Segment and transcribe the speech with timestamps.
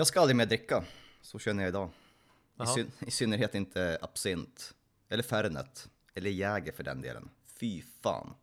[0.00, 0.84] Jag ska aldrig mer dricka,
[1.20, 1.90] så känner jag idag.
[2.62, 4.74] I, syn I synnerhet inte absint,
[5.08, 7.28] eller Fernet, eller Jäger för den delen.
[7.60, 8.34] Fy fan.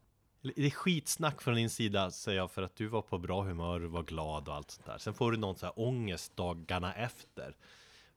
[0.42, 3.80] Det är skitsnack från din sida säger jag för att du var på bra humör,
[3.80, 4.98] var glad och allt sånt där.
[4.98, 7.56] Sen får du någon så här ångest dagarna efter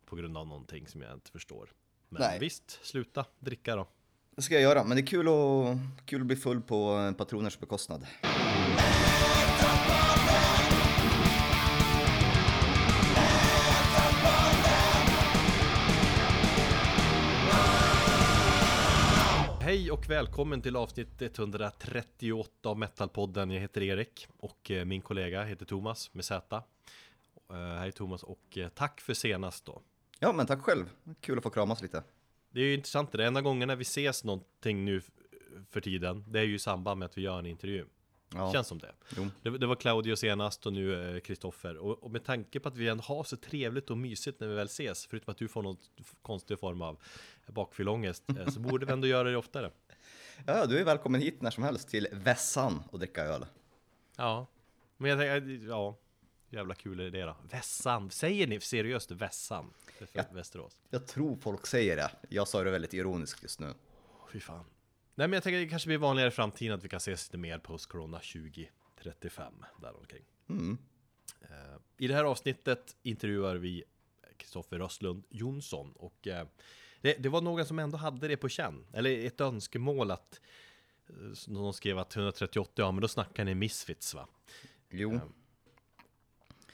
[0.06, 1.70] på grund av någonting som jag inte förstår.
[2.08, 2.38] Men Nej.
[2.38, 3.86] visst, sluta dricka då.
[4.36, 7.58] Det ska jag göra, men det är kul att, kul att bli full på patroners
[7.58, 8.06] bekostnad.
[19.70, 23.50] Hej och välkommen till avsnitt 138 av Metalpodden.
[23.50, 26.62] Jag heter Erik och eh, min kollega heter Thomas med Z.
[27.50, 29.82] Eh, Hej Thomas och eh, tack för senast då.
[30.18, 30.84] Ja, men tack själv.
[31.20, 32.02] Kul att få kramas lite.
[32.50, 35.02] Det är ju intressant, det enda gången när vi ses någonting nu
[35.70, 37.84] för tiden, det är ju i samband med att vi gör en intervju.
[38.34, 38.52] Ja.
[38.52, 38.92] Känns som det.
[39.42, 39.58] Det.
[39.58, 41.76] Det var Claudio senast och nu Kristoffer.
[41.76, 44.54] Och, och med tanke på att vi ändå har så trevligt och mysigt när vi
[44.54, 45.76] väl ses, förutom att du får någon
[46.22, 46.98] konstig form av
[47.52, 49.70] bakfyllångest, eh, så borde vi ändå göra det oftare.
[50.46, 53.46] Ja, du är välkommen hit när som helst till Vässan och dricka öl.
[54.16, 54.46] Ja,
[54.96, 55.96] men jag tänker, ja,
[56.50, 57.36] jävla kul är det då.
[57.50, 59.72] Vässan, säger ni seriöst Vässan?
[59.98, 60.24] För Ja.
[60.32, 60.80] Västerås?
[60.90, 62.10] Jag tror folk säger det.
[62.28, 63.74] Jag sa det väldigt ironiskt just nu.
[64.32, 64.64] Fy fan.
[65.14, 67.38] Nej men jag tänker det kanske blir vanligare i framtiden att vi kan ses lite
[67.38, 70.24] mer post-corona 2035, däromkring.
[70.48, 70.78] Mm.
[71.42, 71.48] Eh,
[71.98, 73.84] I det här avsnittet intervjuar vi
[74.36, 76.46] Kristoffer Röstlund Jonsson och eh,
[77.00, 80.40] det, det var några som ändå hade det på känn, eller ett önskemål att
[81.08, 81.14] eh,
[81.48, 84.26] någon skrev att 138, ja men då snackar ni Misfits va?
[84.90, 85.20] Jo,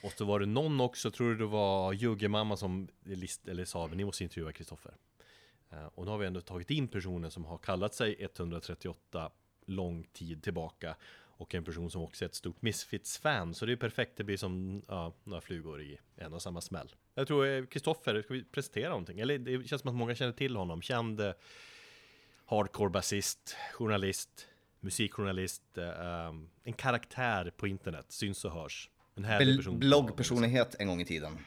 [0.02, 3.86] Och så var det någon också, tror du det var Juggemamma som list, eller sa
[3.86, 4.94] ni måste intervjua Kristoffer.
[5.70, 9.30] Eh, Och nu har vi ändå tagit in personen som har kallat sig 138
[9.66, 10.96] lång tid tillbaka
[11.36, 13.54] och en person som också är ett stort Misfits-fan.
[13.54, 16.94] Så det är perfekt, det blir som ja, några flugor i en och samma smäll.
[17.14, 19.20] Jag tror eh, Kristoffer, ska vi presentera någonting?
[19.20, 20.82] Eller det känns som att många känner till honom.
[20.82, 21.32] Känd eh,
[22.46, 24.46] hardcore-basist, journalist,
[24.80, 28.90] musikjournalist, eh, en karaktär på internet, syns och hörs.
[29.14, 29.78] En härlig person.
[29.78, 31.38] bloggpersonlighet en gång i tiden.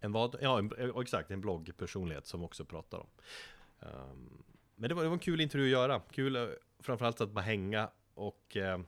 [0.00, 0.36] en vad?
[0.40, 1.30] Ja, en, ja, exakt.
[1.30, 3.06] En bloggpersonlighet som också pratar om.
[3.80, 4.42] Ehm,
[4.76, 6.00] men det var, det var en kul intervju att göra.
[6.10, 6.48] Kul eh,
[6.78, 8.78] framförallt att bara hänga och eh,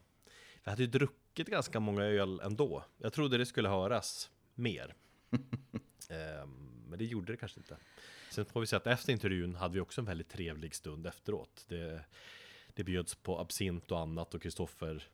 [0.65, 2.85] vi hade ju druckit ganska många öl ändå.
[2.99, 4.95] Jag trodde det skulle höras mer.
[6.11, 7.77] Ehm, men det gjorde det kanske inte.
[8.31, 11.65] Sen får vi säga att efter intervjun hade vi också en väldigt trevlig stund efteråt.
[11.69, 12.05] Det,
[12.75, 15.09] det bjöds på absint och annat och Kristoffer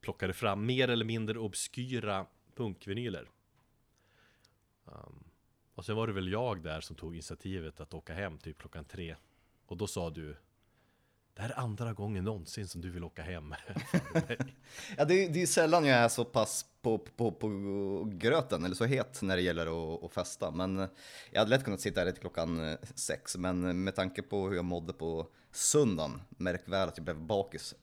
[0.00, 3.30] plockade fram mer eller mindre obskyra punkvinyler.
[4.84, 5.24] Um,
[5.74, 8.84] och sen var det väl jag där som tog initiativet att åka hem typ klockan
[8.84, 9.16] tre.
[9.66, 10.36] Och då sa du
[11.36, 13.54] Det här är andra gången någonsin som du vill åka hem.
[14.96, 17.48] Ja, det, är- det är sällan jag är så pass på, på, på
[18.12, 20.50] gröten, eller så het när det gäller att, att festa.
[20.50, 20.88] Men eh,
[21.30, 24.56] jag hade lätt kunnat sitta här till klockan eh, sex, men med tanke på hur
[24.56, 27.74] jag mådde på söndagen, märk väl att jag blev bakis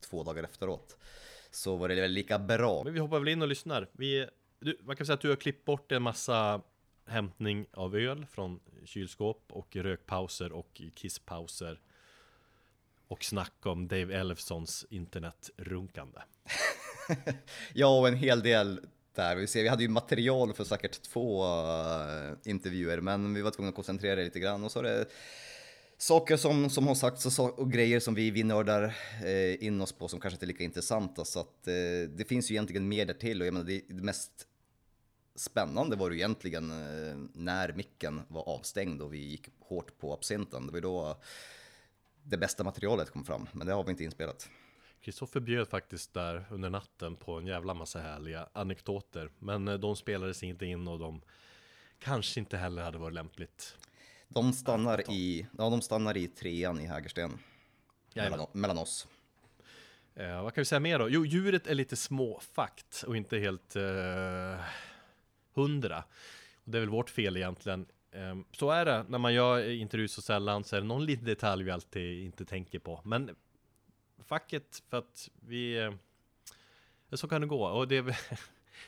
[0.00, 0.96] två dagar efteråt,
[1.50, 2.84] så var det väl lika bra.
[2.84, 3.88] Men vi hoppar väl in och lyssnar.
[3.92, 4.28] Vi,
[4.60, 6.60] du, man kan säga att du har klippt bort en massa
[7.06, 11.80] hämtning av öl från kylskåp och rökpauser och kisspauser.
[13.10, 16.18] Och snack om Dave Elfsons internetrunkande.
[17.74, 18.80] Ja, och en hel del
[19.14, 19.36] där.
[19.36, 23.68] Vi, ser, vi hade ju material för säkert två eh, intervjuer, men vi var tvungna
[23.68, 24.64] att koncentrera det lite grann.
[24.64, 25.06] Och så är det
[25.98, 29.92] saker som, som har sagts och, och grejer som vi, vi nördar eh, in oss
[29.92, 31.24] på som kanske inte är lika intressanta.
[31.24, 34.02] Så att eh, det finns ju egentligen mer där till och jag menar, det, det
[34.02, 34.46] mest
[35.34, 40.66] spännande var ju egentligen eh, när micken var avstängd och vi gick hårt på absinten.
[40.66, 41.20] Det var ju då
[42.22, 44.50] det bästa materialet kom fram, men det har vi inte inspelat.
[45.00, 49.30] Kristoffer bjöd faktiskt där under natten på en jävla massa härliga anekdoter.
[49.38, 51.22] Men eh, de spelades inte in och de
[51.98, 53.76] kanske inte heller hade varit lämpligt.
[54.28, 57.38] De stannar, i, ja, de stannar i trean i Hägersten.
[58.14, 59.08] Mellan, mellan oss.
[60.14, 61.08] Eh, vad kan vi säga mer då?
[61.08, 64.60] Jo, djuret är lite småfakt och inte helt eh,
[65.54, 66.04] hundra.
[66.64, 67.86] Och det är väl vårt fel egentligen.
[68.12, 71.24] Eh, så är det när man gör intervjuer så sällan så är det någon liten
[71.24, 73.00] detalj vi alltid inte tänker på.
[73.04, 73.36] Men
[74.24, 75.78] facket för att vi...
[75.78, 75.92] Eh,
[77.12, 77.64] så kan det gå.
[77.64, 78.04] Och det är,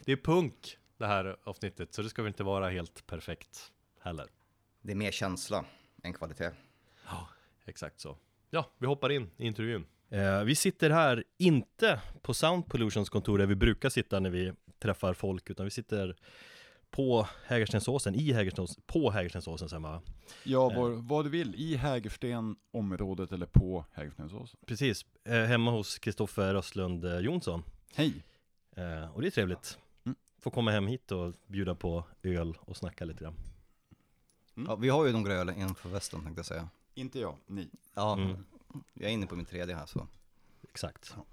[0.04, 4.26] det är punk det här avsnittet så det ska väl inte vara helt perfekt heller.
[4.80, 5.64] Det är mer känsla
[6.02, 6.50] än kvalitet.
[7.06, 7.28] Ja,
[7.64, 8.16] exakt så.
[8.50, 9.86] Ja, vi hoppar in i intervjun.
[10.08, 14.52] Eh, vi sitter här, inte på Sound Pollutions kontor där vi brukar sitta när vi
[14.78, 16.16] träffar folk, utan vi sitter
[16.92, 20.02] på Hägerstensåsen, i Hägerstens, på Hägerstensåsen säger man va?
[20.44, 21.54] Ja, var, vad du vill.
[21.54, 24.60] I Hägersten, området eller på Hägerstensåsen.
[24.66, 27.62] Precis, eh, hemma hos Kristoffer Östlund eh, Jonsson.
[27.94, 28.24] Hej!
[28.76, 29.78] Eh, och det är trevligt.
[30.04, 30.16] Mm.
[30.38, 33.34] får komma hem hit och bjuda på öl och snacka lite grann.
[34.54, 36.68] Ja, vi har ju några öl inför västen tänkte jag säga.
[36.94, 37.68] Inte jag, ni.
[37.94, 38.44] Ja, Mm.
[38.94, 40.08] jag är inne på min tredje här så.
[40.68, 41.14] Exakt.
[41.16, 41.24] Ja.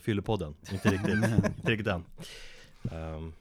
[0.00, 1.14] Fyllepodden, inte riktigt,
[1.58, 2.04] inte riktigt än.
[2.92, 3.32] Ehm,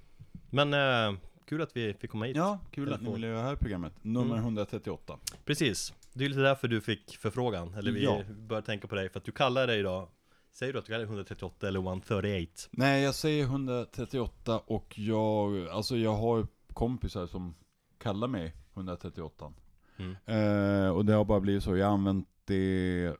[0.50, 2.36] men eh, kul att vi fick komma hit.
[2.38, 3.94] Ja, kul att ni ville göra det här programmet.
[4.01, 4.44] Nummer Mm.
[4.44, 5.19] 138.
[5.46, 8.24] Precis, det är lite därför du fick förfrågan, eller vi Ja.
[8.30, 10.07] började tänka på dig, för att du kallar dig idag
[10.51, 12.69] Säger du att du kallar dig 138 eller 138?
[12.72, 17.56] Nej, jag säger 138 och jag, alltså jag har kompisar som
[17.98, 19.54] kallar mig 138.
[19.98, 20.16] Mm.
[20.25, 23.16] Eh, och det har bara blivit så, jag har använt det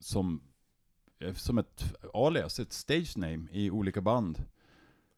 [0.00, 0.42] som,
[1.20, 1.84] eh, som ett
[2.14, 4.44] alias, ett stage name i olika band.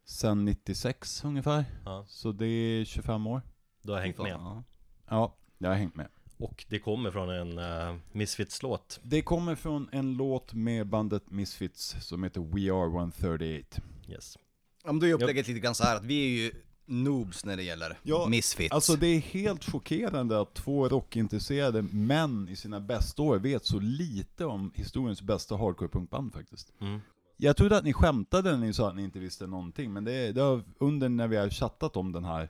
[0.05, 1.65] Sen 96 ungefär.
[1.85, 3.43] Ja, Så det är 25 år.
[3.83, 4.33] du har hängt med.
[4.33, 4.65] Ja.
[5.09, 6.09] Ja, jag har hängt med.
[6.37, 9.01] Och det kommer från en uh, Misfits-låt.
[9.03, 13.83] Det kommer från en låt med bandet Misfits som heter We Are 138.
[14.09, 14.39] Yes.
[14.85, 16.53] Ja, men då är upplägget lite grann så här att vi är ju
[16.87, 18.73] noobs när det gäller Ja, misfits.
[18.73, 23.79] Alltså det är helt chockerande att två rockintresserade män i sina bästa år vet så
[23.79, 26.73] lite om historiens bästa hardcore-punkband faktiskt.
[26.81, 27.01] Mm.
[27.37, 30.33] Jag trodde att ni skämtade när ni sa att ni inte visste någonting, men det,
[30.33, 32.49] det har, under när vi har chattat om den här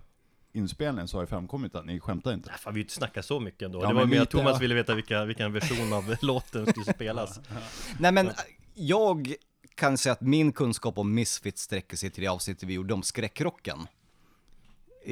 [0.53, 2.49] inspelningen så har det framkommit att ni skämtar inte.
[2.49, 3.83] Nej, fan, vi har ju inte snackat så mycket ändå.
[3.83, 4.59] Ja, det var mer att lite, Thomas ja.
[4.59, 7.41] ville veta vilka, vilken version av låten skulle spelas.
[7.99, 8.31] Nej men,
[8.75, 9.35] jag
[9.75, 13.03] kan säga att min kunskap om misfits sträcker sig till det avsnittet vi gjorde om
[13.03, 13.87] skräckrocken.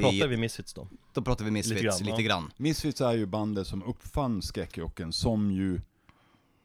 [0.01, 0.87] Pratar vi Misfits då?
[1.13, 2.43] Då pratar vi misfits Lite lite grann, grann.
[2.49, 2.63] ja.
[2.63, 5.81] Misfits är ju bandet som uppfann skräckrocken, som ju,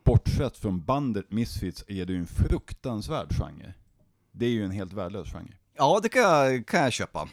[0.05, 3.75] bortsett från bandet Misfits, är det ju en fruktansvärd genre.
[4.33, 5.55] Det är ju en helt värdelös genre.
[5.77, 7.29] Ja, det kan jag, kan jag köpa.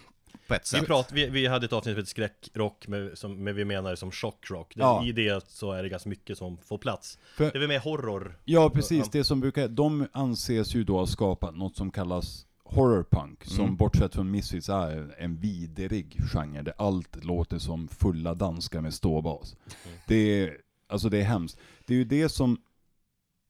[0.48, 3.56] På ett Vi, prat, vi, vi hade ett avsnitt som heter skräckrock, med, som, men
[3.56, 4.74] vi menar det som chockrock.
[4.76, 5.06] Ja.
[5.06, 7.18] I det så är det ganska mycket som får plats.
[7.38, 8.40] För- Det är väl mer horror.
[8.46, 9.10] Ja, precis.
[9.10, 13.76] Det som brukar, de anses ju då ha skapat något som kallas horrorpunk, som Mm.
[13.76, 19.56] bortsett från Misfits är en vidrig genre, där allt låter som fulla danskar med ståbas.
[19.86, 19.98] Mm.
[20.08, 20.58] Det är,
[20.88, 21.60] alltså det är hemskt.
[21.86, 22.58] Det är ju det som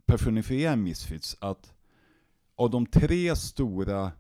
[0.06, 1.74] personifierar Misfits, att
[2.56, 4.12] av de tre stora,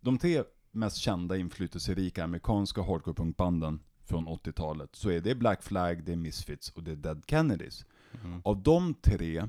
[0.00, 6.12] de tre mest kända inflytelserika amerikanska hardcore-punkbanden från 80-talet, så är det Black Flag, det
[6.12, 7.84] är Misfits och det är Dead Kennedys.
[8.24, 8.42] Mm.
[8.44, 9.48] Av de tre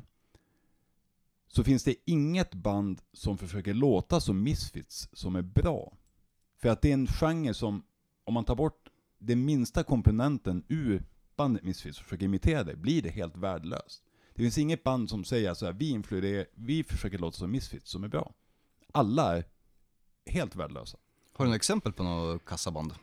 [1.48, 5.98] så finns det inget band som försöker låta som Misfits som är bra.
[6.58, 7.84] För att det är en genre som,
[8.24, 11.04] om man tar bort den minsta komponenten ur
[11.35, 14.03] bandet Misfits och försöker imitera det, blir det helt värdelöst.
[14.35, 17.91] Det finns inget band som säger så här, vi influerar, vi försöker låta som Misfits
[17.91, 18.33] som är bra.
[18.91, 19.45] Alla är
[20.25, 20.97] helt värdelösa.
[21.33, 22.94] Har du några exempel på något kassaband?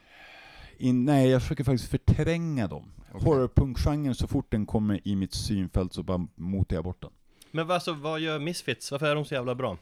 [0.78, 2.92] In, nej, jag försöker faktiskt förtränga dem.
[3.12, 3.20] Okej.
[3.28, 7.10] Horrorpunk-genren, så fort den kommer i mitt synfält så bara motar jag bort den.
[7.50, 8.90] Men vad- alltså, vad gör Misfits?
[8.92, 9.78] Varför är de så jävla bra?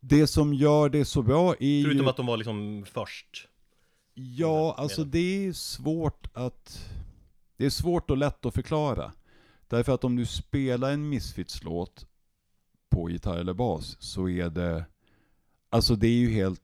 [0.00, 2.10] Det som gör det så bra är Förutom ju...
[2.10, 3.48] att de var liksom först.
[4.14, 6.90] Ja, alltså det är svårt att...
[7.60, 9.12] Det är svårt och lätt att förklara.
[9.68, 12.06] Därför att om du spelar en Misfits-låt
[12.88, 14.84] på gitarr eller bas så är det...
[15.70, 16.62] Alltså det är ju helt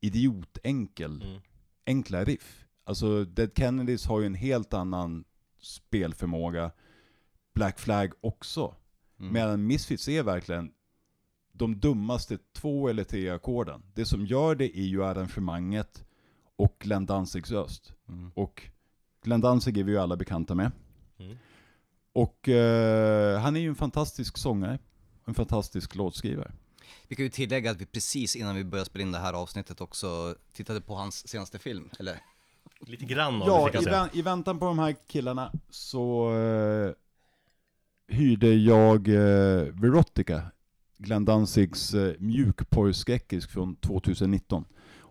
[0.00, 1.40] idiotenkel, Mm.
[1.86, 2.64] enkla riff.
[2.84, 5.24] Alltså Dead Kennedys har ju en helt annan
[5.60, 6.70] spelförmåga.
[7.54, 8.74] Black Flag också.
[9.20, 9.32] Mm.
[9.32, 10.72] Medan Misfits är verkligen
[11.52, 13.82] de dummaste två eller tre ackorden.
[13.94, 16.04] Det som gör det är ju arrangemanget
[16.56, 17.94] och Glenn Danzigs röst.
[18.08, 18.30] Mm.
[18.34, 18.70] Och
[19.24, 20.72] Glenn Danzig är vi ju alla bekanta med.
[21.18, 21.36] Mm.
[22.12, 24.78] Och eh, han är ju en fantastisk sångare.
[25.26, 26.52] En fantastisk låtskrivare.
[27.08, 29.80] Vi kan ju tillägga att vi precis innan vi började spela in det här avsnittet
[29.80, 32.18] också tittade på hans senaste film, eller?
[32.80, 34.00] Lite grann av det Ja, fick jag i, säga.
[34.00, 36.92] vän, i väntan på de här killarna så eh,
[38.16, 40.42] hyrde jag eh, Verotica,
[40.98, 44.64] Glenn Danzigs eh, mjukporrskräckis från 2019.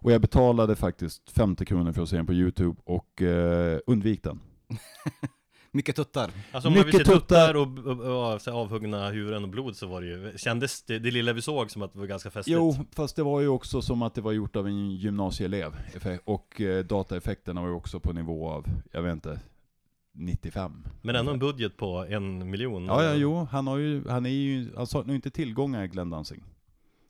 [0.03, 4.23] Och jag betalade faktiskt 50 kronor för att se den på YouTube och eh, undvik
[4.23, 4.39] den.
[5.71, 6.31] Mycket tuttar.
[6.51, 9.87] Alltså om man vill se tuttar och, och, och så avhuggna huvuden och blod så
[9.87, 12.57] var det ju, kändes det, det lilla vi såg som att det var ganska festligt.
[12.57, 15.71] Jo, fast det var ju också som att det var gjort av en gymnasieelev.
[16.23, 19.39] Och eh, dataeffekterna var ju också på nivå av, jag vet inte,
[20.11, 20.87] 95.
[21.01, 22.85] Men ändå en budget på en miljon.
[22.85, 26.09] Ja, ja, jo, han har ju, han är ju, han saknar ju inte tillgångar Glenn
[26.09, 26.43] Danzig.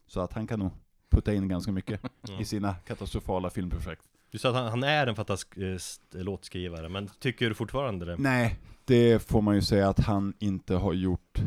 [0.07, 0.71] Så att han kan nog
[1.13, 2.39] putta in ganska mycket Ja.
[2.41, 4.03] i sina katastrofala filmprojekt.
[4.32, 8.05] Du sa att han, han är en fantastisk eh, st- låtskrivare, men tycker du fortfarande
[8.05, 8.17] det?
[8.17, 11.41] Nej, det får man ju säga att han inte har gjort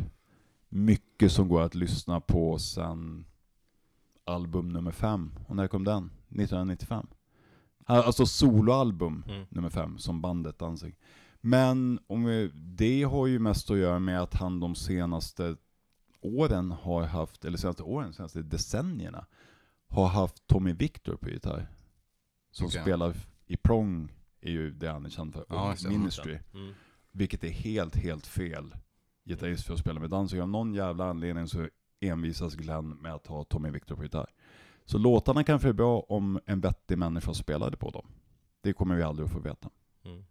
[0.69, 3.25] mycket som går att lyssna på sen
[4.25, 5.31] album nummer fem.
[5.47, 6.03] Och när kom den?
[6.29, 7.07] 1995.
[7.85, 9.45] Han- Alltså soloalbum Mm.
[9.49, 10.95] nummer fem, som bandet Danzig.
[11.41, 15.55] Men om vi, det har ju mest att göra med att han de senaste
[16.21, 19.25] åren har haft, eller senaste åren, senaste decennierna,
[19.89, 21.67] har haft Tommy Victor på gitarr.
[22.51, 22.81] Som Okej.
[22.81, 23.13] spelar
[23.45, 25.45] i Prong, är ju det han är känd för.
[25.49, 25.91] Ja, och.
[25.91, 26.39] Ministry.
[26.53, 26.73] Mm.
[27.11, 28.75] Vilket är helt, helt fel
[29.25, 30.41] gitarrist för att spela med dansare.
[30.41, 31.67] Av någon jävla anledning så
[31.99, 34.29] envisas Glenn med att ha Tommy Victor på gitarr.
[34.85, 38.07] Så låtarna kanske är bra om en vettig människa spelade på dem.
[38.61, 39.69] Det kommer vi aldrig att få veta.
[40.05, 40.25] Mm.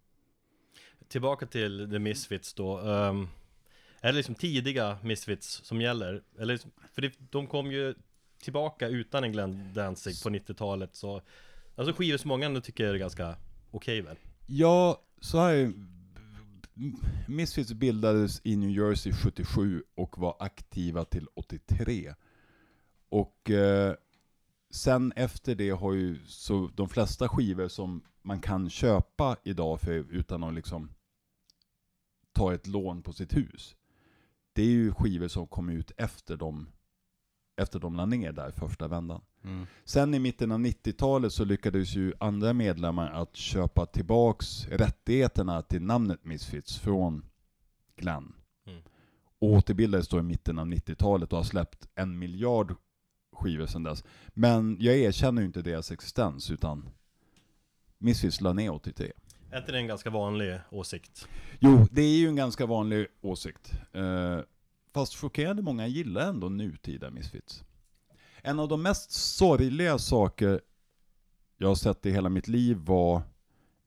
[1.07, 2.79] Tillbaka till The Misfits då.
[2.79, 3.29] Um,
[4.01, 6.23] är det liksom tidiga Misfits som gäller?
[6.39, 7.95] Eller, liksom- för det, de kom ju
[8.39, 11.21] tillbaka utan en Glenn Danzig på 90-talet så
[11.75, 13.35] Alltså skivor som många ändå tycker är ganska
[13.71, 14.17] okej väl?
[14.47, 15.73] Ja, så här är-
[17.27, 22.13] Misfits bildades i New Jersey 77 och var aktiva till 83.
[23.09, 23.93] Och eh,
[24.69, 29.91] sen efter det har ju, så de flesta skivor som man kan köpa idag för,
[29.93, 30.91] utan att liksom
[32.31, 33.75] ta ett lån på sitt hus.
[34.53, 36.69] Det är ju skivor som kom ut efter de,
[37.57, 39.21] efter de la ner där första vändan.
[39.43, 39.65] Mm.
[39.83, 45.81] Sen i mitten av 90-talet så lyckades ju andra medlemmar att köpa tillbaks rättigheterna till
[45.81, 47.25] namnet Misfits från
[47.95, 48.33] Glenn.
[48.67, 48.81] Mm.
[49.39, 52.75] Och återbildades då i mitten av 90-talet och har släppt en miljard
[53.35, 54.03] skivor sedan dess.
[54.27, 56.89] Men jag erkänner ju inte deras existens utan
[57.97, 59.11] Misfits la ner 83.
[59.51, 61.27] Är inte det en ganska vanlig åsikt?
[61.59, 63.71] Jo, det är ju en ganska vanlig åsikt.
[63.91, 64.39] Eh,
[64.97, 67.63] fast chockerande många gillar ändå nutida Misfits.
[68.41, 70.61] En av de mest sorgliga saker
[71.57, 73.21] jag har sett i hela mitt liv var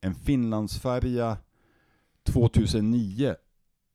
[0.00, 1.38] en Finlandsfärja
[2.22, 3.34] 2009.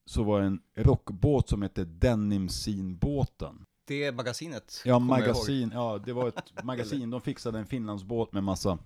[0.06, 3.66] Så var det en rockbåt som hette Denim Scene-båten.
[3.88, 5.72] Det magasinet Ja, magasin.
[5.74, 7.10] Ja, det var ett magasin.
[7.10, 8.78] De fixade en Finlandsbåt med massa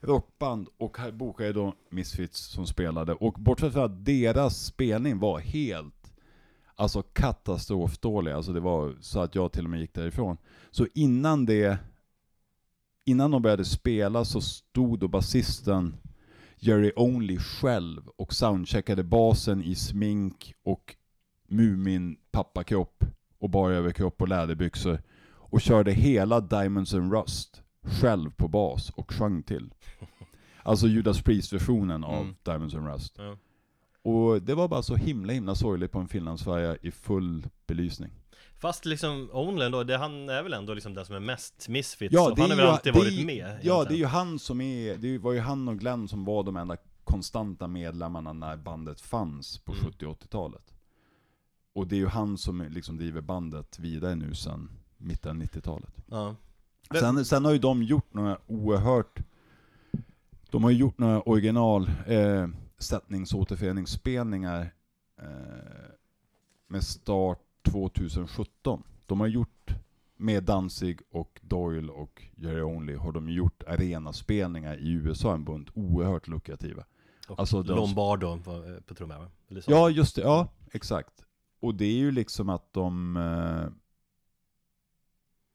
[0.00, 3.14] rockband och här bokade då Misfits som spelade.
[3.14, 5.99] Och bortsett från att deras spelning var helt,
[6.80, 8.32] alltså katastrofdålig.
[8.32, 10.36] Alltså det var så att jag till och med gick därifrån.
[10.70, 11.78] Så innan det,
[13.04, 15.96] innan de började spela så stod då basisten
[16.56, 20.96] Jerry Only själv och soundcheckade basen i smink och
[21.48, 23.04] Mumin pappakropp
[23.38, 29.12] och bara överkropp och läderbyxor och körde hela Diamonds and Rust själv på bas och
[29.12, 29.74] sjöng till.
[30.62, 32.34] Alltså Judas Priest-versionen av Mm.
[32.42, 33.14] Diamonds and Rust.
[33.18, 33.36] Ja.
[34.02, 38.10] Och det var bara så himla himla sorgligt på en finlandsfärja i full belysning.
[38.58, 42.14] Fast liksom Only ändå, det, han är väl ändå liksom den som är mest Misfits
[42.14, 43.84] Ja, det han är har väl alltid är varit ju- med Ja, egentligen.
[43.88, 46.56] det är ju han som är, det var ju han och Glenn som var de
[46.56, 49.84] enda konstanta medlemmarna när bandet fanns på Mm.
[49.84, 50.74] 70 och 80-talet.
[51.72, 55.94] Och det är ju han som liksom driver bandet vidare nu sedan mitten av 90-talet.
[56.06, 56.36] Ja.
[57.00, 59.18] Sen, sen har ju de gjort några oerhört,
[60.50, 62.46] de har ju gjort några original eh,
[62.82, 64.74] sättningsåterföreningsspelningar
[65.22, 65.26] eh,
[66.66, 68.82] med start 2017.
[69.06, 69.70] De har gjort,
[70.16, 75.68] med Danzig och Doyle och Jerry Only, har de gjort arenaspelningar i USA, en bunt
[75.74, 76.84] oerhört lukrativa.
[77.28, 79.30] Och Alltså, de- Lombardo på, på trummor.
[79.66, 81.24] Ja, just det, ja, exakt.
[81.60, 83.68] Och det är ju liksom att de, eh,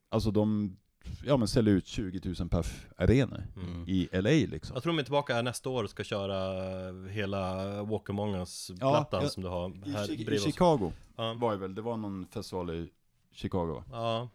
[0.09, 0.77] alltså de,
[1.25, 2.65] ja men säljer ut 20 000 per
[2.97, 3.83] arenor Mm.
[3.87, 4.73] i LA liksom.
[4.73, 9.29] Jag tror de är tillbaka nästa år och ska köra hela Walk Among Us-plattan Ja,
[9.29, 10.43] som du har I, här i oss.
[10.43, 12.89] Chicago Ja, var det väl, det var någon festival i
[13.31, 13.83] Chicago va?
[13.91, 14.29] ja,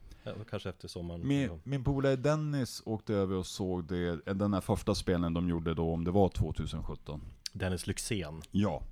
[0.51, 1.27] kanske efter sommaren.
[1.29, 5.75] Min, min polare Dennis åkte över och såg det, den här första spelen de gjorde
[5.75, 7.21] då, om det var 2017.
[7.53, 8.43] Dennis Lyxzén.
[8.51, 8.83] Ja.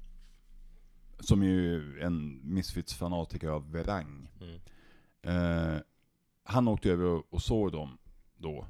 [1.21, 4.29] Som är ju en Misfits-fanatiker av rang.
[4.41, 4.61] Mm.
[5.23, 5.81] Eh,
[6.49, 7.99] han åkte över och- och såg dem
[8.37, 8.67] då.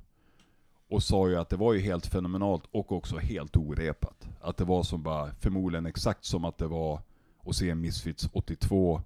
[0.88, 4.28] Och sa ju att det var ju helt fenomenalt och också helt orepat.
[4.40, 7.00] Att det var som bara, förmodligen exakt som att det var
[7.46, 9.02] att se Misfits 82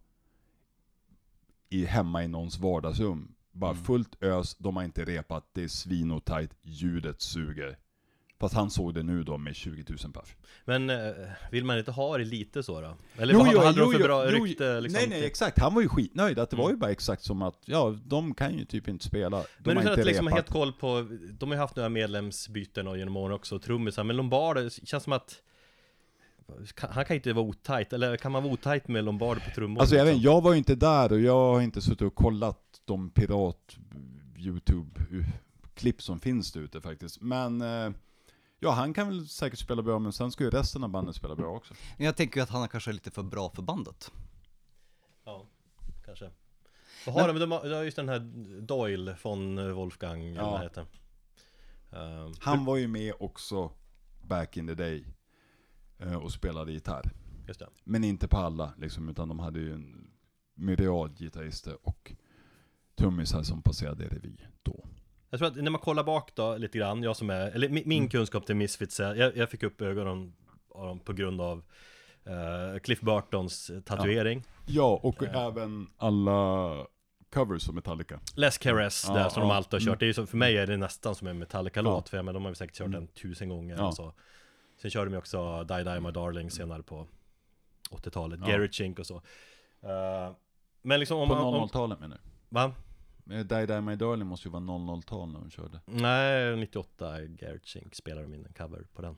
[1.68, 3.34] i, hemma i någons vardagsrum.
[3.52, 3.84] Bara Mm.
[3.84, 7.78] fullt ös, de har inte repat, det är svinotajt, ljudet suger.
[8.42, 10.36] Fast han såg det nu då med 20 000 pers.
[10.64, 10.96] Men eh,
[11.50, 12.94] vill man inte ha det lite så då?
[13.16, 15.00] Eller Jo, vad jo, hade jo, de för jo, bra jo, rykte liksom?
[15.00, 15.58] nej, nej, exakt.
[15.58, 16.38] Han var ju skitnöjd.
[16.38, 16.74] Att det var Mm.
[16.76, 19.36] ju bara exakt som att, ja, de kan ju typ inte spela.
[19.38, 20.38] De Men utan inte att liksom repat.
[20.38, 21.08] helt koll på,
[21.38, 25.02] de har ju haft några medlemsbyten och genom åren också, trummisar, men Lombardo, det känns
[25.04, 25.42] som att
[26.78, 29.80] han kan inte vara otajt, eller kan man vara otajt med Lombardo på trummor?
[29.80, 30.32] Alltså jag vet liksom?
[30.32, 33.76] jag var ju inte där och jag har inte suttit och kollat de pirat
[34.36, 37.20] YouTube-klipp som finns där ute faktiskt.
[37.20, 37.92] Men eh,
[38.62, 41.36] ja, han kan väl säkert spela bra, men sen ska ju resten av bandet spela
[41.36, 41.74] bra också.
[41.96, 44.12] Men jag tänker ju att han är kanske är lite för bra för bandet.
[45.24, 45.46] Ja,
[46.04, 46.30] kanske.
[47.06, 47.38] Vad har de?
[47.38, 48.18] De de har just den här
[48.60, 50.50] Doyle från Wolfgang, eller Ja.
[50.50, 50.86] vad heter
[51.90, 53.72] um, Han var ju med också
[54.22, 55.04] back in the day
[55.98, 57.10] eh, och spelade gitarr.
[57.48, 57.68] Just det.
[57.84, 60.10] Men inte på alla, liksom, utan de hade ju en
[60.54, 62.12] myriad gitarrister och
[62.94, 64.84] trummisar som passerade revy då.
[65.32, 67.82] Jag tror att när man kollar bak då lite grann, jag som är, eller min,
[67.86, 70.32] min kunskap till Misfits är, jag, jag fick upp ögonen
[70.74, 71.62] av dem på grund av
[72.24, 74.44] eh, Cliff Burtons tatuering.
[74.66, 76.76] Ja, och även alla
[77.34, 78.20] covers av Metallica.
[78.36, 79.86] Les Caress Ja, där som de ja, alltid har kört.
[79.88, 79.98] mm.
[79.98, 82.10] Det är ju så, för mig är det nästan som en Metallica-låt, Ja.
[82.10, 83.00] för jag menar, de har ju säkert kört Mm.
[83.00, 83.92] den tusen gånger Ja.
[83.92, 84.14] så.
[84.82, 87.06] Sen körde de ju också Die Die My Darling senare på
[87.90, 88.46] 80-talet, Ja.
[88.46, 89.16] Garrett Chink och så.
[89.82, 90.32] Eh,
[90.82, 91.44] men liksom om På man...
[91.44, 92.62] Om, 00-talet menar va?
[92.66, 92.68] du?
[92.68, 92.74] Eh,
[93.24, 95.80] Die Die My Darling måste ju vara 00-tal när de körde.
[95.86, 99.16] Nej, 98 Garrett Chink spelar de in en cover på den.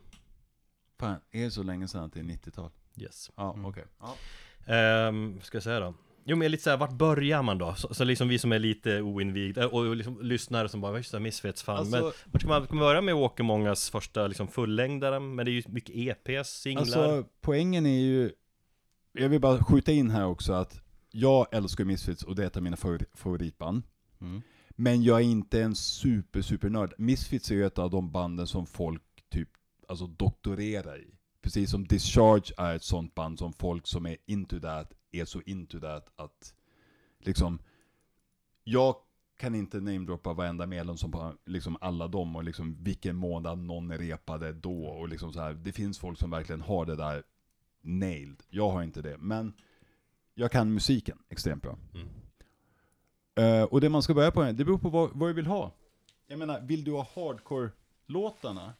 [1.00, 2.70] Fan, är det så länge sedan att det är 90-tal?
[2.96, 3.30] Yes.
[3.36, 3.64] Ja, Mm.
[3.66, 3.84] okej.
[4.00, 4.14] Ja.
[4.74, 5.94] Ehm, vad ska jag säga då?
[6.26, 7.74] Jo men lite såhär, vart börjar man då?
[7.74, 11.20] Så, så liksom vi som är lite oinvigda och liksom lyssnare som bara, just det,
[11.20, 11.76] Misfits fan.
[11.76, 15.20] Alltså, men vart ska man, ska man börja med Åkermångas första liksom fullängdare?
[15.20, 15.96] Men det är ju mycket
[16.28, 16.82] EPs, singlar.
[16.82, 18.32] alltså, poängen är ju,
[19.12, 20.80] jag vill bara skjuta in här också att
[21.10, 23.82] jag älskar Misfits och det är ett av mina favori- favoritband.
[24.24, 24.42] Mm.
[24.70, 26.94] Men jag är inte en super, super nörd.
[26.98, 29.48] Misfits är ju ett av de banden som folk typ,
[29.88, 31.14] alltså doktorerar i.
[31.42, 35.40] Precis som Discharge är ett sånt band som folk som är into that, är så
[35.40, 36.54] into that att
[37.18, 37.58] liksom,
[38.64, 38.96] jag
[39.36, 43.92] kan inte namedroppa varenda medlem som på liksom alla dem och liksom vilken månad någon
[43.92, 45.54] repade då och liksom så här.
[45.54, 47.22] Det finns folk som verkligen har det där
[47.80, 48.42] nailed.
[48.48, 49.52] Jag har inte det, men
[50.34, 51.78] jag kan musiken extremt bra.
[51.94, 52.08] Mm.
[53.34, 55.72] Eh, och det man ska börja på, det beror på vad, vad du vill ha.
[56.26, 58.72] Jag menar, vill du ha hardcore-låtarna?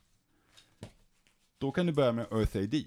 [1.58, 2.84] Då kan du börja med Earth AD.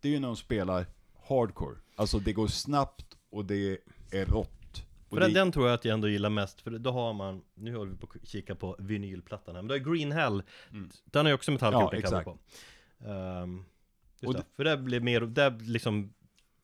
[0.00, 0.86] Det är ju när de spelar
[1.28, 1.76] hardcore.
[1.96, 3.78] Alltså det går snabbt och det
[4.10, 4.48] är rått.
[5.08, 7.42] För den, det, den tror jag att jag ändå gillar mest, för då har man,
[7.54, 10.90] nu håller vi på att kika på vinylplattan här, men det är Green Hell, Mm.
[11.04, 12.24] den har ju också Metallica Ja, exakt.
[12.24, 12.38] på.
[13.08, 13.64] Um,
[14.26, 16.12] Och det, för det blir mer, där liksom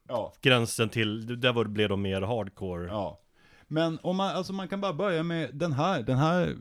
[0.08, 2.86] ja, gränsen till, där var det, blev de mer hardcore.
[2.86, 3.20] ja.
[3.68, 6.56] Men om man, alltså man kan bara börja med den här, den här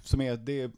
[0.00, 0.70] som är, det är,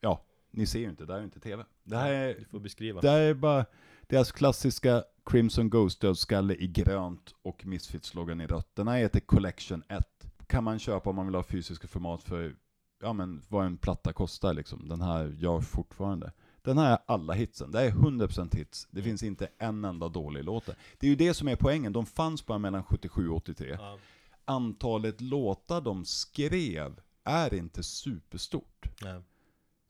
[0.00, 1.64] ja, ni ser ju inte, det här är inte tv.
[1.84, 3.00] Det här är, Du får beskriva.
[3.00, 3.66] Det här är bara
[4.06, 8.74] deras klassiska Crimson Ghost dödskalle i grönt och Misfits-loggan i rött.
[8.74, 10.04] Den här heter Collection 1.
[10.46, 12.54] Kan man köpa om man vill ha fysiska format för,
[13.02, 14.88] ja men vad en platta kostar liksom.
[14.88, 16.32] Den här gör fortfarande.
[16.62, 17.70] Den här är alla hitsen.
[17.70, 18.88] Det är 100% hits.
[18.90, 20.74] Det finns inte en enda dålig låt där.
[20.98, 21.92] Det är ju det som är poängen.
[21.92, 23.76] De fanns bara mellan 77 och 83.
[23.80, 23.98] Ja,
[24.48, 28.86] Antalet låtar de skrev är inte superstort.
[29.02, 29.20] nej.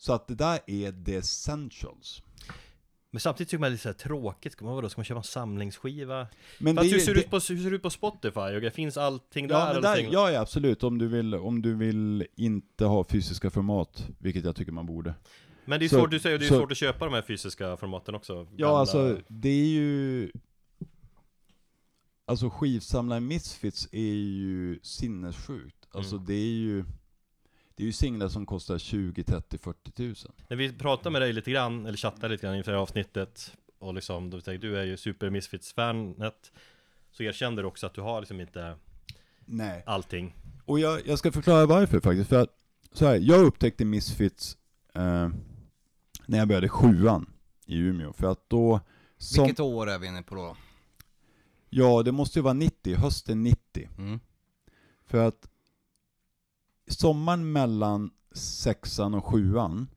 [0.01, 2.23] Så att det där är the essentials.
[3.11, 5.05] Men samtidigt tycker man det är lite så här tråkigt, ska man, vadå, ska man
[5.05, 6.27] köpa en samlingsskiva?
[6.59, 8.41] Men Fast det hur ser, det- ut på, hur ser det ut på Spotify?
[8.41, 9.55] Och finns allting där?
[9.55, 10.13] Ja, men där, någonting?
[10.13, 10.83] ja, ja, absolut.
[10.83, 15.15] Om du, vill, om du vill inte ha fysiska format, vilket jag tycker man borde.
[15.65, 17.23] Men det är så- svårt, du säger, det är så- svårt att köpa de här
[17.23, 18.47] fysiska formaten också.
[18.57, 20.31] Ja, Gamla- alltså det är ju...
[22.29, 25.89] Alltså skivsamlare Misfits är ju sinnessjukt.
[25.93, 26.27] Alltså Mm.
[26.27, 26.85] det är ju...
[27.75, 30.33] Det är ju singlar som kostar 20, 30, 40 tusen.
[30.49, 33.53] När vi pratade med dig lite grann, eller chattade lite grann inför det här avsnittet
[33.79, 36.53] Och liksom, du, säger, du är ju super Misfits-fanet
[37.11, 38.77] Så erkände du också att du har liksom inte
[39.45, 39.83] Nej.
[39.87, 42.29] allting Och jag, jag ska förklara varför faktiskt.
[42.29, 42.51] För att,
[42.93, 44.57] så här, jag upptäckte Misfits
[44.95, 45.29] eh,
[46.27, 47.27] när jag började sjuan
[47.67, 48.13] i Umeå.
[48.13, 48.81] För att då...
[49.19, 50.57] Som, Vilket år är vi inne på då?
[51.71, 53.89] Ja, det måste ju vara 90, hösten 90.
[53.99, 54.21] Mm.
[55.07, 55.49] För att
[56.87, 59.89] sommaren mellan sexan och sjuan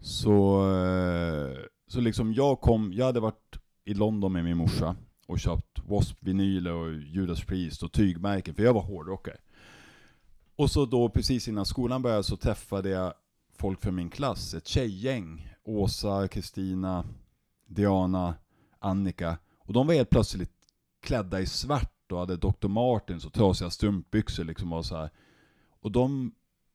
[0.00, 5.40] så, eh, så liksom jag kom, jag hade varit i London med min morsa och
[5.40, 9.36] köpt W.A.S.P-vinyler och Judas Priest och tygmärken, för jag var hårdrockare.
[10.56, 13.14] Och så då precis innan skolan började så träffade jag
[13.56, 15.48] folk från min klass, ett tjejgäng.
[15.64, 17.04] Åsa, Kristina,
[17.66, 18.34] Diana,
[18.78, 19.38] Annika.
[19.58, 20.59] Och de var helt plötsligt
[21.00, 22.68] klädda i svart och hade Dr.
[22.68, 25.10] Martens och trasiga strumpbyxor liksom och så här.
[25.80, 26.34] Och de,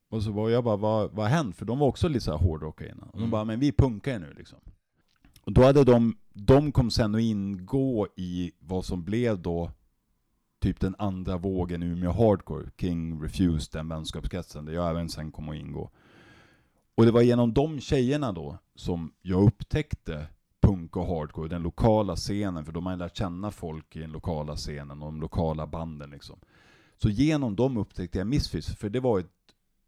[0.10, 1.56] och så var jag bara, vad, vad har hänt?
[1.56, 3.04] För de var också lite så här hårdrockare innan.
[3.10, 3.32] Och de Mm.
[3.32, 4.60] bara, men vi punkar ju nu liksom.
[5.42, 9.72] Och då hade de, de kom sen att ingå i vad som blev då
[10.62, 15.50] typ den andra vågen Umeå Hardcore, King Refused, den vänskapskretsen, där jag även sen kom
[15.50, 15.90] att ingå.
[16.96, 20.28] Och det var genom de tjejerna då som jag upptäckte
[20.66, 24.56] punk och hardcore, den lokala scenen, för de har lärt känna folk i den lokala
[24.56, 26.40] scenen och de lokala banden liksom.
[26.98, 29.32] Så genom dem upptäckte jag Misfits, för det var ett,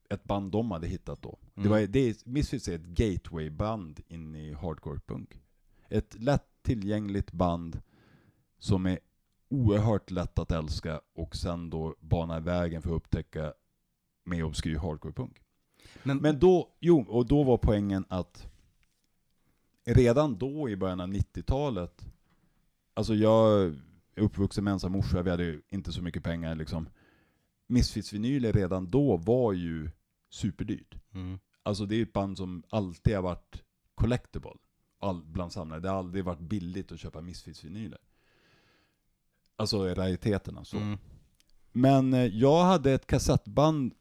[0.10, 1.38] ett band de hade hittat då.
[1.54, 1.72] Det Mm.
[1.72, 5.40] var, det, Misfits är ett gateway-band in i hardcore-punk.
[5.90, 7.82] Ett lätt tillgängligt band
[8.60, 9.00] som är
[9.50, 13.54] oerhört lätt att älska och sen då bana vägen för att upptäcka
[14.26, 15.42] med obskyr hardcore-punk.
[16.04, 18.48] Men, Men då, jo, och då var poängen att
[19.94, 22.06] redan då i början av 90-talet,
[22.94, 23.76] alltså jag är
[24.16, 26.90] uppvuxen med ensam morsa, vi hade ju inte så mycket pengar liksom.
[27.68, 29.90] Misfits-vinyler redan då var ju
[30.30, 30.96] superdyrt.
[31.14, 31.40] Mm.
[31.64, 33.64] Alltså det är ett band som alltid har varit
[33.96, 34.54] collectible
[35.00, 35.80] all, bland samlare.
[35.80, 38.00] Det har aldrig varit billigt att köpa Misfits-vinyler.
[39.56, 40.78] Alltså rariteterna så.
[40.78, 40.98] Mm.
[41.72, 43.94] Men eh, jag hade ett kassettband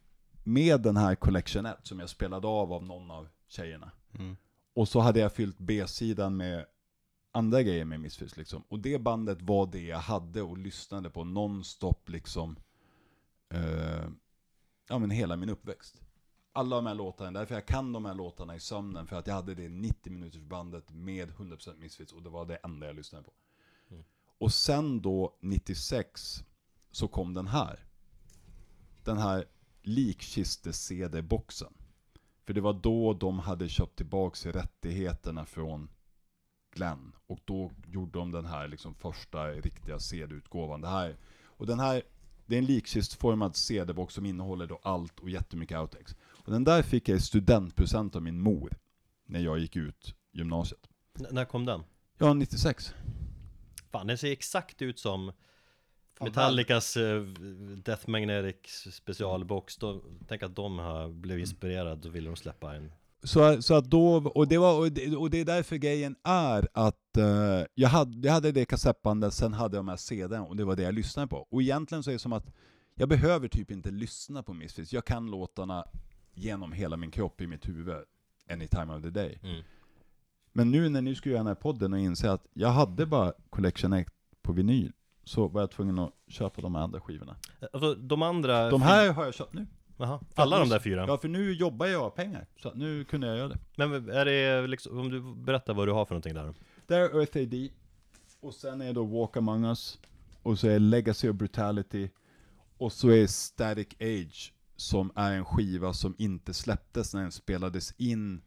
[0.45, 3.91] med den här Collection 1 som jag spelade av av någon av tjejerna.
[4.19, 4.37] Mm.
[4.77, 6.67] Och så hade jag fyllt B-sidan med
[7.33, 8.63] andra grejer med Misfits liksom.
[8.69, 12.57] Och det bandet var det jag hade och lyssnade på nonstop liksom.
[13.49, 14.09] Eh,
[14.89, 16.01] ja men hela min uppväxt.
[16.53, 19.07] Alla de här låtarna, därför jag kan de här låtarna i sömnen.
[19.07, 22.57] För att jag hade det 90 minuters bandet med 100% Misfits och det var det
[22.57, 23.33] enda jag lyssnade på.
[23.91, 24.05] Mm.
[24.39, 26.45] Och sen då 96
[26.91, 27.87] så kom den här.
[29.05, 29.45] Den här
[29.83, 31.73] likkiste-CD-boxen.
[32.47, 35.89] För det var då de hade köpt tillbaks rättigheterna från
[36.75, 37.13] Glenn.
[37.27, 40.81] Och då gjorde de den här liksom första riktiga CD-utgåvan.
[40.81, 42.03] Det här, och den här,
[42.47, 46.17] det är en likkistformad CD-box som innehåller då allt och jättemycket outtakes.
[46.23, 48.73] Och den där fick jag i studentpresent av min mor.
[49.27, 50.89] När jag gick ut gymnasiet.
[51.19, 51.83] N- när kom den?
[52.19, 52.95] Ja, 96.
[53.93, 55.33] Fan, den ser exakt ut som
[56.21, 57.23] Metallicas eh,
[57.85, 58.57] Death Magnetic
[58.93, 59.77] specialbox.
[59.77, 62.93] Då, tänk att de har blivit inspirerade och ville de släppa en.
[63.23, 66.69] Så, så att då, och det, var, och, det, och det är därför grejen är
[66.73, 70.65] att eh, jag, hade, jag hade det kassettbandet, sen hade jag här CDn och det
[70.65, 71.37] var det jag lyssnade på.
[71.37, 72.55] Och egentligen så är det som att
[72.95, 75.85] jag behöver typ inte lyssna på Misfits, jag kan låtarna
[76.35, 77.97] genom hela min kropp i mitt huvud,
[78.51, 79.39] any time of the day.
[79.43, 79.63] Mm.
[80.53, 83.33] Men nu när ni skulle göra den här podden och inse att jag hade bara
[83.51, 84.07] Collection 1
[84.43, 84.93] på vinyl,
[85.27, 87.37] så var jag tvungen att köpa de andra skivorna.
[87.73, 88.71] Alltså de andra...
[88.71, 89.67] De här har jag köpt nu.
[89.97, 91.05] Jaha, alla de där fyra?
[91.09, 93.59] Ja, för nu jobbar jag pengar, så nu kunde jag göra det.
[93.77, 96.55] Men är det liksom, om du berättar vad du har för någonting där?
[96.87, 97.69] Det är Earth AD,
[98.41, 99.99] och sen är då Walk Among Us,
[100.43, 102.09] och så är Legacy of Brutality,
[102.79, 107.95] och så är Static Age, som är en skiva som inte släpptes när den spelades
[107.97, 108.43] in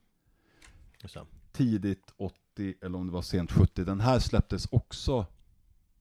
[1.01, 1.25] det.
[1.51, 3.83] tidigt 80, eller om det var sent 70.
[3.83, 5.25] Den här släpptes också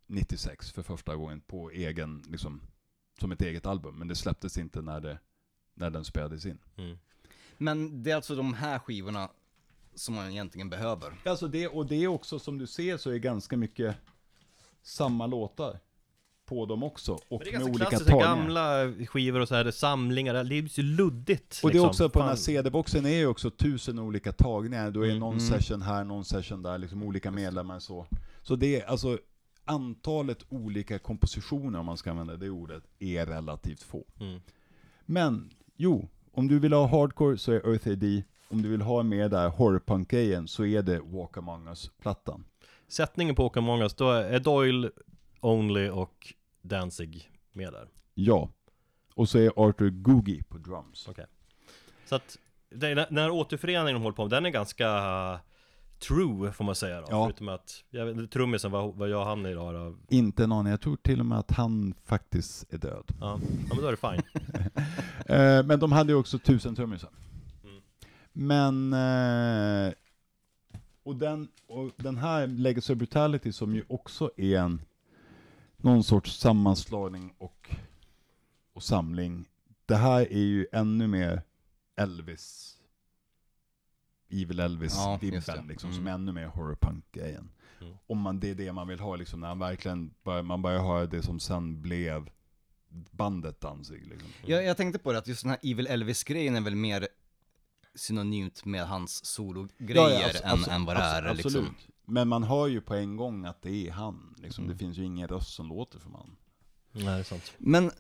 [0.08, 2.60] 96 för första gången på egen, liksom,
[3.20, 5.18] som ett eget album, men det släpptes inte när, det,
[5.74, 6.58] när den spelades in.
[6.76, 6.98] Mm.
[7.58, 9.28] Men det är alltså de här skivorna
[9.94, 11.12] som man egentligen behöver.
[11.24, 13.96] Alltså det, och det är också som du ser så är ganska mycket
[14.82, 15.78] samma låtar
[16.46, 17.12] på dem också.
[17.12, 18.36] Och Men det är med ganska olika klassiska tagningar.
[18.36, 21.88] gamla skivor och så här, det samlingar, det är så luddigt Och det är liksom.
[21.88, 22.42] också på den här Fan.
[22.42, 24.90] CD-boxen är ju också tusen olika tagningar.
[24.90, 25.48] Då är Mm, någon mm.
[25.48, 28.06] session här, någon session där, liksom olika medlemmar så.
[28.42, 29.18] Så det är alltså
[29.68, 34.04] antalet olika kompositioner, om man ska använda det ordet, är relativt få.
[34.20, 34.40] Mm.
[35.06, 38.22] Men, jo, om du vill ha hardcore så är Earth AD.
[38.50, 42.44] Om du vill ha mer där horrorpunk-grejen så är det Walk Among Us-plattan.
[42.88, 44.90] Sättningen på Åka Mångas, då är Doyle,
[45.40, 47.88] Only och Danzig med där.
[48.14, 48.50] Ja.
[49.14, 51.08] Och så är Arthur Googie på drums.
[52.04, 52.38] Så att
[52.70, 54.88] den här återföreningen de håller på med, den är ganska
[55.98, 57.06] true får man säga då.
[57.10, 57.24] Ja.
[57.24, 59.96] Förutom att, jag trummisen, vad, vad gör han idag då?
[60.08, 63.04] Inte aning, jag tror till och med att han faktiskt är död.
[63.20, 64.22] Ja, ja men då är det fine.
[65.26, 67.10] Eh, men de hade ju också tusen trummisar.
[67.64, 67.82] Mm.
[68.32, 68.92] Men...
[68.92, 69.92] Eh,
[71.02, 74.80] och, den, och den här Legacy of Brutality som ju också är en
[75.76, 77.70] någon sorts sammanslagning och,
[78.72, 79.44] och samling.
[79.86, 81.42] Det här är ju ännu mer
[81.96, 82.77] Elvis
[84.30, 85.68] Evil Ja, Elvis-vibben det.
[85.68, 85.98] liksom, Mm.
[86.00, 87.50] som är ännu mer horrorpunk-grejen.
[87.80, 87.94] Mm.
[88.06, 90.80] Om man, det är det man vill ha liksom, när han verkligen börjar, man börjar
[90.82, 92.30] höra det som sen blev
[93.10, 94.28] bandet Danzig liksom.
[94.46, 97.08] Jag, jag tänkte på det, att just den här Evil Elvis-grejen är väl mer
[97.94, 101.48] synonymt med hans sologrejer abs- än, abs- än vad det är liksom.
[101.48, 101.88] Absolut.
[102.04, 104.34] Men man hör ju på en gång att det är han.
[104.38, 104.64] Liksom.
[104.64, 104.72] Mm.
[104.76, 106.36] Det finns ju ingen röst som låter som han.
[106.92, 107.52] Nej, det är sant.
[107.58, 107.90] Men,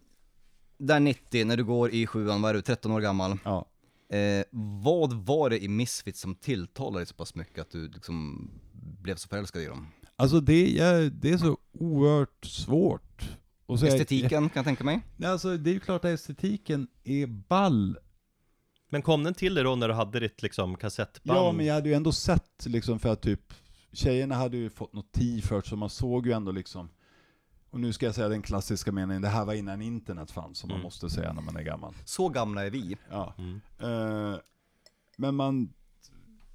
[0.78, 3.38] där 90, när du går i sjuan, vad är du, 13 år gammal?
[3.44, 3.64] Ja.
[4.08, 4.44] Eh,
[4.82, 9.16] vad var det i Misfits som tilltalade dig så pass mycket att du liksom blev
[9.16, 9.86] så förälskad i dem?
[10.16, 13.30] Alltså det är, det är så oerhört svårt.
[13.66, 15.00] Och så Estetiken kan jag tänka mig?
[15.24, 17.98] Alltså det är ju klart att estetiken är ball.
[18.90, 21.38] Men kom den till dig då när du hade ditt liksom kassettband?
[21.38, 23.54] Ja men jag hade ju ändå sett liksom för att typ
[23.92, 26.90] Tjejerna hade ju fått något t-shirt så man såg ju ändå liksom
[27.70, 30.68] Och nu ska jag säga den klassiska meningen, det här var innan internet fanns som
[30.68, 30.84] man Mm.
[30.84, 31.94] måste säga när man är gammal.
[32.04, 32.96] Så gamla är vi.
[33.10, 33.34] Ja.
[33.38, 33.60] Mm.
[33.78, 34.38] Eh,
[35.16, 35.72] men man,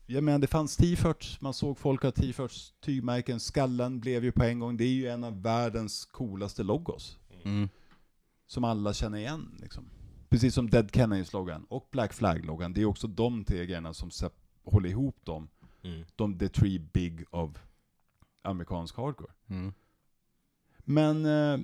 [0.06, 4.43] jag menar det fanns t-shirts, man såg folk ha t-shirts, tygmärken, skallen blev ju på
[4.43, 7.19] en gång, det är ju en av världens coolaste logos.
[7.43, 7.69] Mm.
[8.47, 9.86] Som alla känner igen liksom.
[10.30, 14.10] Precis som Dead Kennedys-loggan och Black Flag-loggan, det är också de tre grejerna som
[14.63, 15.47] håller ihop dem.
[15.84, 16.04] Mm.
[16.15, 17.52] De the three big of
[18.41, 19.32] amerikansk hardcore.
[19.47, 19.73] Mm.
[20.83, 21.59] Men, eh,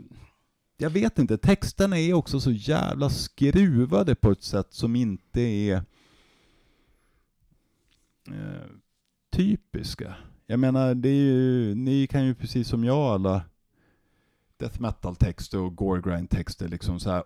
[0.77, 5.75] jag vet inte, texterna är också så jävla skruvade på ett sätt som inte är
[8.27, 8.67] eh,
[9.31, 10.15] typiska.
[10.45, 13.41] Jag menar, det är ju, ni kan ju precis som jag alla
[14.57, 17.23] death metal-texter och gore grind-texter liksom så här.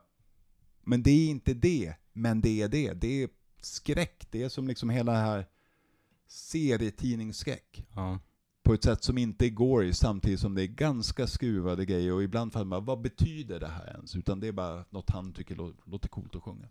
[0.82, 2.94] Men det är inte det, men det är det.
[2.94, 3.30] Det är
[3.62, 5.46] skräck, det är som liksom hela det här
[6.28, 7.86] serietidningsskräck.
[7.96, 8.20] Ja.
[8.64, 12.54] På ett sätt som inte gory samtidigt som det är ganska skruvade grejer och ibland
[12.54, 14.16] får man vad betyder det här ens?
[14.16, 16.68] Utan det är bara något han tycker lå- låter coolt att sjunga.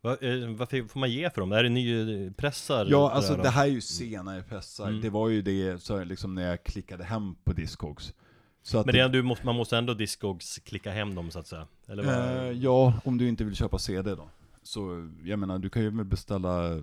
[0.00, 1.52] Vad, eh, vad får man ge för dem?
[1.52, 2.86] Är det nypressar?
[2.90, 4.88] Ja, alltså det här är ju senare pressar.
[4.88, 5.00] Mm.
[5.00, 8.14] Det var ju det så liksom när jag klickade hem på Discogs.
[8.62, 11.38] Så att Men det är, du måste, man måste ändå Discogs klicka hem dem så
[11.38, 11.66] att säga?
[11.86, 12.14] Eller vad?
[12.14, 14.28] Eh, ja, om du inte vill köpa CD då.
[14.62, 16.80] Så jag menar, du kan ju beställa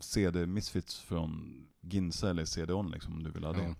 [0.00, 3.62] CD Misfits från Ginza eller CD-ON liksom om du vill ha det.
[3.62, 3.74] Ja.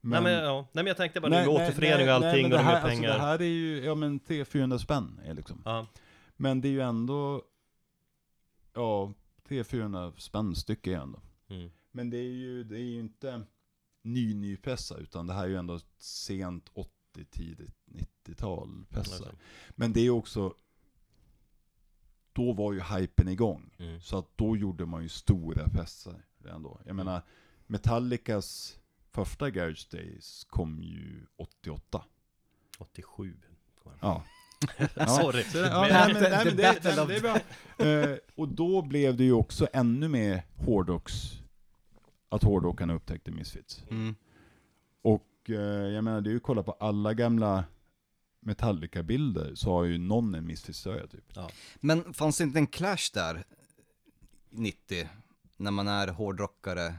[0.00, 0.60] nej, men, ja.
[0.72, 2.70] nej men jag tänkte bara nu med återförening och nej, allting men och det det
[2.70, 3.08] här, med pengar.
[3.08, 5.62] Alltså det här är ju, ja men 300-400 spänn är liksom.
[5.64, 5.86] Ja,
[6.36, 7.42] Men det är ju ändå,
[8.74, 9.12] ja,
[9.48, 11.20] 300-400 spänn styck är ändå.
[11.48, 11.70] mm.
[11.92, 13.42] Men det är ju, det är ju inte
[14.02, 16.90] ny ny pressa utan det här är ju ändå sent 80,
[17.30, 19.14] tidigt 90-tal pressa.
[19.14, 19.36] Alltså.
[19.70, 20.54] Men det är ju också,
[22.32, 23.74] då var ju hypen igång.
[23.78, 24.00] Mm.
[24.00, 26.80] Så att då gjorde man ju stora pressar redan då.
[26.86, 27.22] Jag menar,
[27.66, 28.78] Metallicas
[29.10, 32.04] första Garage Days kom ju 88.
[32.78, 33.36] 87
[34.00, 34.24] Ja.
[35.06, 35.44] Sorry.
[35.54, 35.88] Ja,
[38.34, 41.14] och då blev det ju också ännu mer hårdrocks,
[42.28, 43.84] att hårdrockarna upptäckte Misfits.
[43.90, 44.14] Mm.
[45.02, 47.64] Och eh, jag menar, det är ju kolla på alla gamla
[48.40, 51.36] Metallica-bilder så har ju någon en Misfits-tröja typ.
[51.80, 53.44] Men fanns det inte en clash där,
[54.50, 55.08] 90,
[55.56, 56.94] när man är hårdrockare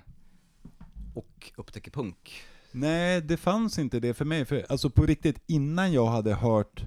[1.14, 2.42] och upptäcker punk?
[2.72, 4.46] Nej, det fanns inte det för mig.
[4.46, 6.86] För alltså på riktigt, innan jag hade hört,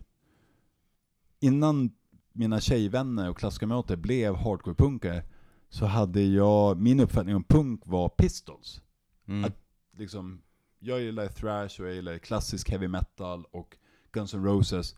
[1.41, 1.91] innan
[2.33, 5.23] mina tjejvänner och klasskamrater blev hardcore-punkare,
[5.69, 8.83] så hade jag, min uppfattning om punk var Pistols.
[9.29, 9.45] Mm.
[9.45, 9.65] Att-
[9.99, 10.43] Liksom,
[10.79, 13.77] jag gillar thrash och jag gillar klassisk heavy metal och
[14.13, 14.95] Guns N' Roses.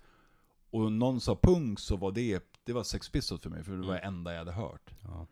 [0.71, 3.87] Och någon sa punk så var det, det var Sex Pistols för mig, för det
[3.87, 4.91] var det enda jag hade hört.
[5.03, 5.27] Ja.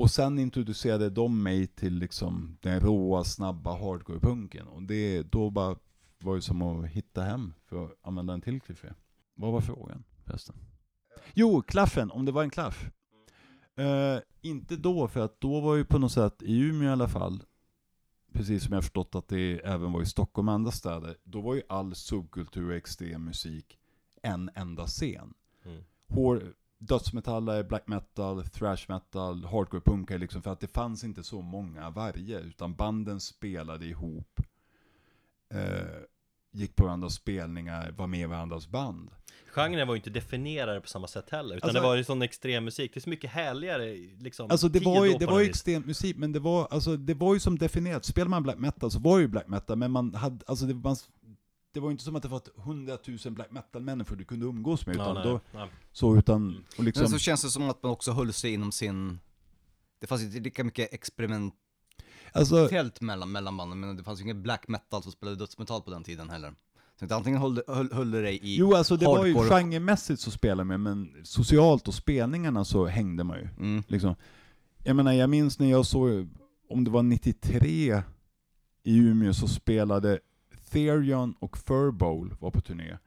[0.00, 4.66] Och sen introducerade de mig till liksom den råa, snabba hardcore-punken.
[4.66, 5.76] Och det, då bara
[6.18, 8.88] var det som att hitta hem, för att använda en till kliché.
[9.34, 10.54] Vad var frågan förresten?
[11.34, 12.90] Jo, klaffen, om det var en klaff.
[13.76, 17.08] Eh, inte då, för att då var ju på något sätt, i Umeå i alla
[17.08, 17.42] fall,
[18.32, 21.54] precis som jag förstått att det även var i Stockholm och andra städer, då var
[21.54, 23.78] ju all subkultur och extrem musik
[24.22, 25.34] en enda scen.
[25.64, 25.82] Mm.
[26.08, 31.42] Hår, dödsmetallare, black metal, thrash metal, hardcore punkare liksom, för att det fanns inte så
[31.42, 34.40] många varje, utan banden spelade ihop,
[35.54, 36.02] eh,
[36.52, 39.10] gick på varandras spelningar, var med i varandras band.
[39.46, 42.22] Genren var ju inte definierad på samma sätt heller, utan Alltså- det var ju sån
[42.22, 42.94] extrem musik.
[42.94, 44.50] Det är så mycket härligare liksom.
[44.50, 45.56] Alltså det var ju, det var ju vis.
[45.56, 48.04] extremt musik, men det var, alltså, det var ju som definierat.
[48.04, 50.74] Spelar man black metal så var det ju black metal, men man hade, alltså det,
[50.74, 50.96] man,
[51.72, 55.02] det var inte som att det var hundratusen black metal-människor du kunde umgås med, Ja,
[55.02, 55.68] utan nej, då, nej.
[55.92, 56.62] så utan, Mm.
[56.78, 59.18] och liksom, Men så känns det som att man också höll sig inom sin...
[60.00, 61.54] Det fanns inte lika mycket experimentellt
[62.32, 62.68] alltså,
[63.00, 66.04] mellan, mellan banden, men det fanns ju inget black metal som spelade dödsmetall på den
[66.04, 66.54] tiden heller.
[67.08, 68.56] Så antingen höll, höll, höll dig i...
[68.56, 72.86] jo alltså det var ju, hardcore- genremässigt så spelade man men socialt och spelningarna så
[72.86, 73.48] hängde man ju.
[73.58, 73.82] Mm.
[73.88, 74.14] Liksom.
[74.84, 76.28] Jag menar, jag minns när jag såg,
[76.68, 78.02] om det var 93
[78.82, 80.20] i Umeå så spelade
[80.70, 82.98] Therion och Furbowl var på turné.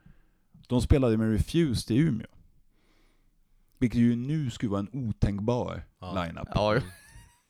[0.67, 2.27] De spelade med Refused i Umeå.
[3.77, 6.23] Vilket ju nu skulle vara en otänkbar Ja.
[6.25, 6.47] lineup.
[6.55, 6.79] Ja,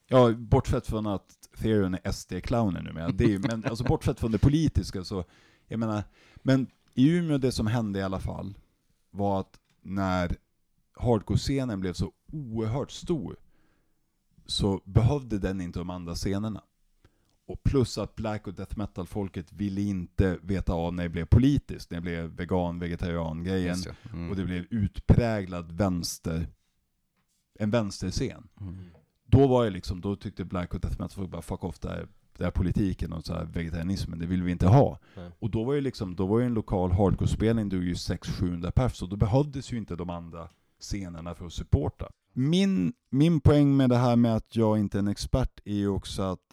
[0.08, 4.32] Ja, bortsett från att Therion är SD-clownen nu, men, det är, men alltså bortsett från
[4.32, 5.26] det politiska så,
[5.67, 6.04] jag menar,
[6.36, 8.58] men i Umeå det som hände i alla fall
[9.12, 10.36] var att när
[10.95, 13.36] hardcore-scenen blev så oerhört stor
[14.45, 16.63] så behövde den inte de andra scenerna.
[17.45, 21.91] Och plus att black och death metal-folket ville inte veta av när det blev politiskt,
[21.91, 24.10] när det blev vegan, vegetarian-grejen, det.
[24.13, 24.29] Mm.
[24.29, 26.47] och det blev utpräglad vänster,
[27.60, 28.47] en vänsterscen.
[28.62, 28.89] Mm.
[29.25, 31.89] Då var det liksom, då tyckte Black och Death Metal folk bara fuck off, det
[31.89, 34.99] här, det här politiken och så här vegetarianismen, det vill vi inte ha.
[35.15, 35.32] Nej.
[35.39, 38.95] Och då var ju liksom, då var ju en lokal hardcore-spelning, drog ju 600-700 pers,
[38.95, 42.10] så då behövdes ju inte de andra scenerna för att supporta.
[42.34, 45.88] Min, min poäng med det här med att jag inte är en expert är ju
[45.88, 46.53] också att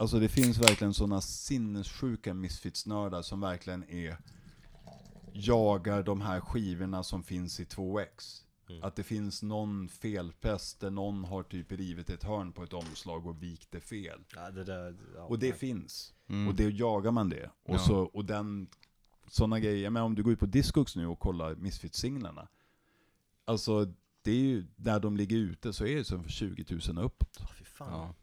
[0.00, 4.16] Alltså det finns verkligen sådana sinnessjuka misfitsnördar som verkligen är
[5.32, 8.42] jagar de här skivorna som finns i 2X.
[8.70, 8.82] Mm.
[8.82, 13.26] Att det finns någon felpress där någon har typ rivit ett hörn på ett omslag
[13.26, 14.20] och vikt det fel.
[14.34, 15.58] Ja, det där, ja, Och det nej.
[15.58, 16.14] finns.
[16.28, 16.48] Mm.
[16.48, 17.50] Och det jagar man det.
[17.62, 17.78] Och, Ja.
[17.78, 18.68] så, och den
[19.28, 19.90] sådana grejer.
[19.90, 22.48] Men om du går ut på Discogs nu och kollar Misfits-singlarna.
[23.44, 23.84] Alltså,
[24.22, 27.04] det är ju, där de ligger ute så är det som för 20 000 och
[27.04, 27.38] uppåt.
[27.40, 27.92] Åh, fy fan.
[27.92, 28.14] Ja.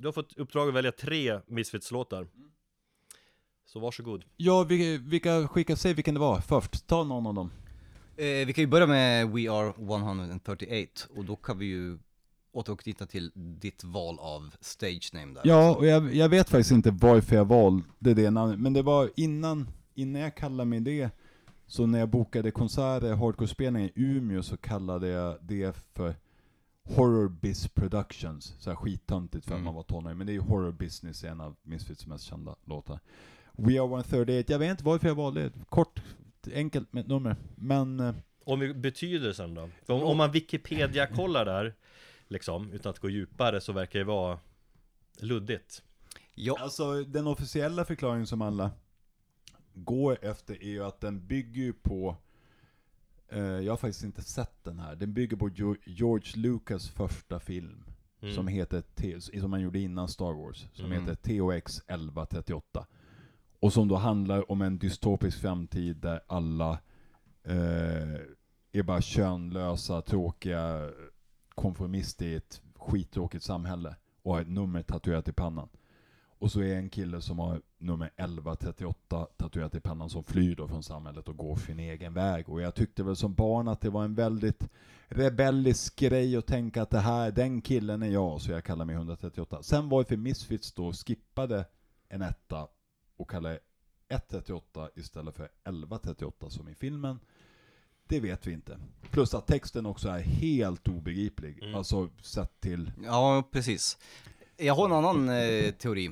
[0.00, 2.26] Du har fått uppdrag att välja tre Misfits-låtar.
[3.64, 4.24] Så varsågod.
[4.36, 6.86] Ja, vilka, vilka skicka, säg vilken det var först.
[6.86, 7.50] Ta någon av dem.
[8.16, 11.98] Eh, vi kan ju börja med We Are 138 och då kan vi ju
[12.52, 15.42] återknyta till ditt val av stage name där.
[15.44, 19.10] Ja, och jag, jag vet faktiskt inte varför jag valde det namnet, men det var
[19.16, 21.10] innan, innan jag kallade mig det,
[21.66, 26.14] så när jag bokade konserter, hardcore-spelningar i Umeå, så kallade jag det för
[26.96, 28.54] Horror Biz Productions.
[28.58, 29.64] Så här skittöntigt för att Mm.
[29.64, 33.00] man var tonåring, men det är ju Horror Business, en av Misfits mest kända låtar.
[33.52, 35.52] We Are 138, jag vet inte varför jag valde det.
[35.68, 36.00] Kort,
[36.54, 37.36] enkelt med ett nummer.
[37.56, 39.68] Men, eh, Om vi betydelsen då?
[39.86, 41.74] För om, om man Wikipedia-kollar där,
[42.28, 44.38] liksom, utan att gå djupare, så verkar det vara
[45.20, 45.82] luddigt.
[46.34, 48.70] Ja, Alltså den officiella förklaringen som alla
[49.74, 52.16] går efter är ju att den bygger ju på
[53.38, 54.96] Jag har faktiskt inte sett den här.
[54.96, 55.48] Den bygger på
[55.84, 57.84] George Lucas första film.
[58.22, 58.34] Mm.
[58.34, 60.66] Som heter, T- som han gjorde innan Star Wars.
[60.72, 61.00] Som Mm.
[61.00, 62.86] heter THX 1138.
[63.60, 66.70] Och som då handlar om en dystopisk framtid där alla
[67.44, 68.20] eh,
[68.72, 70.90] är bara könlösa, tråkiga
[71.48, 73.96] konformister i ett skittråkigt samhälle.
[74.22, 75.68] Och har ett nummer tatuerat i pannan.
[76.38, 80.68] Och så är en kille som har nummer 1138 tatuerat i pannan som flyr då
[80.68, 82.48] från samhället och går sin egen väg.
[82.48, 84.68] Och jag tyckte väl som barn att det var en väldigt
[85.08, 88.94] rebellisk grej att tänka att det här, den killen är jag, så jag kallar mig
[88.94, 89.62] 138.
[89.62, 91.64] Sen var det för Misfits då skippade
[92.08, 92.68] en etta
[93.16, 93.58] och kallade
[94.08, 97.18] 138 istället för 1138 som i filmen.
[98.06, 98.78] Det vet vi inte.
[99.10, 101.62] Plus att texten också är helt obegriplig.
[101.62, 101.74] Mm.
[101.74, 103.98] Alltså sett till ja precis.
[104.56, 106.10] Jag har en annan eh, teori.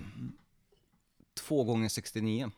[1.38, 2.50] Två gånger 69.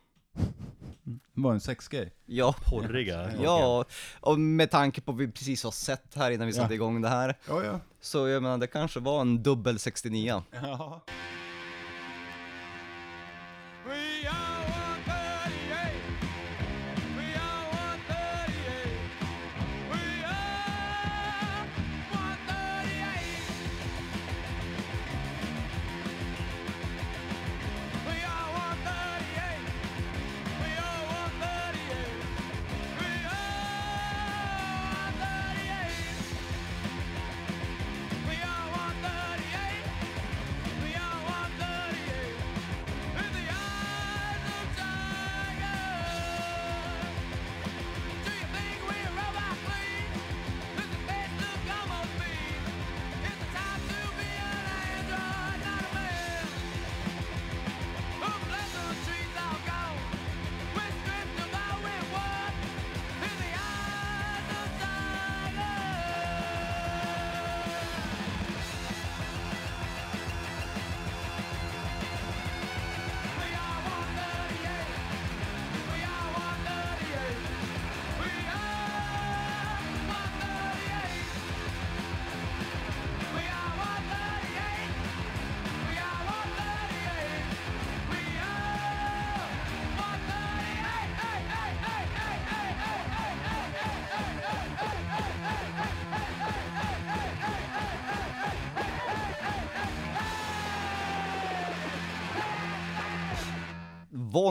[1.05, 2.13] Det var en sexgrej.
[2.27, 3.31] Ja, Porriga.
[3.43, 3.85] ja,
[4.21, 6.75] och med tanke på vad vi precis har sett här innan vi satte Ja.
[6.75, 7.39] igång det här.
[7.49, 7.81] Ja, ja.
[8.01, 10.43] Så jag menar, det kanske var en dubbel 69.
[10.53, 11.05] ja.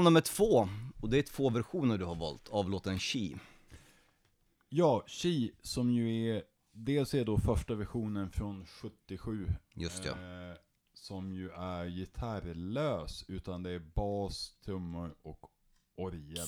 [0.10, 0.69] Nummer två,
[1.02, 3.39] och det är två versioner du har valt av låten She.
[4.69, 9.48] Ja, Chi, som ju är, dels är då första versionen från 77.
[9.74, 10.12] Just ja.
[10.12, 10.56] Eh,
[10.93, 15.45] som ju är gitarrlös, utan det är bas, trummor och
[15.98, 16.48] orgel.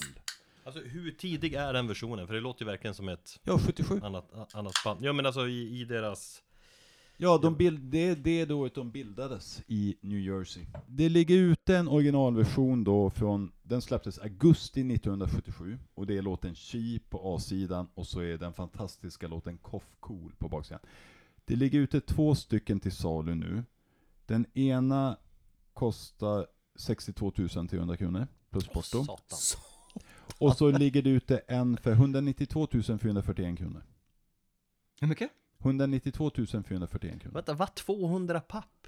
[0.63, 2.27] Alltså hur tidig är den versionen?
[2.27, 3.99] För det låter ju verkligen som ett Ja, 77.
[4.03, 5.05] annat, annat band.
[5.05, 6.43] Ja men alltså i, i deras...
[7.23, 10.65] Ja, de bild, det, det är då att de bildades i New Jersey.
[10.87, 16.55] Det ligger ute en originalversion då från, den släpptes augusti 1977, och det är låten
[16.55, 20.79] She på A-sidan, och så är den fantastiska låten Cough Cool på baksidan.
[21.45, 23.63] Det ligger ute två stycken till salu nu.
[24.25, 25.17] Den ena
[25.73, 29.05] kostar 62 300 kronor, plus porto.
[29.05, 29.39] Satan.
[30.37, 32.67] Och så ligger det ute en för 192
[33.01, 33.83] 441 kronor.
[35.01, 35.31] Hur mycket?
[35.63, 36.31] 192
[36.63, 37.33] 441 kronor.
[37.33, 37.75] Vänta, vad?
[37.75, 38.87] 200 papp?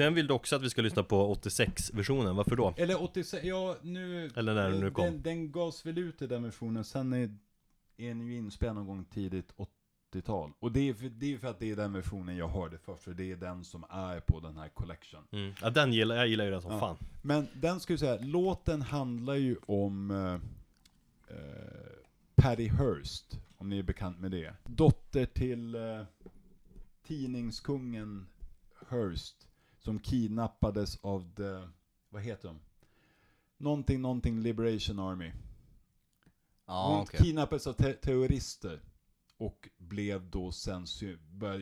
[0.00, 2.74] Sen vill du också att vi ska lyssna på 86-versionen, varför då?
[2.76, 4.30] Eller 86, ja nu...
[4.36, 5.04] Eller när den nu kom.
[5.04, 7.36] Den, den gavs väl ut i den versionen, sen är,
[7.96, 9.52] är den ju inspelad någon gång tidigt
[10.12, 10.52] 80-tal.
[10.58, 13.02] Och det är, för, det är för att det är den versionen jag hörde först,
[13.02, 15.20] för det är den som är på den här collection.
[15.32, 15.52] Mm.
[15.62, 16.80] Ja, den gillar, jag gillar ju den som Ja.
[16.80, 16.96] fan.
[17.22, 20.34] Men den ska vi säga, låten handlar ju om eh,
[21.36, 21.92] eh,
[22.34, 24.54] Patty Hearst, om ni är bekant med det.
[24.64, 26.02] Dotter till eh,
[27.06, 28.26] tidningskungen
[28.88, 29.49] Hearst,
[29.80, 31.68] som kidnappades av the,
[32.08, 32.60] vad heter de?
[33.56, 35.32] Någonting, någonting Liberation Army.
[36.66, 37.20] Ja, Hon okej.
[37.20, 38.82] kidnappades av te- terrorister
[39.36, 40.86] och blev då sen,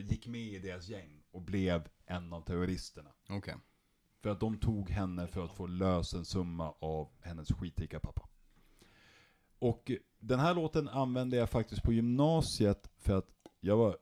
[0.09, 3.09] gick med i deras gäng och blev en av terroristerna.
[3.29, 3.55] Okej.
[4.21, 8.29] För att de tog henne för att få lös en summa av hennes skitrika pappa.
[9.59, 13.97] Och den här låten använde jag faktiskt på gymnasiet för att jag var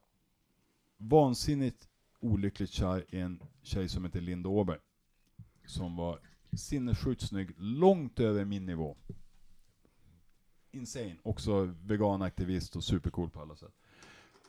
[0.97, 1.89] vansinnigt
[2.19, 4.79] olyckligt kär i en tjej som heter Linda Åberg.
[5.65, 6.19] Som var
[6.51, 8.97] sinnessjukt snygg, långt över min nivå.
[10.71, 11.15] Insane.
[11.23, 13.73] Också veganaktivist och supercool på alla sätt.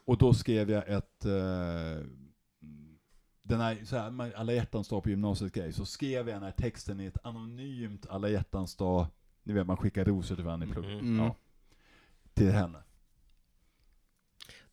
[0.05, 2.07] Och då skrev jag ett eh,
[3.49, 6.53] den här, så här alla hjärtans dag på gymnasiet grej, så skrev jag den här
[6.53, 9.07] texten i ett anonymt alla hjärtans dag,
[9.43, 10.85] ni vet man skickar rosor till varandra i plugg.
[10.85, 11.19] Mm.
[11.19, 11.37] Ja.
[12.35, 12.83] Till henne.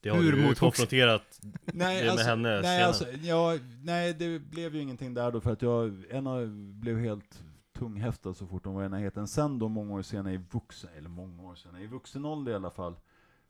[0.05, 2.85] Det har Hur du ju konfronterat Nej, det med henne nej, senare.
[2.85, 6.99] alltså, ja, nej, det blev ju ingenting där då för att jag, en av, blev
[6.99, 7.43] helt
[7.77, 9.27] tunghäftad så fort hon var i närheten.
[9.27, 12.55] Sen då många år senare i vuxen, eller många år senare, i vuxen ålder i
[12.55, 12.95] alla fall,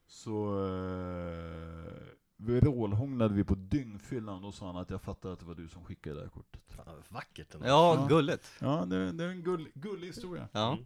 [0.08, 1.93] så uh,
[2.38, 5.68] vrålhånglade vi på dyngfyllan och då sa han att jag fattar att det var du
[5.68, 6.62] som skickade det där kortet.
[6.68, 7.68] Fan, vackert ändå.
[7.68, 8.08] Ja, Ja.
[8.10, 8.51] gulligt.
[8.60, 10.47] Ja, det, det är en gull, gullig historia.
[10.51, 10.72] Ja.
[10.74, 10.86] Mm.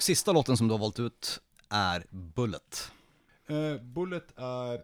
[0.00, 2.92] Och sista låten som du har valt ut är Bullet.
[3.50, 4.82] Uh, Bullet är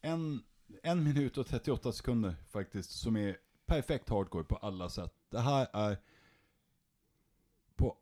[0.00, 0.42] en,
[0.82, 3.36] en minut och 38 sekunder faktiskt, som är
[3.66, 5.12] perfekt hardcore på alla sätt.
[5.30, 5.98] Det här är
[7.76, 7.96] på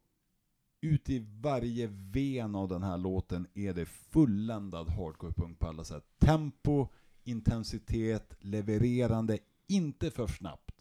[0.80, 6.04] ut i varje ven av den här låten är det fulländad hardcore-punk på alla sätt.
[6.18, 6.88] Tempo,
[7.24, 10.75] intensitet, levererande, inte för snabbt.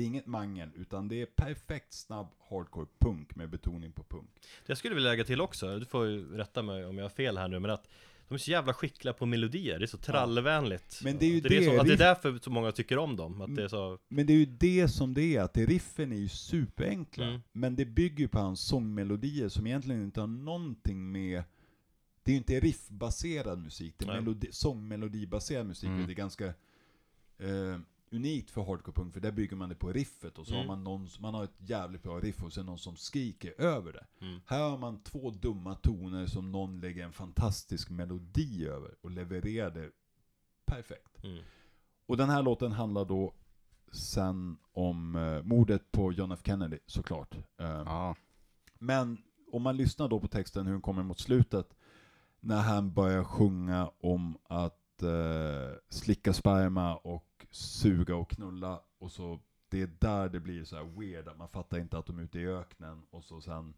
[0.00, 4.30] Det är inget mangel, utan det är perfekt snabb hardcore-punk med betoning på punk.
[4.66, 7.38] Jag skulle vilja lägga till också, du får ju rätta mig om jag har fel
[7.38, 7.88] här nu, men att
[8.28, 11.00] de är så jävla skickliga på melodier, det är så trallvänligt.
[11.04, 13.16] Men det är ju det, det, så, att det är därför så många tycker om
[13.16, 13.98] dem, att det är så...
[14.08, 17.26] Men det är ju det som det är, att det riffen är ju superenkla.
[17.26, 17.40] Mm.
[17.52, 21.42] Men det bygger ju på hans sångmelodier som egentligen inte har någonting med...
[22.22, 25.88] Det är ju inte riffbaserad musik, det är melodi, sångmelodibaserad musik.
[25.88, 26.06] Mm.
[26.06, 26.46] Det är ganska
[27.38, 27.78] eh,
[28.12, 30.68] unikt för hardcore-punk, för där bygger man det på riffet och så Mm.
[30.68, 33.92] har man någon, man har ett jävligt bra riff och sen någon som skriker över
[33.92, 34.06] det.
[34.26, 34.40] Mm.
[34.46, 39.70] Här har man två dumma toner som någon lägger en fantastisk melodi över och levererar
[39.70, 39.90] det
[40.66, 41.24] perfekt.
[41.24, 41.42] Mm.
[42.06, 43.34] Och den här låten handlar då
[43.92, 47.34] sen om eh, mordet på John F Kennedy såklart.
[47.60, 48.16] Eh, Ja.
[48.78, 49.18] Men
[49.52, 51.74] om man lyssnar då på texten hur den kommer mot slutet,
[52.40, 59.40] när han börjar sjunga om att eh, slicka sperma och suga och knulla, och så
[59.68, 62.22] det är där det blir så här weird, att man fattar inte att de är
[62.22, 63.74] ute i öknen, och så sen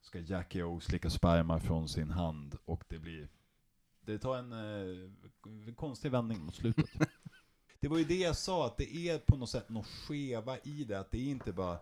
[0.00, 3.28] ska Jackie O slicka sperma från sin hand, och det blir
[4.00, 6.86] det tar en eh, konstig vändning mot slutet.
[7.80, 10.84] det var ju det jag sa, att det är på något sätt något skeva i
[10.84, 11.78] det, att det är inte bara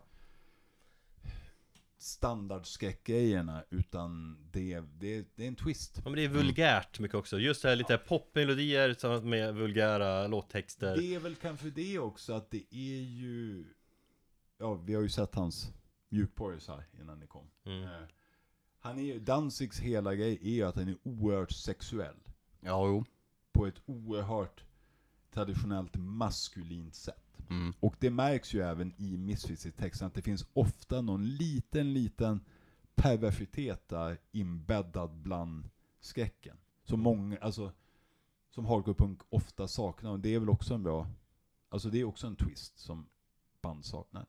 [1.98, 5.92] standardskräckgrejerna, utan det, det, det är en twist.
[5.96, 7.38] Ja, men det är vulgärt mycket också.
[7.38, 10.96] Just det här lite popmelodier tillsammans med vulgära låttexter.
[10.96, 13.64] Det är väl kanske det också, att det är ju...
[14.58, 15.72] Ja, vi har ju sett hans
[16.08, 17.50] mjukporris här innan ni kom.
[17.64, 17.82] Mm.
[17.82, 17.90] Eh,
[18.78, 22.16] Han är ju, Danzigs hela grej är ju att han är oerhört sexuell.
[22.60, 23.04] Ja, jo.
[23.52, 24.64] På ett oerhört
[25.34, 27.27] traditionellt maskulint sätt.
[27.50, 27.74] Mm.
[27.80, 31.92] Och det märks ju även i Misfits i texten att det finns ofta någon liten,
[31.92, 32.40] liten
[32.94, 35.68] perversitet där inbäddad bland
[36.00, 36.56] skräcken.
[36.84, 37.72] Som många, alltså,
[38.50, 40.10] som hardcore punk ofta saknar.
[40.10, 41.06] Och det är väl också en bra,
[41.68, 43.06] alltså det är också en twist som
[43.62, 44.26] band saknar.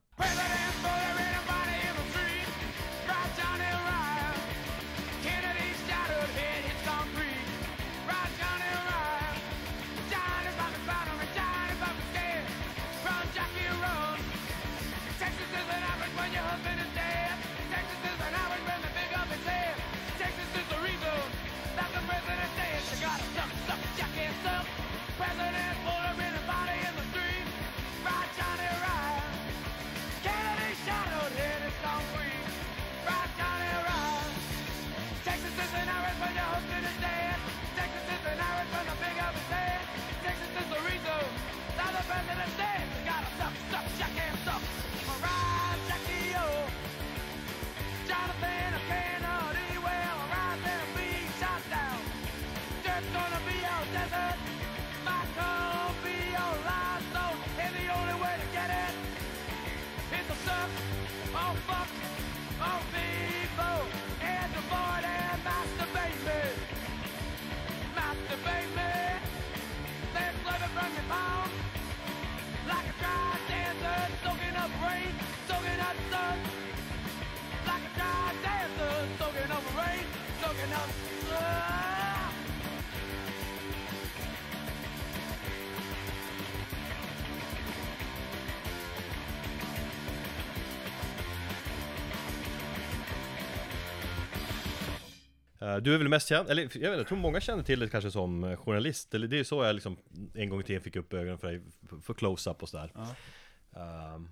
[95.59, 97.89] Du är väl mest känd, eller jag, vet, inte, jag tror många känner till dig
[97.89, 99.97] kanske som eh, journalist, eller det är så jag liksom
[100.33, 101.61] en gång i tiden fick upp ögonen för dig,
[102.01, 102.91] för- close-up och sådär.
[102.95, 104.15] Ja.
[104.15, 104.29] Um,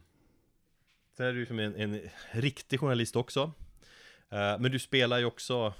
[1.17, 2.01] sen är du som en, en
[2.31, 3.41] riktig journalist också.
[4.29, 5.73] Eh, men du spelar ju också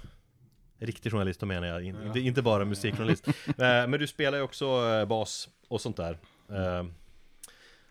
[0.80, 2.06] Riktig journalist, då menar jag, in, Ja.
[2.06, 3.26] inte, inte bara musikjournalist.
[3.46, 6.18] Eh, men du spelar ju också eh, bas och sånt där.
[6.48, 6.86] Eh,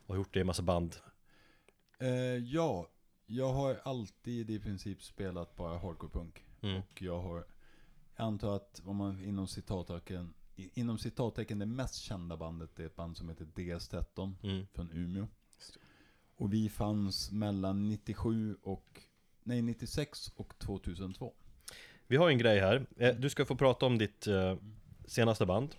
[0.06, 0.96] och har gjort det i massa band.
[2.00, 2.88] Eh, ja,
[3.26, 6.44] jag har alltid i princip spelat bara hardcore punk.
[6.62, 6.78] Mm.
[6.82, 7.36] Och jag har,
[8.16, 12.96] jag antar att om man inom citattecken, inom citattecken det mest kända bandet är ett
[12.96, 14.68] band som heter DS13 Mm.
[14.74, 15.28] från Umeå.
[16.36, 19.02] Och vi fanns mellan 97 och,
[19.44, 21.34] nej 96 och 2002.
[22.08, 22.86] Vi har en grej här.
[22.98, 24.56] Eh, Du ska få prata om ditt eh,
[25.06, 25.76] senaste band.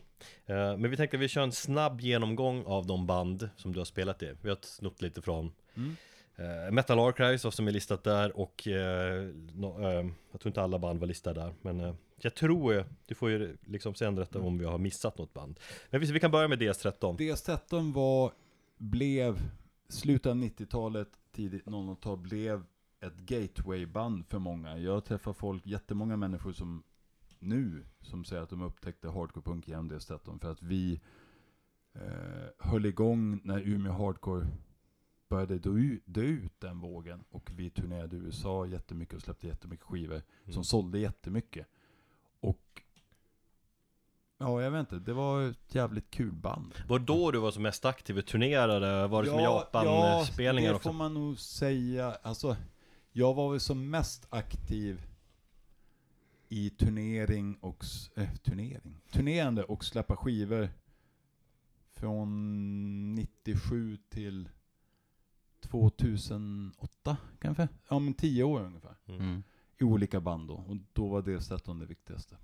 [0.46, 3.80] Eh, men vi tänkte att vi kör en snabb genomgång av de band som du
[3.80, 4.34] har spelat i.
[4.42, 5.96] Vi har snott lite från Mm.
[6.40, 9.22] Uh, Metal Archives som är listat där och eh,
[9.54, 11.54] no, eh, jag tror inte alla band var listade där.
[11.62, 15.60] Men jag tror, du får ju liksom sen berätta om vi har missat något band.
[15.90, 17.16] Men visst, vi kan börja med DS13.
[17.16, 18.32] DS13 var,
[18.76, 19.50] blev,
[19.88, 22.64] slutet av 90-talet, tidigt 00-tal, blev
[23.00, 24.78] ett gateway-band för många.
[24.78, 26.82] Jag träffar folk, jättemånga människor som
[27.38, 31.00] nu, som säger att de upptäckte hardcore punk genom DS13 för att vi
[31.94, 34.46] eh, höll igång när Umeå Hardcore
[35.28, 39.86] började dö, dö ut den vågen och vi turnerade i USA jättemycket och släppte jättemycket
[39.86, 40.64] skivor som Mm.
[40.64, 41.66] sålde jättemycket.
[42.40, 42.82] Och
[44.40, 44.96] Ja, jag vet inte.
[44.98, 46.74] Det var ett jävligt kul band.
[46.88, 48.20] Var det då du var som mest aktiv?
[48.20, 49.06] Turnerade?
[49.06, 50.88] Var det som Japan-spelningar det också?
[50.88, 52.16] får man nog säga.
[52.22, 52.56] Alltså,
[53.12, 55.06] jag var väl som mest aktiv
[56.48, 57.84] i turnering och...
[58.16, 59.00] Eh, turnering?
[59.12, 60.68] Turnerande och släppa skivor
[61.94, 64.48] från 97 till
[65.70, 67.68] 2008 kanske?
[67.88, 68.94] Ja men 10 år ungefär.
[69.08, 69.42] Mm.
[69.78, 70.54] I olika band då.
[70.54, 72.36] Och då var det 13 det viktigaste.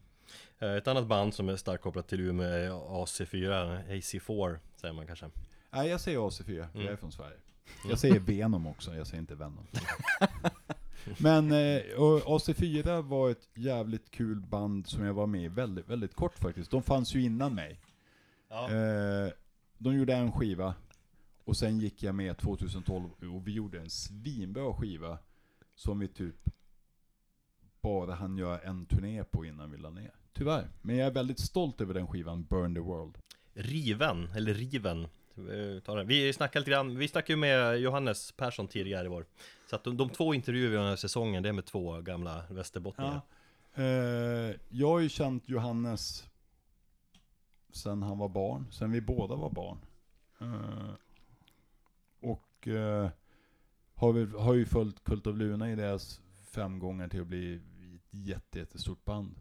[0.59, 5.07] Eh, Ett annat band som är starkt kopplat till Umeå är AC4, AC4 säger man
[5.07, 5.31] kanske.
[5.71, 6.85] Nej jag säger AC4, för Mm.
[6.85, 7.37] jag är från Sverige.
[7.89, 9.67] Jag säger Venom också, jag säger inte Venom.
[11.19, 15.89] Men eh, och AC4 var ett jävligt kul band som jag var med i väldigt,
[15.89, 16.71] väldigt kort faktiskt.
[16.71, 17.81] De fanns ju innan mig.
[18.49, 18.71] Ja.
[18.71, 19.33] Eh,
[19.79, 20.75] de gjorde en skiva,
[21.45, 25.19] och sen gick jag med 2012 och vi gjorde en svinbra skiva
[25.75, 26.37] som vi typ
[27.81, 30.15] bara hann göra en turné på innan vi la ner.
[30.33, 30.69] Tyvärr.
[30.83, 33.19] Men jag är väldigt stolt över den skivan, Burn the World.
[33.53, 36.07] Riven, eller Riven den.
[36.07, 39.27] vi snackade lite grann, vi snackade ju med Johannes Persson tidigare i vår.
[39.71, 42.01] Så att de, de två intervjuer vi har den här säsongen, det är med två
[42.01, 43.21] gamla västerbottningar.
[43.75, 43.83] Ja.
[43.83, 46.25] Eh, jag har ju känt Johannes
[47.73, 49.79] sen han var barn, sen vi båda var barn.
[50.41, 50.91] Eh,
[52.67, 53.11] och eh,
[53.95, 57.55] har, vi, har ju följt Kult of Luna i deras fem gånger till att bli
[57.55, 57.63] ett
[58.11, 59.35] jätte, jättestort band.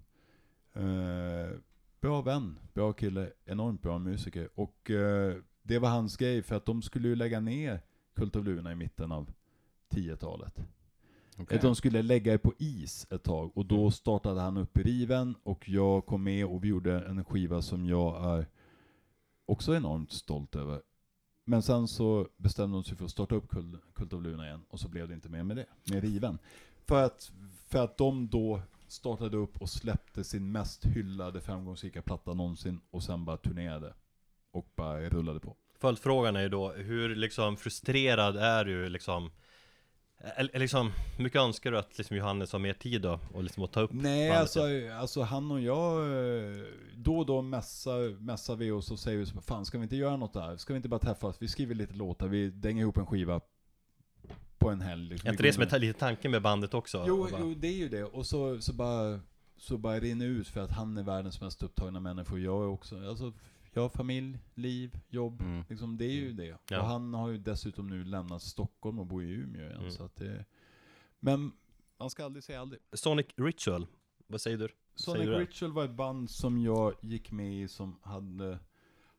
[0.74, 1.58] Eh,
[2.02, 4.50] bra vän, bra kille, enormt bra musiker.
[4.56, 7.82] Och eh, det var hans grej, för att de skulle ju lägga ner
[8.16, 9.32] Kult of Luna i mitten av
[9.90, 10.66] 10-talet.
[11.38, 11.56] Okej.
[11.56, 13.92] Att de skulle lägga det på is ett tag och då Mm.
[13.92, 18.38] startade han upp Riven och jag kom med och vi gjorde en skiva som jag
[18.38, 18.48] är
[19.46, 20.82] också enormt stolt över.
[21.46, 24.66] Men sen så bestämde de sig för att starta upp Kult, Kult of Luna igen
[24.70, 26.38] och så blev det inte mer med det, med Riven.
[26.86, 27.32] För att,
[27.68, 33.04] för att de då startade upp och släppte sin mest hyllade framgångsrika platta någonsin och
[33.04, 33.94] sen bara turnerade
[34.52, 35.58] och bara rullade på.
[35.80, 39.32] Följdfrågan är ju då, hur liksom frustrerad är du liksom?
[40.36, 43.20] Eller liksom, mycket önskar du att liksom Johannes har mer tid då?
[43.34, 44.98] Och liksom att ta upp Nej, alltså, igen?
[44.98, 46.64] alltså han och jag, eh,
[46.96, 50.18] då och då mässar, mässar vi och säger vi så, fan ska vi inte göra
[50.18, 50.58] något där?
[50.58, 51.36] Ska vi inte bara träffas?
[51.42, 53.42] Vi skriver lite låtar, vi dänger ihop en skiva
[54.58, 55.10] på en helg.
[55.10, 55.28] liksom.
[55.28, 57.04] Är inte det som är lite tanken med bandet också?
[57.08, 58.04] Jo, Och bara- jo, det är ju det.
[58.04, 59.20] Och så, så bara,
[59.58, 62.38] så bara rinner ut för att han är världens mest upptagna människa.
[62.38, 63.34] Jag är också, alltså,
[63.74, 65.42] jag har familj, liv, jobb.
[65.42, 65.64] Mm.
[65.70, 66.58] Liksom, det är ju det.
[66.70, 66.80] Ja.
[66.80, 69.78] Och han har ju dessutom nu lämnat Stockholm och bor i Umeå igen.
[69.78, 69.92] Mm.
[69.92, 70.46] Så att det,
[71.20, 71.52] men
[71.98, 72.82] man ska aldrig säga aldrig.
[72.94, 73.88] Sonic Ritual,
[74.28, 74.70] vad säger du?
[74.96, 75.46] Sonic Säger du?
[75.46, 78.60] Ritual var ett band som jag gick med i som hade,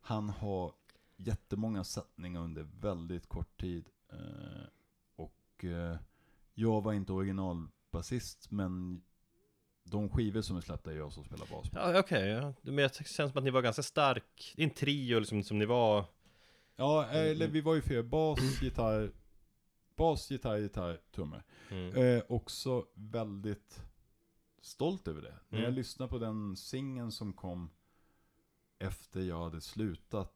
[0.00, 0.72] han har
[1.16, 3.88] jättemånga sättningar under väldigt kort tid.
[4.12, 4.66] Eh,
[5.16, 5.96] och eh,
[6.54, 9.02] jag var inte originalbasist, men
[9.84, 11.78] de skivor som är släppta är jag som spelar bas på.
[11.78, 12.54] Ja, okej, ja.
[12.62, 15.58] men det känns som att ni var ganska stark Det är en trio liksom som
[15.58, 16.04] ni var
[16.76, 18.02] Ja, eller vi var ju fyra.
[18.02, 19.12] Bas, gitarr,
[19.96, 21.42] bas, gitarr, gitarr, trummor.
[21.70, 21.96] mm.
[21.96, 23.80] Eh, också väldigt
[24.60, 25.34] stolt över det.
[25.48, 25.74] När jag Mm.
[25.74, 27.70] lyssnade på den singeln som kom
[28.78, 30.32] efter jag hade slutat,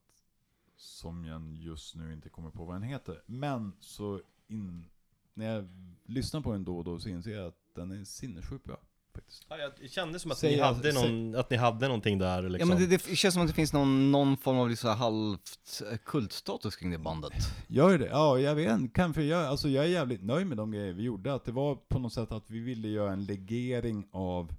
[0.76, 3.22] som jag just nu inte kommer på vad den heter.
[3.26, 4.86] Men så in,
[5.34, 5.68] när jag
[6.04, 8.80] lyssnar på den då och då så inser jag att den är sinnessjukt bra.
[9.20, 9.46] Faktiskt.
[9.48, 12.18] ja, jag- Det kändes som att Säg- ni hade säg- någon, att ni hade någonting
[12.18, 14.68] där Ja liksom men det, det känns som att det finns någon, någon form av
[14.70, 17.32] liksom halvt eh, kultstatus kring det bandet.
[17.66, 18.06] Gör det?
[18.06, 18.94] Ja, jag vet inte.
[18.94, 21.34] Kanske jag, alltså jag är jävligt nöjd med de grejer vi gjorde.
[21.34, 24.54] Att det var på något sätt att vi ville göra en legering av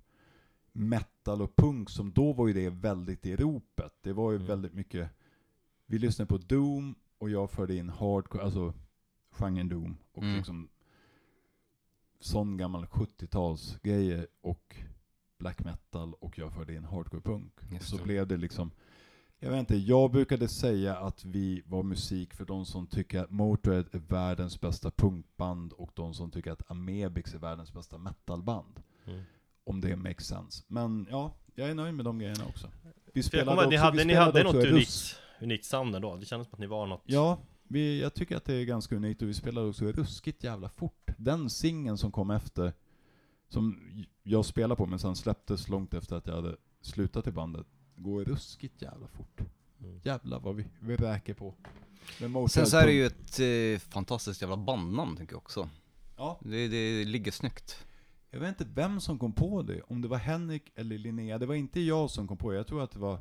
[0.72, 3.94] metal och punk, som då var ju det väldigt i ropet.
[4.02, 4.48] Det var ju Mm.
[4.48, 5.10] väldigt mycket,
[5.86, 8.74] vi lyssnade på Doom och jag förde in hardcore, alltså
[9.32, 9.98] genren Doom.
[10.14, 10.38] Och Mm.
[10.38, 10.70] liksom
[12.20, 14.76] sån gammal 70-tals grejer och
[15.40, 17.54] black metal och jag förde in hardcore punk.
[17.72, 18.04] Just så det.
[18.04, 18.72] blev det liksom
[19.42, 23.30] jag vet inte, jag brukade säga att vi var musik för de som tycker att
[23.30, 28.84] Motörhead är världens bästa punkband och de som tycker att Amebix är världens bästa metalband.
[29.06, 29.22] Mm.
[29.64, 30.64] Om det makes sense.
[30.68, 32.68] Men ja, jag är nöjd med de grejerna också.
[33.14, 36.16] Vi spelade också, ni hade, vi ni spelade hade också något unikt, unikt sound ändå,
[36.16, 37.38] det kändes som att ni var något Ja,
[37.70, 41.10] vi, jag tycker att det är ganska unikt och vi spelade också ruskigt jävla fort.
[41.18, 42.74] Den singeln som kom efter,
[43.50, 43.80] som
[44.24, 48.26] jag spelade på men sen släpptes långt efter att jag hade slutat i bandet, går
[48.26, 49.42] ruskigt jävla fort.
[49.82, 50.00] Mm.
[50.04, 51.56] Jävlar vad vi, vi räker på.
[52.50, 55.70] Sen så är det ju ett eh, fantastiskt jävla bandnamn tycker jag också.
[56.18, 57.86] Ja, Det, det ligger snyggt.
[58.32, 61.38] jag vet inte vem som kom på det, om det var Henrik eller Linnea.
[61.38, 63.20] Det var inte jag som kom på det, jag tror att det var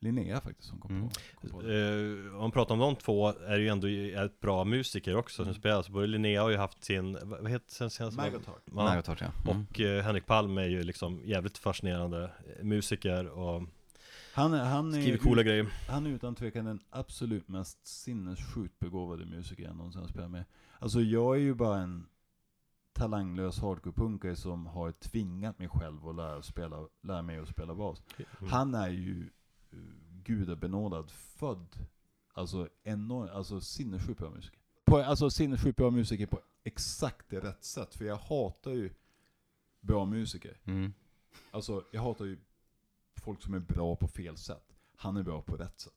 [0.00, 1.08] Linnea faktiskt som kom, Mm.
[1.08, 1.88] på, kom på det.
[2.28, 3.88] Eh, om man pratar om de två är ju ändå
[4.24, 5.54] ett bra musiker också Mm.
[5.54, 8.16] som spelar, så både Linnea har ju haft sin, vad heter sen senast?
[8.16, 8.62] Maggot Heart.
[8.74, 8.94] Ja.
[8.94, 9.50] Jag tar det.
[9.50, 9.64] Mm.
[9.70, 12.24] Och eh, Henrik Palm är ju liksom jävligt fascinerande
[12.58, 13.62] eh, musiker och
[14.34, 18.78] Han, är- han, är, skriver coola grejer han är utan tvekan den absolut mest sinnessjukt
[18.78, 20.44] begåvade musiker jag någonsin har spelat med.
[20.78, 22.06] Alltså jag är ju bara en
[22.92, 28.02] talanglös hardcore-punkare som har tvingat mig själv att lära, spela, lära mig att spela bas.
[28.16, 28.50] Mm.
[28.52, 29.26] Han är ju uh,
[30.24, 31.66] gudabenådad född.
[32.32, 34.58] Alltså enorm, alltså sinnessjukt bra musiker.
[34.84, 37.94] På, alltså sinnessjukt bra musiker på exakt det rätt sätt.
[37.94, 38.90] För jag hatar ju
[39.80, 40.56] bra musiker.
[40.64, 40.92] Mm.
[41.50, 42.38] Alltså jag hatar ju
[43.16, 44.76] folk som är bra på fel sätt.
[44.96, 45.92] Han är bra på rätt sätt.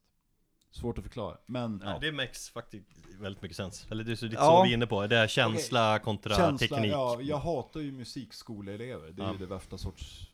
[0.71, 1.37] Svårt att förklara.
[1.45, 1.91] Men Ja.
[1.91, 1.99] ja.
[1.99, 2.85] Det makes faktiskt
[3.19, 4.41] väldigt mycket sens Eller det är så- lite Ja.
[4.45, 7.91] så vi är inne på, det är känsla kontra Känsla, teknik ja, jag hatar ju
[7.91, 9.11] musikskoleelever.
[9.11, 9.31] Det är Ja.
[9.31, 10.31] ju det värsta sorts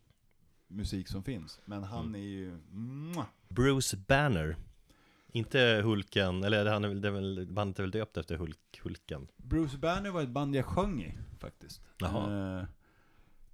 [0.69, 1.59] musik som finns.
[1.65, 2.15] Men han Mm.
[2.15, 2.57] är ju...
[2.71, 3.25] Mwah.
[3.49, 4.55] Bruce Banner
[5.31, 9.27] Inte Hulken, eller han är det är väl, bandet är väl döpt efter Hulk, Hulken
[9.37, 11.81] Bruce Banner var ett band jag sjöng i, faktiskt.
[11.97, 12.59] Jaha.
[12.59, 12.65] Eh,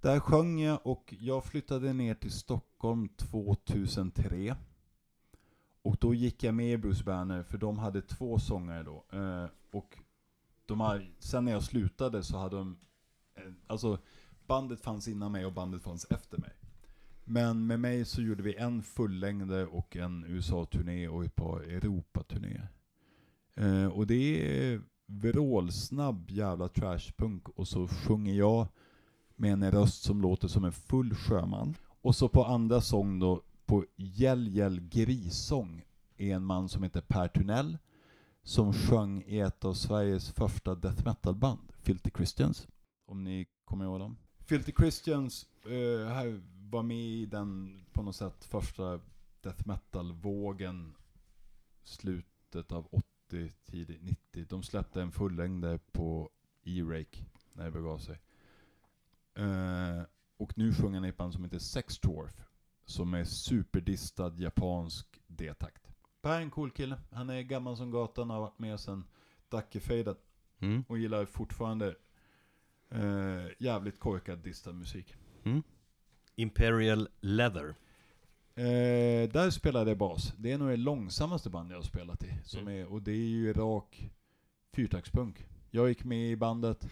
[0.00, 4.56] där sjöng jag och jag flyttade ner till Stockholm 2003.
[5.82, 9.04] och då gick jag med i Bruce Banner, för de hade två sångare då.
[9.12, 9.98] Eh, och
[10.66, 12.78] de har, sen när jag slutade så hade de,
[13.34, 13.98] eh, alltså
[14.46, 16.52] bandet fanns innan mig och bandet fanns efter mig.
[17.28, 22.68] Men med mig så gjorde vi en fullängde och en USA-turné och ett par Europa-turnéer.
[23.54, 28.68] Eh, och det är vrålsnabb jävla trashpunk och så sjunger jag
[29.36, 31.74] med en röst som låter som en full sjöman.
[32.00, 35.84] Och så på andra sång då, på Gäll Gäll Grissång,
[36.16, 37.78] är en man som heter Per Tunell,
[38.42, 42.68] som sjöng i ett av Sveriges första death metal-band, Filthy Christians.
[43.06, 44.16] Om ni kommer ihåg dem?
[44.46, 46.40] Filthy Christians eh, här
[46.70, 49.00] var med i den, på något sätt, första
[49.40, 50.94] death metal-vågen
[51.82, 54.46] slutet av 80, tidigt 90.
[54.48, 56.30] De släppte en fullängdare på
[56.64, 58.20] E-Rake när det begav sig.
[59.34, 60.02] Eh,
[60.36, 62.46] och nu sjunger han i ett band som heter Sex Dwarf,
[62.84, 65.88] som är superdistad japansk D-takt.
[66.22, 67.00] Per är en cool kille.
[67.10, 69.04] Han är gammal som gatan, har varit med sen
[69.48, 70.16] Dackefejden
[70.58, 70.84] Mm.
[70.88, 71.96] och gillar fortfarande
[72.90, 75.14] eh, jävligt korkad distad musik.
[76.34, 77.74] Imperial Leather.
[78.54, 80.32] Eh, där spelade jag bas.
[80.38, 82.38] Det är nog det långsammaste band jag har spelat i.
[82.44, 82.74] Som Mm.
[82.80, 84.10] är, och det är ju rak
[84.72, 85.46] fyrtaktspunk.
[85.70, 86.88] Jag gick med i bandet.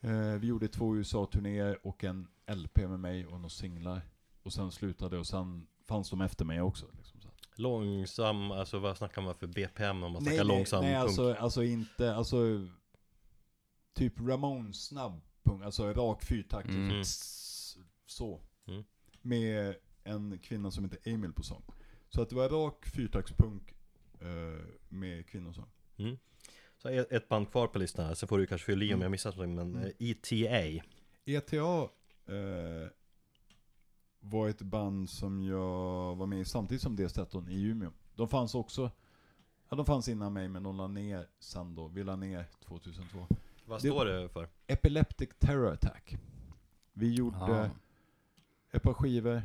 [0.00, 4.00] Eh, vi gjorde två USA-turnéer och en LP med mig och några singlar.
[4.42, 6.86] Och sen slutade och sen fanns de efter mig också.
[6.96, 7.20] Liksom,
[7.56, 11.02] Långsam, alltså vad snackar man för BPM om man snackar nej, långsam nej punk?
[11.04, 12.36] alltså, alltså inte, alltså
[13.94, 16.68] typ Ramones snabb punk, alltså rak fyrtakt.
[16.68, 16.90] Mm.
[16.90, 17.04] Mm.
[18.06, 18.40] Så.
[18.66, 18.84] Mm.
[19.22, 19.74] Med
[20.04, 21.62] en kvinna som heter Emil på sång.
[22.08, 23.74] Så att det var rak fyrtaktspunk
[24.20, 25.68] eh, med kvinnosång.
[26.76, 29.00] Så ett ett band kvar på listan här, sen får du kanske fylla i om
[29.00, 29.84] jag missat någonting, men Mm.
[29.84, 30.84] eh, ETA.
[31.24, 31.82] ETA
[32.26, 32.88] eh,
[34.20, 37.90] var ett band som jag var med i samtidigt som D13 i Umeå.
[38.14, 38.90] De fanns också,
[39.68, 43.26] ja de fanns innan mig men de la ner sen då, vi la ner 2002.
[43.64, 44.48] Vad Det- står det för?
[44.66, 46.16] Epileptic Terror Attack.
[46.92, 47.70] Vi gjorde Ah.
[48.70, 49.42] ett par skivor,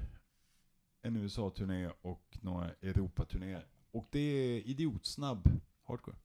[1.02, 3.68] en USA-turné och några Europa-turnéer.
[3.92, 5.50] Och det är idiotsnabb
[5.84, 6.18] hardcore.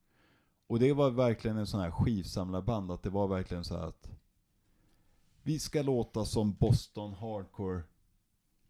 [0.66, 4.10] Och det var verkligen en sån här skivsamlarband, att det var verkligen så här att
[5.42, 7.82] vi ska låta som Boston Hardcore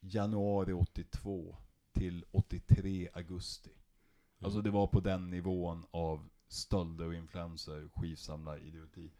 [0.01, 1.57] januari 82
[1.93, 3.71] till 83 augusti.
[4.41, 9.11] Alltså det var på den nivån av stölder och influenser, skivsamlaridioti.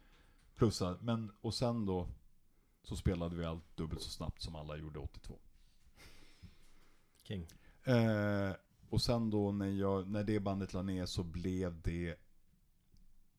[0.55, 2.09] Plus att, men, och sen då
[2.83, 5.39] så spelade vi allt dubbelt så snabbt som alla gjorde 82.
[7.23, 7.47] King.
[7.83, 8.51] Eh,
[8.89, 12.15] och sen då när, jag, när det bandet la ner så blev det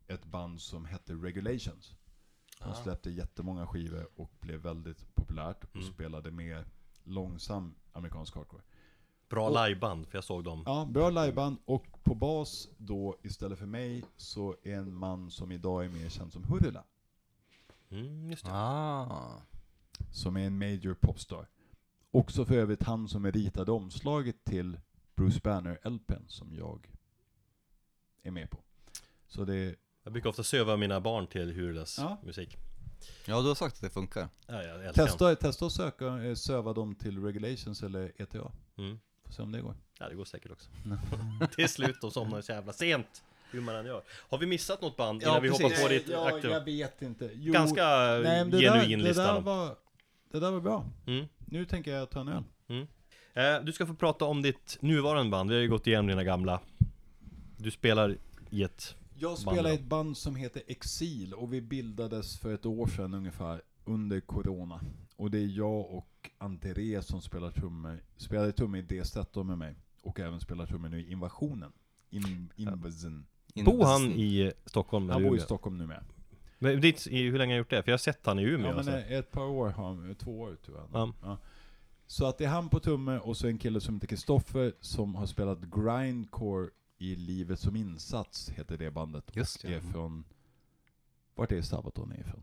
[0.07, 1.95] ett band som hette Regulations.
[2.59, 2.75] De Ah.
[2.75, 5.93] släppte jättemånga skivor och blev väldigt populärt och Mm.
[5.93, 6.67] spelade mer
[7.05, 8.63] långsam amerikansk hardcore.
[9.35, 10.63] Bra Och- liveband, för jag såg dem.
[10.67, 15.53] Ja, bra liveband och på bas då istället för mig så är en man som
[15.53, 16.85] idag är mer känd som Hurula.
[17.91, 18.51] Mm, just det.
[18.53, 19.43] Ah.
[20.13, 21.49] Som är en major popstar.
[22.11, 24.81] Också för övrigt han som ritade omslaget till
[25.15, 26.91] Bruce Banner-LPn som jag
[28.23, 28.59] är med på.
[29.27, 32.17] Så det, Jag brukar ofta söva mina barn till Hurlas Ja.
[32.25, 32.57] musik.
[33.27, 34.29] Ja, du har sagt att det funkar.
[34.47, 38.53] Ja, testa, testa att söka, eh, söva dem till Regulations eller ETA.
[38.77, 38.99] Mm.
[39.25, 39.75] Får se om det går.
[39.99, 40.71] Ja, det går säkert också.
[41.57, 43.23] till slut, de somnar så jävla sent.
[43.51, 44.03] Hur man än gör.
[44.09, 45.63] Har vi missat något band Ja, innan vi precis.
[45.63, 46.55] hoppar på ditt ja, aktiva?
[46.55, 47.31] jag vet inte.
[47.35, 49.23] Jo, Ganska nej, det genuin där, lista.
[49.23, 49.77] Det där, var,
[50.33, 50.85] det där var bra.
[51.07, 51.27] Mm.
[51.47, 52.45] Nu tänker jag ta en öl.
[53.35, 56.25] Eh, du ska få prata om ditt nuvarande band, vi har ju gått igenom dina
[56.25, 56.61] gamla
[57.57, 58.17] Du spelar
[58.51, 62.67] i ett Jag spelar i ett band som heter Exil och vi bildades för ett
[62.67, 64.81] år sedan ungefär under Corona.
[65.17, 69.77] Och det är jag och André som spelar trummor, spelade trummor i D13 med mig.
[70.03, 71.73] Och även spelar trummor nu i Invasionen.
[72.11, 73.27] In, Invasion.
[73.65, 75.45] Bor han i Stockholm Han bor i Umeå?
[75.45, 76.05] Stockholm nu med.
[76.59, 77.83] Men ditt, i, hur länge har jag gjort det?
[77.83, 78.93] För jag har sett han i Umeå Ja men alltså.
[78.93, 80.89] eh, ett par år har han, två år tror jag.
[80.93, 81.13] Ja.
[81.23, 81.39] Ja.
[82.07, 85.15] Så att det är han på trummor och så en kille som heter Kristoffer som
[85.15, 89.37] har spelat grindcore i Livet som insats, heter det bandet.
[89.37, 89.77] Just och det.
[89.77, 90.25] är från...
[91.35, 92.43] Vart är Sabaton ifrån?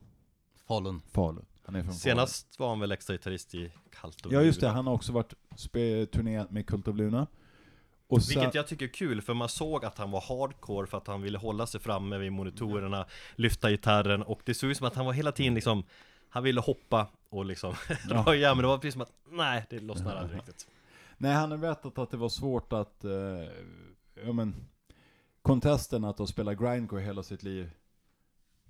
[0.68, 1.02] Falun.
[1.02, 1.46] Falun.
[1.94, 4.38] Senast var han väl extra gitarrist i Kallt Falun.
[4.40, 5.34] Ja just det, han har också varit
[6.12, 7.28] turnerat med Kult of Luna.
[8.08, 11.08] Och Vilket jag tycker är kul, för man såg att han var hardcore för att
[11.08, 13.06] han ville hålla sig framme vid monitorerna,
[13.36, 15.84] lyfta gitarren och det såg ut som att han var hela tiden liksom
[16.30, 17.76] Han ville hoppa och liksom
[18.10, 20.68] dra igen, men det var precis som att nej, det lossnade aldrig riktigt
[21.18, 23.12] Nej, han har berättat att det var svårt att, eh,
[24.26, 24.56] ja men,
[25.42, 27.72] kontesten att ha spelat grindcore hela sitt liv.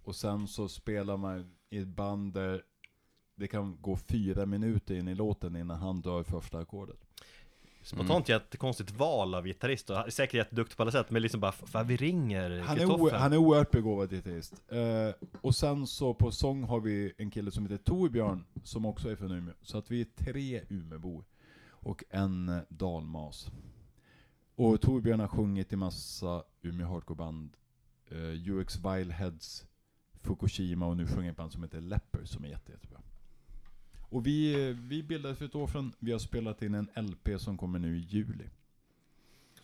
[0.03, 2.63] Och sen så spelar man i ett band där
[3.41, 6.99] det kan gå fyra minuter in i låten innan han drar första ackordet.
[7.83, 11.87] Spontant jättekonstigt val av gitarrist och säkert jätteduktig på alla sätt Men liksom bara, fan
[11.87, 14.53] vi ringer Han är, han är oerhört begåvad gitarrist.
[14.67, 19.09] Eh, och sen så på sång har vi en kille som heter Torbjörn, som också
[19.09, 19.53] är från Umeå.
[19.61, 21.25] Så att vi är tre Umeåbor.
[21.69, 23.51] Och en eh, dalmas.
[24.55, 27.57] Och Torbjörn har sjungit i massa Umeå hardcoreband.
[28.11, 29.65] Uh, UX Vileheads,
[30.21, 33.01] Fukushima och nu sjunger ett band som heter Leper som är jätte, jättebra.
[34.11, 35.93] Och vi, vi bildades för ett år sedan.
[35.99, 38.45] Vi har spelat in en LP som kommer nu i juli.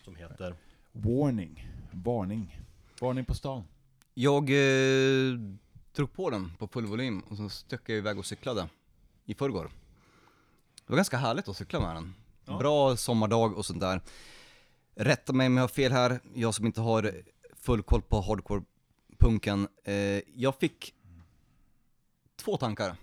[0.04, 0.54] Som heter
[0.92, 1.68] Warning.
[1.92, 2.60] Varning.
[3.00, 3.64] Varning på stan.
[4.14, 5.38] Jag eh,
[5.92, 8.68] drog på den på full volym och så stack jag iväg och cyklade
[9.24, 9.70] i förrgår.
[10.74, 12.14] Det var ganska härligt att cykla med den.
[12.44, 12.58] Ja.
[12.58, 14.00] Bra sommardag och sånt där.
[14.94, 17.12] Rätta mig om jag har fel här, jag som inte har
[17.56, 19.68] full koll på hardcore-punken.
[19.84, 19.94] Eh,
[20.34, 20.94] jag fick
[22.36, 22.96] två tankar.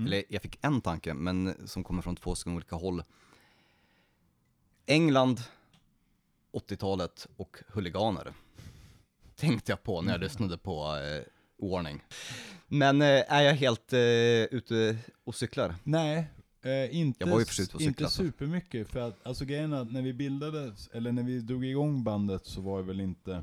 [0.00, 0.12] Mm.
[0.12, 3.02] Eller jag fick en tanke, men som kommer från två stycken olika håll.
[4.86, 5.40] England,
[6.52, 8.32] 80-talet och huliganer.
[9.36, 12.02] Tänkte jag på när jag lyssnade på eh, Warning.
[12.68, 13.98] Men eh, är jag helt eh,
[14.56, 15.74] ute och cyklar?
[15.84, 16.30] Nej,
[16.62, 18.22] eh, inte, Jag var ju för sig ute och inte cykla, så.
[18.22, 18.88] supermycket.
[18.88, 22.46] För att, alltså grejen är att när vi bildades, eller när vi drog igång bandet
[22.46, 23.42] så var det väl inte...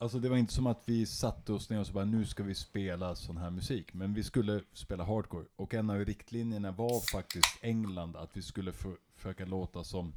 [0.00, 2.42] Alltså det var inte som att vi satte oss ner och så bara nu ska
[2.42, 3.94] vi spela sån här musik.
[3.94, 5.44] Men vi skulle spela hardcore.
[5.56, 10.12] Och en av riktlinjerna var faktiskt England, att vi skulle för, försöka låta som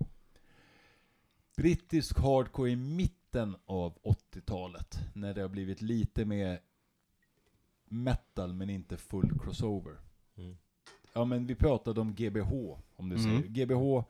[1.55, 4.99] brittisk hardcore i mitten av 80-talet.
[5.13, 6.59] När det har blivit lite mer
[7.85, 9.97] metal men inte full crossover.
[10.37, 10.57] Mm.
[11.13, 12.51] Ja men vi pratade om GBH,
[12.95, 13.23] om du Mm.
[13.23, 13.47] säger.
[13.47, 14.03] GBH,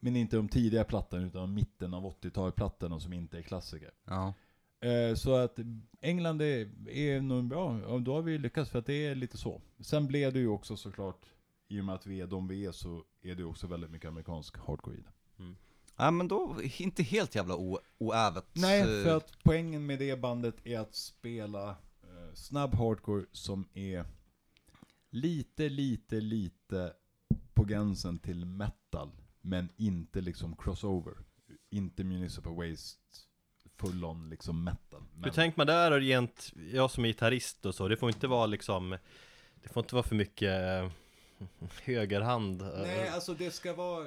[0.00, 3.90] men inte om tidiga plattan utan om mitten av 80-talsplattorna som inte är klassiker.
[4.04, 4.34] Ja.
[4.80, 5.58] Eh, så att
[6.00, 9.38] England är, är nog bra, ja, då har vi lyckats för att det är lite
[9.38, 9.60] så.
[9.80, 11.26] Sen blev det ju också såklart,
[11.68, 14.08] i och med att vi är de vi är så är det också väldigt mycket
[14.08, 15.12] amerikansk hardcore i det.
[15.96, 17.56] Nej men då, inte helt jävla
[17.98, 18.46] oävet.
[18.52, 21.70] Nej, eh, för att poängen med det bandet är att spela
[22.02, 24.04] eh, snabb hardcore som är
[25.10, 26.92] lite, lite, lite
[27.54, 29.10] på gränsen till metal.
[29.40, 31.14] Men inte liksom crossover.
[31.70, 33.00] Inte Municipal Waste,
[33.80, 35.00] full on liksom metal.
[35.14, 38.08] Hur Men, tänker man där och rent, jag som är gitarrist och så, det får
[38.08, 38.98] inte vara liksom
[39.62, 40.90] Det får inte vara för mycket eh,
[41.84, 44.06] högerhand nej, alltså det ska vara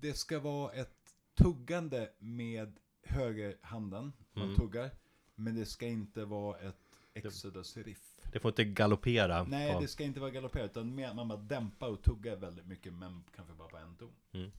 [0.00, 4.12] det ska vara ett tuggande med högerhanden.
[4.32, 4.56] Man Mm.
[4.56, 4.90] tuggar.
[5.34, 6.76] Men det ska inte vara ett
[7.14, 7.98] Exodus-riff.
[8.32, 11.88] Det får inte galoppera Nej, på, det ska inte vara galopperat, utan man bara dämpar
[11.88, 14.52] och tuggar väldigt mycket, men kanske bara på en ton.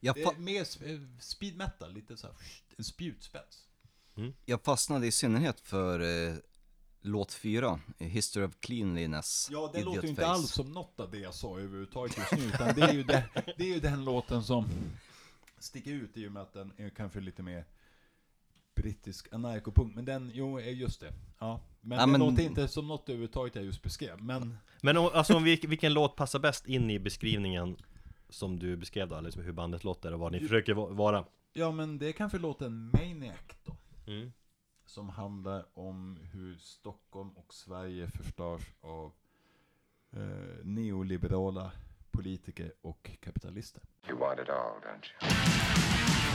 [0.00, 2.36] Jag, fa- är mer eh, speed metal, lite så här,
[2.78, 3.66] en spjutspets.
[4.44, 6.34] jag fastnade i synnerhet för eh,
[7.02, 9.48] låt fyra, eh, History of Cleanliness.
[9.52, 10.30] Ja, det Idiot låter ju inte Face.
[10.32, 13.24] alls som något av det jag sa överhuvudtaget just nu, utan det är ju, det,
[13.58, 14.68] det är ju den låten som
[15.58, 17.64] sticker ut i och med att den är kanske lite mer
[18.74, 21.12] brittisk anarkopunk, men den, jo, är just det.
[21.38, 24.96] Ja, men Ja, det men- låter inte som något överhuvudtaget jag just beskrev, men Men
[24.96, 27.76] alltså vilken låt passar bäst in i beskrivningen
[28.30, 31.70] Som du beskrev då, liksom hur bandet låter och vad ni försöker va- vara ja,
[31.70, 33.76] men det är kanske låten Maniac då.
[34.06, 34.32] mm.
[34.86, 39.12] som handlar om hur Stockholm och Sverige förstörs av
[40.12, 40.20] eh,
[40.64, 41.72] neoliberala
[42.10, 43.82] politiker och kapitalister.
[44.08, 46.30] You want it all, don't you?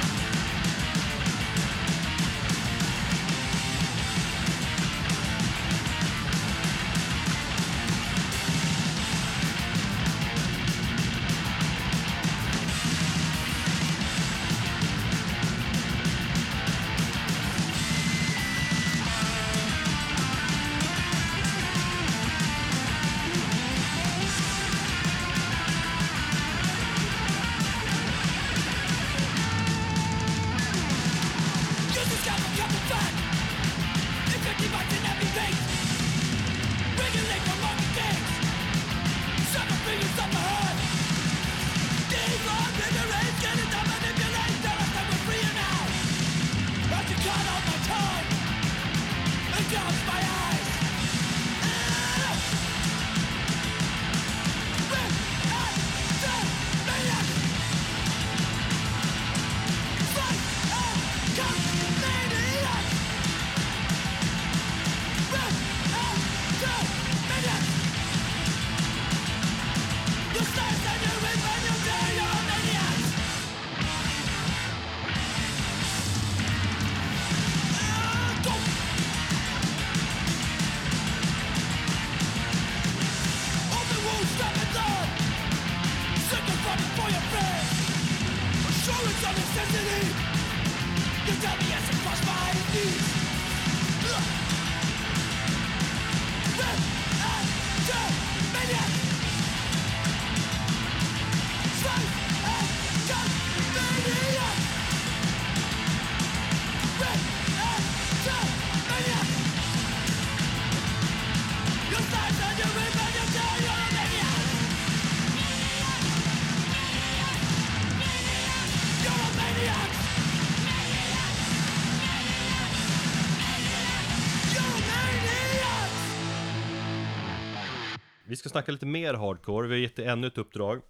[128.55, 130.81] Snacka lite mer hardcore, vi har gett dig ännu ett uppdrag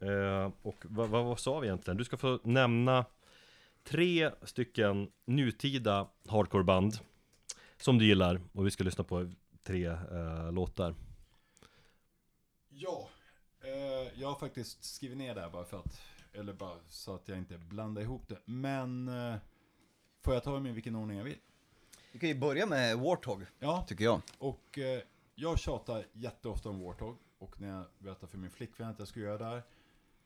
[0.00, 1.96] eh, Och vad, vad, vad sa vi egentligen?
[1.96, 3.04] Du ska få nämna
[3.84, 6.98] tre stycken nutida hardcoreband
[7.76, 10.94] Som du gillar och vi ska lyssna på tre eh, låtar
[12.68, 13.08] Ja,
[13.60, 16.00] eh, jag har faktiskt skrivit ner det här bara för att,
[16.32, 18.38] eller bara så att jag inte blandar ihop det.
[18.44, 19.34] Men, eh,
[20.24, 21.38] får jag ta dem i vilken ordning jag vill?
[22.12, 24.20] Vi kan ju börja med Warthog, Ja, tycker jag.
[24.38, 25.00] och eh,
[25.38, 27.18] jag tjatar jätteofta om Warthog.
[27.38, 29.62] Och när jag berättade för min flickvän att jag skulle göra det här,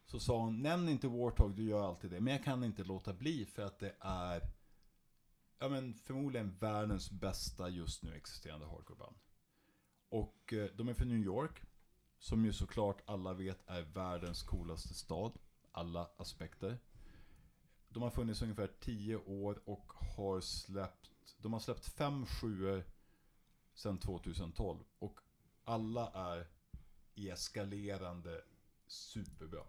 [0.07, 2.21] så sa hon, nämn inte Warthog, du gör alltid det.
[2.21, 4.43] Men jag kan inte låta bli för att det är,
[5.59, 9.17] ja men förmodligen världens bästa just nu existerande hardcoreband.
[10.09, 11.63] Och eh, de är från New York.
[12.19, 15.33] Som ju såklart alla vet är världens coolaste stad.
[15.73, 16.79] Alla aspekter.
[17.89, 22.85] De har funnits ungefär 10 år och har släppt, de har släppt fem sjuor
[23.81, 24.79] sedan 2012.
[24.99, 25.21] Och
[25.65, 26.47] alla är
[27.15, 28.41] i eskalerande
[28.87, 29.63] superbra.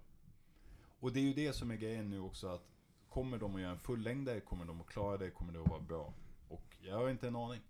[1.00, 2.68] Och det är ju det som är grejen nu också att
[3.10, 5.82] kommer de att göra en fullängdare, kommer de att klara det, kommer det att vara
[5.82, 6.14] bra?
[6.50, 7.62] Och jag har inte en aning.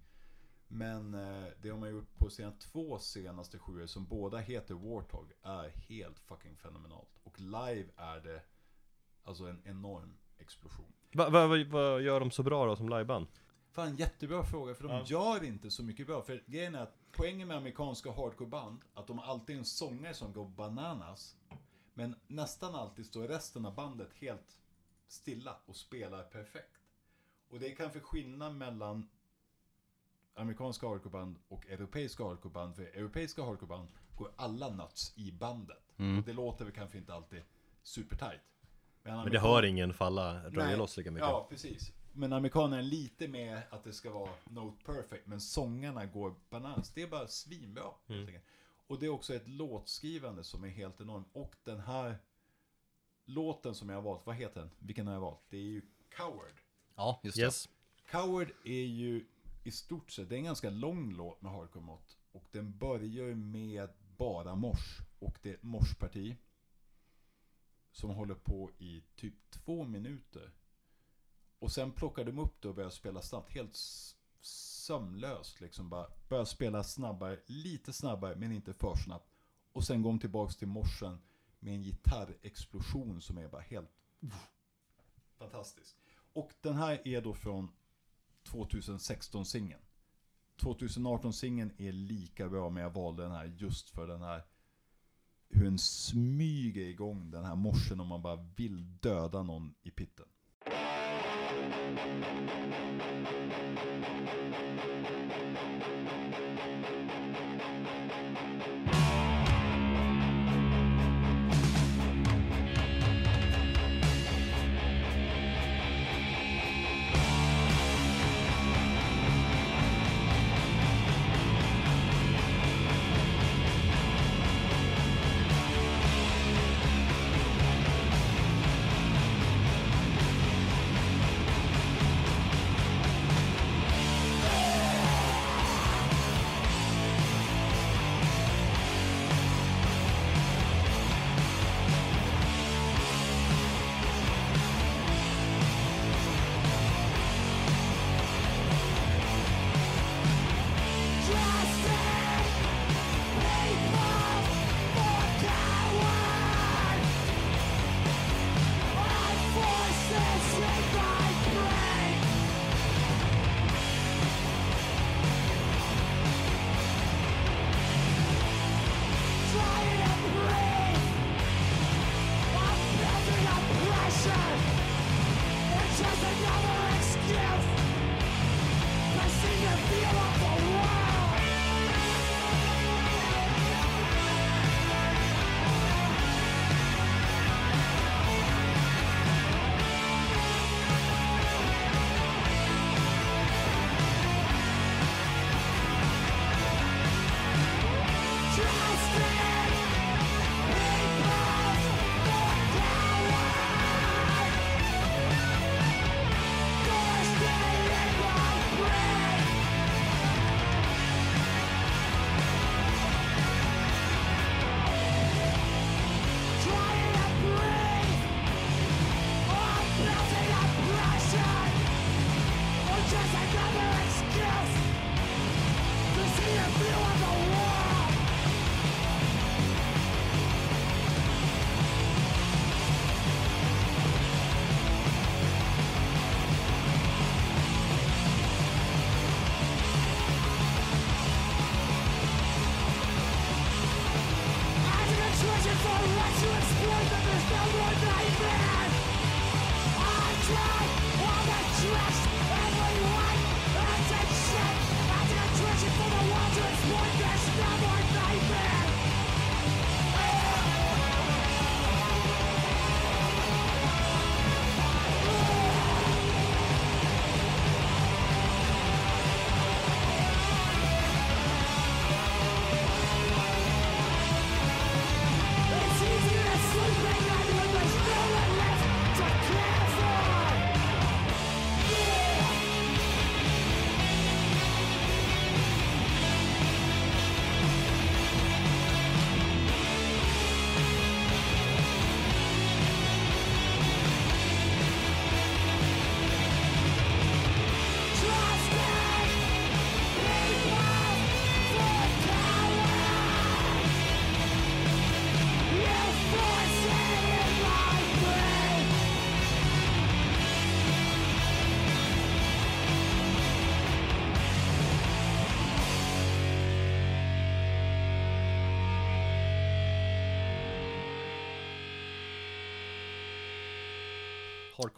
[0.67, 5.31] Men eh, det de har gjort på sina två senaste sjuor som båda heter Warthog
[5.43, 7.19] är helt fucking fenomenalt.
[7.23, 8.41] Och live är det
[9.23, 10.93] alltså en enorm explosion.
[11.13, 13.27] Vad va, va, vad gör de så bra då som liveband?
[13.71, 16.21] Fan jättebra fråga för de gör inte så mycket bra.
[16.21, 20.45] För grejen är att poängen med amerikanska hardcoreband att de alltid en sångare som går
[20.45, 21.35] bananas.
[21.93, 24.57] Men nästan alltid står resten av bandet helt
[25.07, 26.79] stilla och spelar perfekt.
[27.49, 29.09] Och det är kanske skillnad mellan
[30.35, 32.75] amerikanska hardcoreband och europeiska hardcoreband.
[32.75, 35.93] För europeiska hardcoreband går alla nuts i bandet.
[36.17, 37.43] Och det låter väl kanske inte alltid
[37.83, 38.41] supertight.
[39.03, 41.91] Men det hör ingen falla, röja loss lika mycket Ja, precis.
[42.13, 46.93] Men amerikanerna är lite mer att det ska vara note perfect, men sångarna går bananas.
[46.93, 47.83] Det är bara svinbra.
[48.07, 48.43] enkelt.
[48.87, 51.27] Och det är också ett låtskrivande som är helt enormt.
[51.33, 52.15] Och den här
[53.25, 54.69] låten som jag har valt, vad heter den?
[54.79, 55.41] Vilken har jag valt?
[55.49, 56.61] Det är ju Coward.
[56.95, 57.69] Ja, just Yes
[58.11, 59.25] Coward är ju
[59.63, 62.17] i stort sett, det är en ganska lång låt med hardcore mått.
[62.31, 64.99] Och den börjar med bara mors.
[65.19, 66.35] Och det är ett morsparti.
[67.91, 70.51] Som håller på i typ två minuter.
[71.61, 73.51] Och sen plockar de upp det och börjar spela snabbt.
[73.51, 73.75] Helt
[74.41, 76.07] sömlöst liksom bara.
[76.29, 79.31] Börjar spela snabbare, lite snabbare men inte för snabbt.
[79.71, 81.21] Och sen går de tillbaks till morsen
[81.59, 83.89] med en gitarrexplosion som är bara helt
[85.37, 85.97] fantastisk.
[86.33, 87.71] Och den här är då från
[88.43, 89.81] 2016-singeln.
[90.57, 94.43] 2018-singeln är lika bra men jag valde den här just för den här
[95.49, 100.27] hur en smyger igång den här morsen om man bara vill döda någon i pitten.
[101.71, 102.21] Thank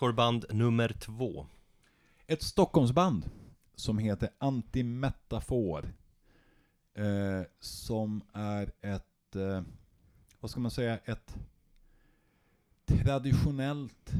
[0.03, 1.45] Hardcoreband nummer två.
[2.27, 3.29] Ett Stockholmsband
[3.75, 5.93] som heter Antimetafor.
[6.93, 9.61] Eh, som är ett, eh,
[10.39, 11.35] vad ska man säga, ett
[12.85, 14.11] traditionellt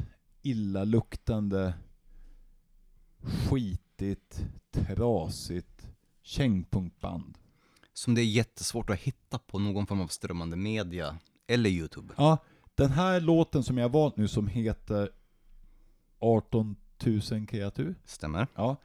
[0.42, 1.74] illaluktande,
[3.20, 5.88] skitigt, trasigt
[6.22, 7.38] kängpunkband.
[7.92, 12.14] Som det är jättesvårt att hitta på någon form av strömmande media eller YouTube.
[12.16, 12.38] Ja,
[12.74, 15.10] den här låten som jag har valt nu som heter
[16.18, 16.76] 18
[17.30, 17.94] 000 kreatur.
[18.04, 18.46] Stämmer?
[18.54, 18.76] Ja.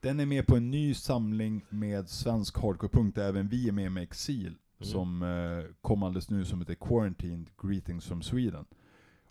[0.00, 3.92] Den är med på en ny samling med svensk hardcore-punk där även vi är med
[3.92, 4.54] med Exil.
[4.80, 8.64] Som eh, kom alldeles nu som heter Quarantined Greetings from Sweden.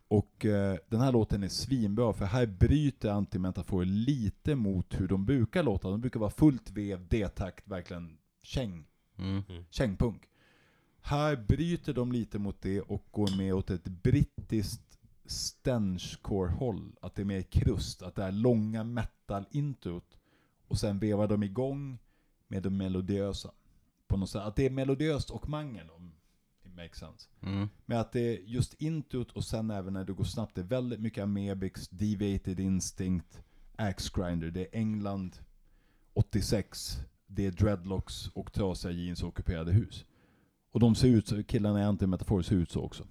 [0.08, 5.26] Och eh, den här låten är svinbra för här bryter Antimetafor lite mot hur de
[5.26, 5.90] brukar låta.
[5.90, 8.86] De brukar vara fullt vev, D-takt, verkligen käng,
[9.18, 9.44] Mm.
[9.70, 10.22] kängpunk.
[11.02, 14.85] Här bryter de lite mot det och går med åt ett brittiskt
[15.26, 16.96] stenchcore-håll.
[17.02, 20.18] Att det är mer krust, att det är långa metal-introt.
[20.68, 21.98] Och sen vevar de igång
[22.48, 23.52] med det melodiösa.
[24.08, 24.42] På något sätt.
[24.42, 26.12] Att det är melodiöst och mangel, om
[26.64, 27.30] det makes sense.
[27.42, 27.70] Mm.
[27.86, 30.66] Men att det är just introt och sen även när det går snabbt, det är
[30.66, 33.44] väldigt mycket Amebix, Deviated Instinct,
[33.76, 35.38] Axe Grinder, det är England
[36.14, 36.98] 86,
[37.28, 40.06] det är dreadlocks och trasiga jeans och ockuperade hus.
[40.72, 43.08] Och de ser ut så, killarna i Antimetafor ser ut så också.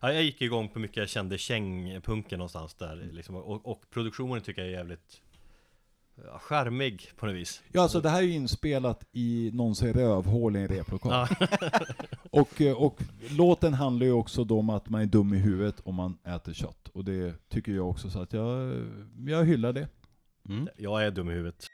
[0.00, 4.42] Ja, jag gick igång på mycket jag kände kängpunken någonstans där liksom, och, och produktionen
[4.42, 5.20] tycker jag är jävligt
[6.24, 7.62] ja, charmig på något vis.
[7.72, 11.12] Ja, alltså det här är ju inspelat i någons rövhål i en replokal.
[11.40, 11.46] Ja.
[12.30, 13.00] och, eh, och
[13.30, 16.52] låten handlar ju också då om att man är dum i huvudet om man äter
[16.52, 16.88] kött.
[16.92, 18.82] Och det tycker jag också, så att jag,
[19.26, 19.88] jag hyllar det.
[20.48, 20.68] Mm.
[20.76, 21.68] Jag är dum i huvudet.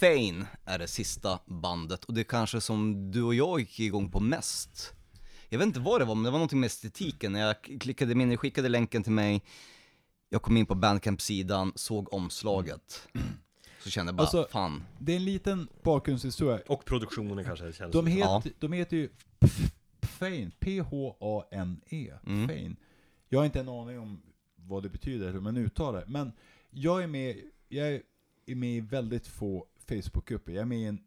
[0.00, 4.10] Fane är det sista bandet och det är kanske som du och jag gick igång
[4.10, 4.92] på mest.
[5.48, 7.32] Jag vet inte vad det var, men det var någonting med estetiken.
[7.32, 9.42] När jag klickade in, ni skickade länken till mig,
[10.28, 13.08] jag kom in på Bandcamp-sidan, såg omslaget.
[13.84, 14.82] Så kände jag bara, Alltså, fan.
[14.98, 16.60] Det är en liten bakgrundshistoria.
[16.68, 18.42] Och produktionen kanske känns De, het, Ja.
[18.58, 19.08] de heter ju
[19.40, 19.48] P-
[20.06, 22.48] Fane, P-H-A-N-E, Mm.
[22.48, 22.76] Fane.
[23.28, 24.22] Jag har inte en aning om
[24.56, 26.06] vad det betyder, hur man uttalar det.
[26.08, 26.32] Men
[26.70, 27.36] jag är med,
[27.68, 27.88] jag
[28.46, 30.52] är med i väldigt få Facebookgrupper.
[30.52, 31.04] Jag är med i en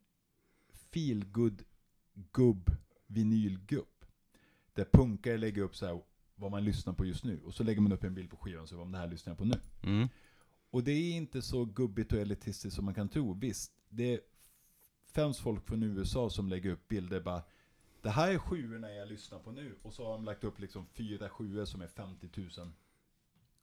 [0.73, 1.63] feelgood
[2.31, 2.71] gubb
[3.07, 4.05] vinylgrupp.
[4.73, 6.01] Där punkare lägger upp så här
[6.35, 7.39] vad man lyssnar på just nu.
[7.45, 9.37] Och så lägger man upp en bild på skivan så om det här lyssnar jag
[9.37, 9.59] på nu.
[9.83, 10.07] Mm.
[10.69, 13.33] Och det är inte så gubbigt och elitistiskt som man kan tro.
[13.33, 14.19] Visst, det är
[15.05, 17.43] främst folk från USA som lägger upp bilder bara
[18.01, 19.75] Det här är sjuorna jag lyssnar på nu.
[19.81, 22.71] Och så har de lagt upp liksom fyra sjuor som är 50 000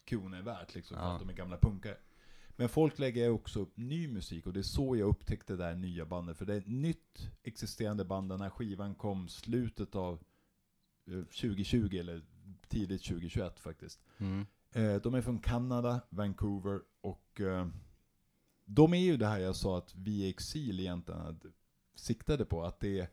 [0.04, 1.12] kronor värt liksom för Ja.
[1.12, 1.96] att de är gamla punkare.
[2.60, 5.74] Men folk lägger också upp ny musik och det är så jag upptäckte det här
[5.74, 6.36] nya bandet.
[6.36, 8.28] För det är ett nytt existerande band.
[8.28, 10.22] Den här skivan kom slutet av
[11.06, 12.22] eh, 2020 eller
[12.68, 14.00] tidigt 2021 faktiskt.
[14.18, 14.46] Mm.
[14.72, 17.68] Eh, de är från Kanada, Vancouver och eh,
[18.64, 21.40] de är ju det här jag sa att vi i exil egentligen
[21.94, 22.64] siktade på.
[22.64, 23.08] Att det är,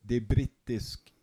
[0.00, 1.14] det är brittisk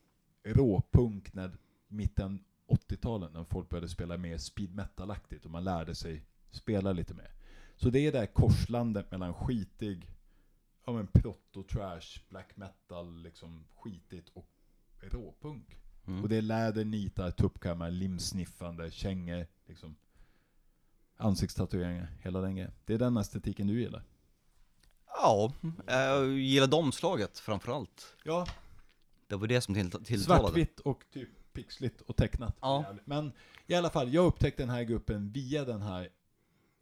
[0.44, 1.57] råpunk när
[1.88, 7.13] mitten 80-talet när folk började spela mer speed metal-aktigt och man lärde sig spela lite
[7.13, 7.31] mer.
[7.76, 10.09] Så det är det här korslandet mellan skitig,
[10.85, 14.47] ja men proto-trash, black metal, liksom skitigt och
[14.99, 15.77] råpunk.
[16.07, 16.23] Mm.
[16.23, 19.95] Och det är läder, nitar, tuppkammar, limsniffande, kängor, liksom.
[21.17, 22.71] Ansiktstatueringar, hela den grejen.
[22.85, 24.03] Det är den estetiken du gillar.
[25.05, 25.53] Ja,
[25.88, 28.15] jag gillade omslaget framförallt.
[28.23, 28.47] Ja,
[29.27, 30.41] Det var det som till, tilltalade.
[30.43, 32.57] svartvitt och typ pixligt och tecknat.
[32.61, 32.95] Ja.
[33.05, 33.31] Men
[33.67, 36.09] i alla fall, jag upptäckte den här gruppen via den här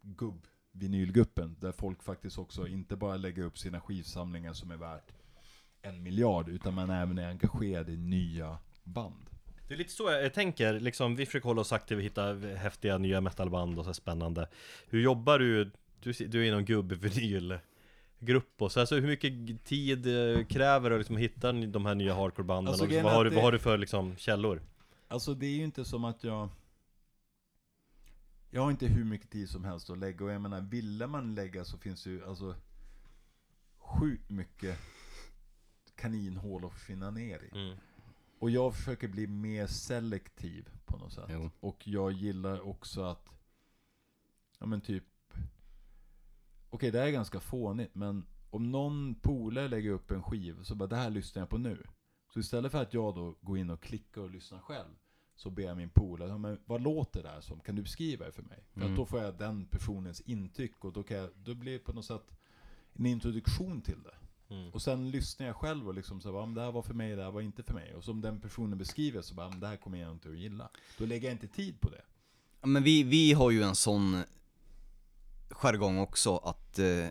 [0.08, 1.56] gubb-vinylgruppen.
[1.60, 5.12] Där folk faktiskt också inte bara lägger upp sina skivsamlingar som är värt
[5.82, 9.30] en miljard, utan man även är engagerad i nya band.
[9.68, 12.98] Det är lite så jag tänker, liksom, vi försöker hålla oss aktiva och hitta häftiga
[12.98, 14.48] nya metalband och så spännande
[14.90, 15.72] Hur jobbar du?
[16.00, 20.96] Du, du är i någon gubb-vinyl-grupp och så, alltså, hur mycket tid eh, kräver det
[20.96, 22.68] att liksom hitta de här nya hardcore-banden?
[22.68, 24.62] Alltså, och grejen vad, har du, att vad har du för liksom, källor?
[25.08, 26.50] Alltså det är ju inte som att jag...
[28.50, 31.36] Jag har inte hur mycket tid som helst att lägga och jag menar, ville man
[31.36, 32.56] lägga så finns det ju alltså
[33.78, 34.80] sjukt mycket
[35.96, 37.50] kaninhål att finna ner i.
[37.52, 37.78] Mm.
[38.40, 41.26] Och jag försöker bli mer selektiv på något sätt.
[41.30, 41.50] Jo.
[41.60, 43.30] Och jag gillar också att,
[44.60, 45.04] ja men typ,
[46.70, 50.76] okej det här är ganska fånigt men om någon polare lägger upp en skiv så
[50.76, 51.84] bara det här lyssnar jag på nu.
[52.34, 54.96] Så istället för att jag då går in och klickar och lyssnar själv
[55.38, 57.60] så ber jag min polare, men vad låter det här som?
[57.60, 58.64] Kan du beskriva det för mig?
[58.74, 58.92] För Mm.
[58.94, 61.94] att då får jag den personens intryck och då, kan jag, då blir det på
[61.94, 62.32] något sätt
[62.94, 64.16] en introduktion till det.
[64.56, 64.70] Mm.
[64.74, 66.94] Och sen lyssnar jag själv och liksom så bara, "Ja, men det här var för
[66.94, 67.96] mig, det här var inte för mig.
[67.96, 70.38] Och som den personen beskriver så bara, "Ja, men det här kommer jag inte att
[70.38, 70.70] gilla.
[70.98, 72.02] Då lägger jag inte tid på det.
[72.62, 74.24] Ja, Men vi, vi har ju en sån
[75.50, 77.08] jargong också att eh,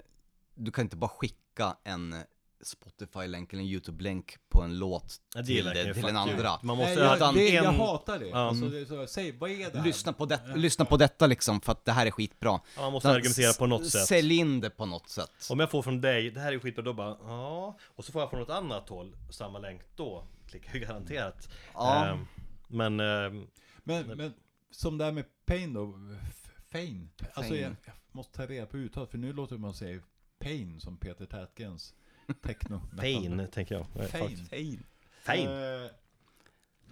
[0.55, 2.15] du kan inte bara skicka en
[2.63, 6.59] Spotify-länk eller en YouTube-länk på en låt Ja, det till, det, till en andra.
[6.63, 7.65] Man måste Nej, jag, ha det, en...
[7.65, 8.27] jag hatar det.
[8.29, 8.37] Ja.
[8.49, 9.85] Alltså, det är så, säg, vad är det här?
[9.85, 12.61] Lyssna på, det, lyssna på detta liksom, för att det här är skitbra.
[12.77, 15.31] Ja, man måste argumentera på något sätt Sälj in det på något sätt.
[15.51, 18.23] Om jag får från dig, det här är skitbra, då bara ja Och så får
[18.23, 22.07] jag från något annat håll, samma länk, då klickar jag garanterat Ja.
[22.07, 22.27] Ehm,
[22.69, 23.47] Men, ehm,
[23.85, 24.33] Men, men
[24.71, 25.95] som det här med Pain då,
[26.29, 27.09] F- Fane.
[27.35, 30.01] Alltså jag, jag måste ta reda på uttalet, för nu låter det man säga
[30.39, 31.95] Pain som Peter Tätgrens
[32.43, 32.81] techno.
[32.99, 34.37] Pain, tänker jag Fane.
[34.51, 34.81] Hej.
[35.27, 35.91] Pain Eh,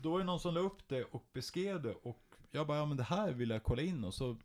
[0.02, 2.86] då var det någon som la upp det och beskrev det och jag bara, ja
[2.86, 4.36] men det här vill jag kolla in och så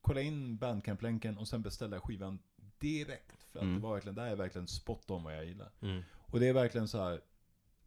[0.00, 2.38] kolla in Bandcamp-länken och sen beställde jag skivan
[2.78, 3.42] direkt.
[3.52, 3.74] För att Mm.
[3.74, 5.70] det var verkligen, det här är verkligen spot on vad jag gillar.
[5.80, 6.02] mm.
[6.14, 7.20] Och det är verkligen så här,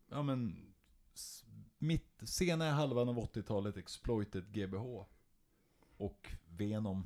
[0.09, 0.73] ja men,
[1.77, 5.05] mitt senare halvan av 80-talet exploited GBH.
[5.97, 7.05] Och Venom,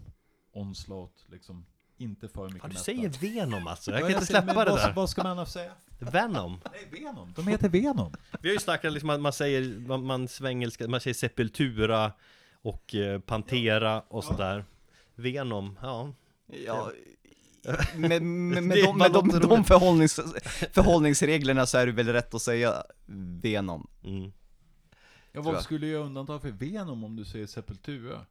[0.51, 1.65] Onslaught, liksom
[2.01, 4.79] inte för mycket Ja, du säger Venom alltså, jag Ja, kan inte släppa det vad,
[4.79, 5.71] där Vad ska man annars säga?
[5.99, 7.33] Venom Nej, Venom.
[7.35, 8.13] De heter Venom.
[8.41, 12.11] Vi har ju snackat liksom att man säger, man, man svengelska, man säger Sepultura
[12.61, 14.65] och eh, Pantera och sånt där
[15.15, 16.13] Venom, ja
[16.65, 16.91] Ja,
[17.95, 20.19] med, med, med, de, med, de, de förhållnings,
[20.71, 22.83] förhållningsreglerna så är det väl rätt att säga
[23.41, 23.87] Venom.
[24.03, 24.31] mm.
[25.31, 25.63] Ja, vad jag.
[25.63, 28.25] skulle jag undanta för Venom om du säger Sepultura?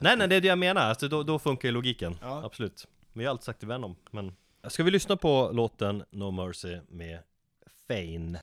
[0.00, 2.42] Nej nej, det är det jag menar, alltså, då, då funkar ju logiken, Ja.
[2.44, 4.32] absolut Vi har alltid sagt Venom, men
[4.68, 7.18] Ska vi lyssna på låten No Mercy med
[7.88, 8.40] Fane?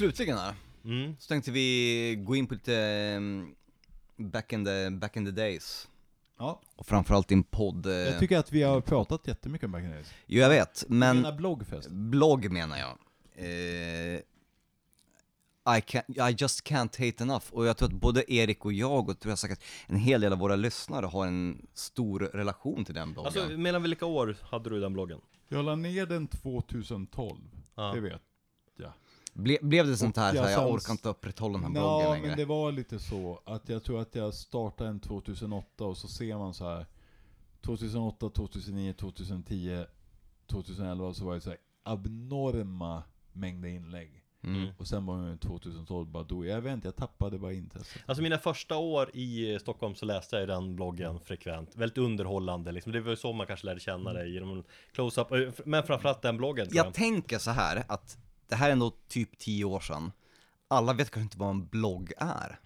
[0.00, 0.54] Slutligen här,
[0.84, 1.16] Mm.
[1.18, 3.54] så tänkte vi gå in på lite mm,
[4.16, 5.88] back in the, back in the days.
[6.38, 6.60] Ja.
[6.76, 7.86] Och framförallt din podd.
[7.86, 10.12] eh, Jag tycker att vi har pratat jättemycket om Back in the Days.
[10.26, 10.98] Jo, jag vet, Men...
[10.98, 11.88] men Mina bloggfest.
[11.90, 12.98] blogg menar jag.
[13.34, 14.20] Eh,
[15.78, 17.44] I, can, I just can't hate enough.
[17.50, 20.32] Och jag tror att både Erik och jag, och tror jag säkert en hel del
[20.32, 23.42] av våra lyssnare har en stor relation till den bloggen.
[23.42, 25.20] Alltså, mellan vilka år hade du den bloggen?
[25.48, 27.36] Jag la ner den 2012,
[27.74, 27.92] Ja.
[27.94, 28.22] det vet
[29.40, 32.00] Ble, blev det sånt här, så här jag jag orkar inte upprätthålla den här bloggen
[32.06, 32.26] Ja, längre?
[32.28, 36.08] men det var lite så att jag tror att jag startade en 2008 och så
[36.08, 36.86] ser man så här
[37.60, 39.84] 2008, 2009, 2010,
[40.46, 43.02] 2011 så var det så här abnorma
[43.32, 44.16] mängder inlägg.
[44.44, 44.68] Mm.
[44.78, 48.02] Och sen var det 2012 bara då, jag vet inte, jag tappade bara intresset.
[48.06, 52.92] Alltså mina första år i Stockholm så läste jag den bloggen frekvent Väldigt underhållande liksom,
[52.92, 56.22] det var ju så man kanske lärde känna dig genom en close-up Eh, Men framförallt
[56.22, 58.18] den bloggen jag, Jag tänker så här att
[58.50, 60.12] det här är ändå typ 10 år sedan.
[60.68, 62.58] Alla vet kanske inte vad en blogg är.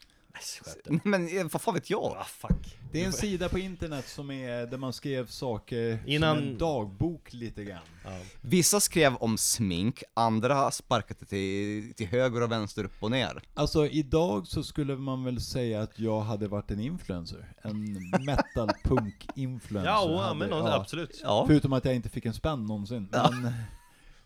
[1.05, 2.17] Men eh, vad fan vet jag?
[2.21, 6.37] Ah, fuck Det är en sida på internet som är, där man skrev saker Innan-
[6.39, 7.79] som en dagbok lite grann.
[8.05, 8.11] ja.
[8.41, 13.43] Vissa skrev om smink, andra sparkade till, till höger och vänster, upp och ner.
[13.55, 17.53] Alltså idag så skulle man väl säga att jag hade varit en influencer.
[17.63, 17.95] En
[18.27, 19.91] metal-punk-influencer.
[19.91, 20.75] Ja, hade, men ja.
[20.75, 23.09] absolut Ja, Förutom att jag inte fick en spänn någonsin.
[23.13, 23.31] Ja.
[23.31, 23.53] Men,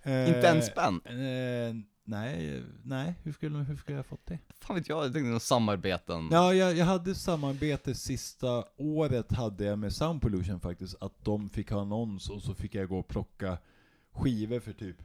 [0.05, 1.01] inte en spänn.
[1.05, 4.39] Eh, nej, nej, hur skulle, hur skulle jag ha fått det?
[4.61, 6.29] Fan vet jag, jag tänkte några samarbeten.
[6.33, 11.49] Ja, jag, jag hade samarbete sista året hade jag med Sound Pollution faktiskt, att de
[11.49, 13.59] fick ha annons och så fick jag gå och plocka
[14.13, 14.97] skivor för typ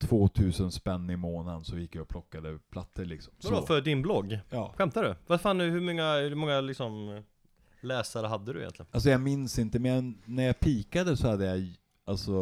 [0.00, 3.34] 2000 spänn i månaden, så gick jag och plockade plattor liksom.
[3.42, 4.38] Vadå Så, för din blogg?
[4.50, 4.74] ja.
[4.76, 5.14] Skämtar du?
[5.26, 7.22] Vad fan, hur många, hur många liksom
[7.80, 8.86] läsare hade du egentligen?
[8.92, 11.74] Alltså jag minns inte, men jag, när jag pikade så hade jag
[12.04, 12.32] alltså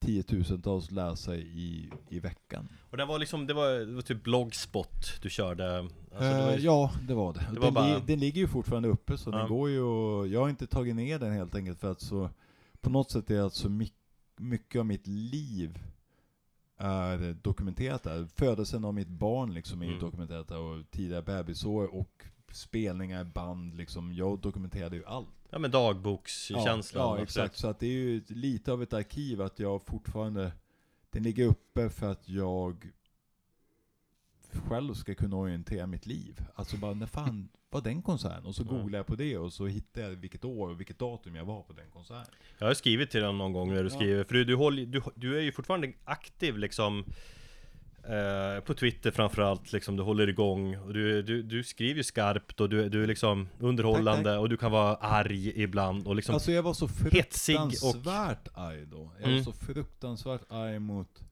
[0.00, 2.68] tiotusentals läsare i, i veckan.
[2.90, 6.50] Och det var liksom, det var, det var typ blogspot du körde alltså, det var
[6.50, 7.46] Eh, ju- ja, det var det.
[7.52, 9.36] Det var den, bara- li, den ligger ju fortfarande uppe, så Ja.
[9.38, 12.30] den går ju och, Jag har inte tagit ner den helt enkelt för att så
[12.80, 13.88] På något sätt är alltså my,
[14.36, 15.78] mycket av mitt liv
[16.76, 18.26] är dokumenterat där.
[18.36, 20.04] Födelsen av mitt barn liksom är ju Mm.
[20.04, 24.12] dokumenterat där och tidiga bebisår och spelningar, band liksom.
[24.12, 25.28] Jag dokumenterade ju allt.
[25.50, 27.56] Ja men dagbokskänslan Ja, ja exakt.
[27.56, 30.52] Så att det är ju lite av ett arkiv att jag fortfarande,
[31.10, 32.90] den ligger uppe för att jag
[34.52, 36.40] själv ska kunna orientera mitt liv.
[36.54, 38.46] Alltså bara, när fan var den konserten?
[38.46, 38.66] Och så Ja.
[38.76, 41.62] googlar jag på det och så hittar jag vilket år och vilket datum jag var
[41.62, 42.34] på den konserten.
[42.58, 43.94] Jag har skrivit till den någon gång när du Ja.
[43.96, 47.04] skriver, för du, du, håller, du, du är ju fortfarande aktiv liksom
[48.08, 52.60] eh, På Twitter framförallt liksom, du håller igång och du, du, du skriver ju skarpt
[52.60, 56.34] och du, du är liksom underhållande Tack, och du kan vara arg ibland och liksom
[56.34, 59.10] Alltså jag var så hetsig och- fruktansvärt arg då.
[59.18, 59.36] Jag Mm.
[59.36, 61.22] var så fruktansvärt arg mot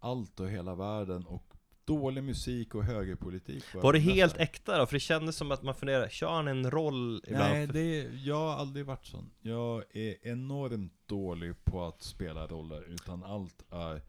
[0.00, 1.44] allt och hela världen och
[1.84, 3.64] dålig musik och högerpolitik.
[3.74, 4.86] Var det helt äkta då?
[4.86, 7.52] För det kändes som att man funderar, kör han en roll ibland?
[7.52, 9.30] Nej, det, jag har aldrig varit sån.
[9.42, 14.02] Jag är enormt dålig på att spela roller, utan allt är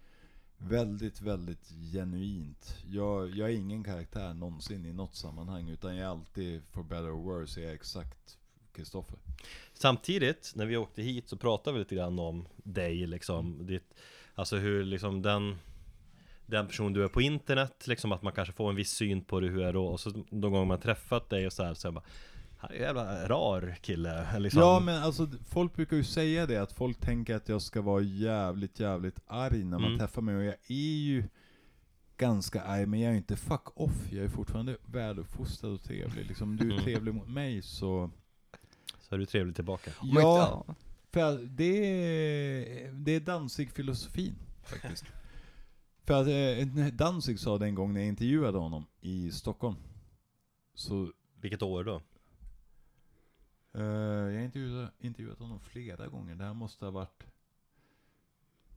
[0.57, 2.77] väldigt, väldigt genuint.
[2.85, 7.15] Jag, jag är ingen karaktär någonsin i något sammanhang, utan jag är alltid, for better
[7.15, 8.37] or worse, är jag exakt
[8.73, 9.17] Kristoffer.
[9.73, 13.93] Samtidigt, när vi åkte hit så pratade vi lite grann om dig liksom ditt,
[14.35, 15.55] Alltså hur liksom den
[16.45, 19.39] Den person du är på internet liksom att man kanske får en viss syn på
[19.39, 21.87] det hur är då och så de gånger man träffat dig och så här så
[21.87, 22.03] jag bara
[22.67, 26.57] Han är en jävla rar kille liksom Ja men alltså, folk brukar ju säga det,
[26.57, 29.99] att folk tänker att jag ska vara jävligt, jävligt arg när man Mm.
[29.99, 31.23] träffar mig, och jag är ju
[32.17, 36.25] ganska arg, men jag är ju inte fuck off, jag är fortfarande väluppfostrad och trevlig.
[36.25, 36.83] Liksom, om du är Mm.
[36.83, 38.09] trevlig mot mig så...
[38.99, 40.65] Så är du trevlig tillbaka Om inte- Ja,
[41.11, 44.33] för att det är, det är Danzig-filosofin
[44.63, 45.05] faktiskt.
[46.05, 49.75] för att eh, Danzig sa det en gång när jag intervjuade honom i Stockholm.
[50.75, 51.11] Så
[51.41, 52.01] Vilket år då?
[53.75, 56.35] Eh, jag har intervjuat, intervjuat honom flera gånger.
[56.35, 57.23] Det här måste ha varit...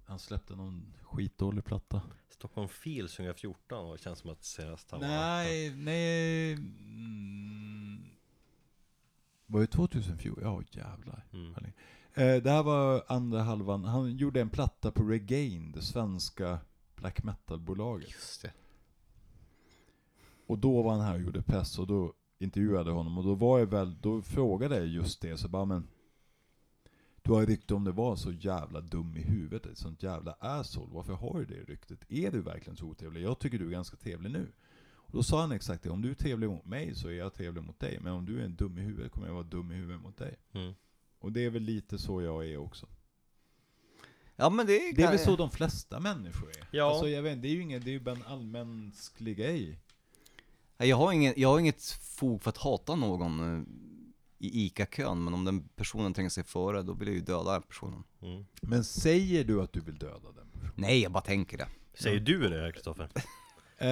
[0.05, 2.03] Han släppte någon skitdålig platta.
[2.29, 6.53] Stockholm Feels 2014 och det känns som att senast han var Nej, nej...
[6.53, 8.11] Mm,
[9.47, 10.43] var det 2014?
[10.43, 11.27] Ja jävlar.
[11.33, 11.55] mm.
[12.15, 13.85] Eh, det här var andra halvan.
[13.85, 16.59] Han gjorde en platta på Regain, det svenska
[16.97, 18.11] black metal-bolaget.
[18.11, 18.53] Just det.
[20.47, 23.59] Och då var han här och gjorde press och då intervjuade honom och då var
[23.59, 25.89] jag väl, då frågade jag just det så bara men
[27.23, 30.91] Du har rykte om det var så jävla dum i huvudet, ett sånt jävla asshole,
[30.93, 31.99] varför har du det ryktet?
[32.09, 33.23] Är du verkligen så otrevlig?
[33.23, 34.47] Jag tycker du är ganska trevlig nu.
[35.09, 37.35] Och då sa han exakt det, om du är trevlig mot mig så är jag
[37.35, 39.73] trevlig mot dig, men om du är en dum i huvudet kommer jag vara dum
[39.73, 40.37] i huvudet mot dig.
[40.53, 40.75] Mm.
[41.19, 42.87] Och det är väl lite så jag är också.
[44.37, 46.69] Ja men det är, Det är väl så de flesta människor är?
[46.71, 46.85] Ja.
[46.85, 49.79] Alltså jag vet inte, det är ju ingen, det är ju bara en allmänsklig grej.
[50.81, 53.63] Jag har, ingen, jag har inget fog för att hata någon eh,
[54.39, 57.63] i ICA-kön, men om den personen tränger sig före, då vill jag ju döda den
[57.63, 58.05] personen.
[58.23, 58.45] Mm.
[58.63, 60.73] Men säger du att du vill döda den personen?
[60.75, 61.69] Nej, jag bara tänker det.
[61.95, 63.09] Säger du det Kristoffer?
[63.81, 63.89] Eh,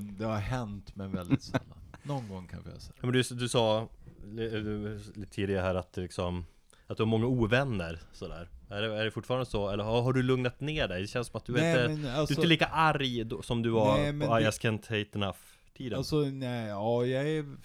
[0.00, 1.78] det har hänt men väldigt sällan.
[2.02, 2.94] Någon gång kanske jag säger.
[3.00, 3.88] Ja, men du, du sa
[4.24, 6.44] du- lite tidigare här att, det liksom,
[6.92, 9.68] att du har många ovänner sådär är det, är det fortfarande så?
[9.70, 11.00] Eller har, har du lugnat ner dig?
[11.00, 13.42] Det känns som att du, är, inte, men du är alltså, inte lika arg då,
[13.42, 15.38] som du var Nej, på I det- just can't hate enough
[15.72, 17.56] tiden alltså nej, ja jag är,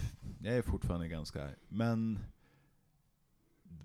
[0.44, 1.56] jag är fortfarande ganska arg.
[1.68, 2.20] Men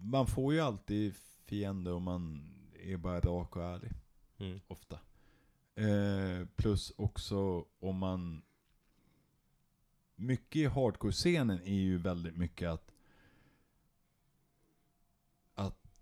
[0.01, 1.15] man får ju alltid
[1.47, 2.53] fiender om man
[2.83, 3.91] är bara rak och ärlig.
[4.39, 4.61] mm.
[4.69, 4.99] ofta.
[5.75, 8.43] Eh, plus också om man...
[10.15, 12.92] Mycket i hardcore-scenen är ju väldigt mycket att...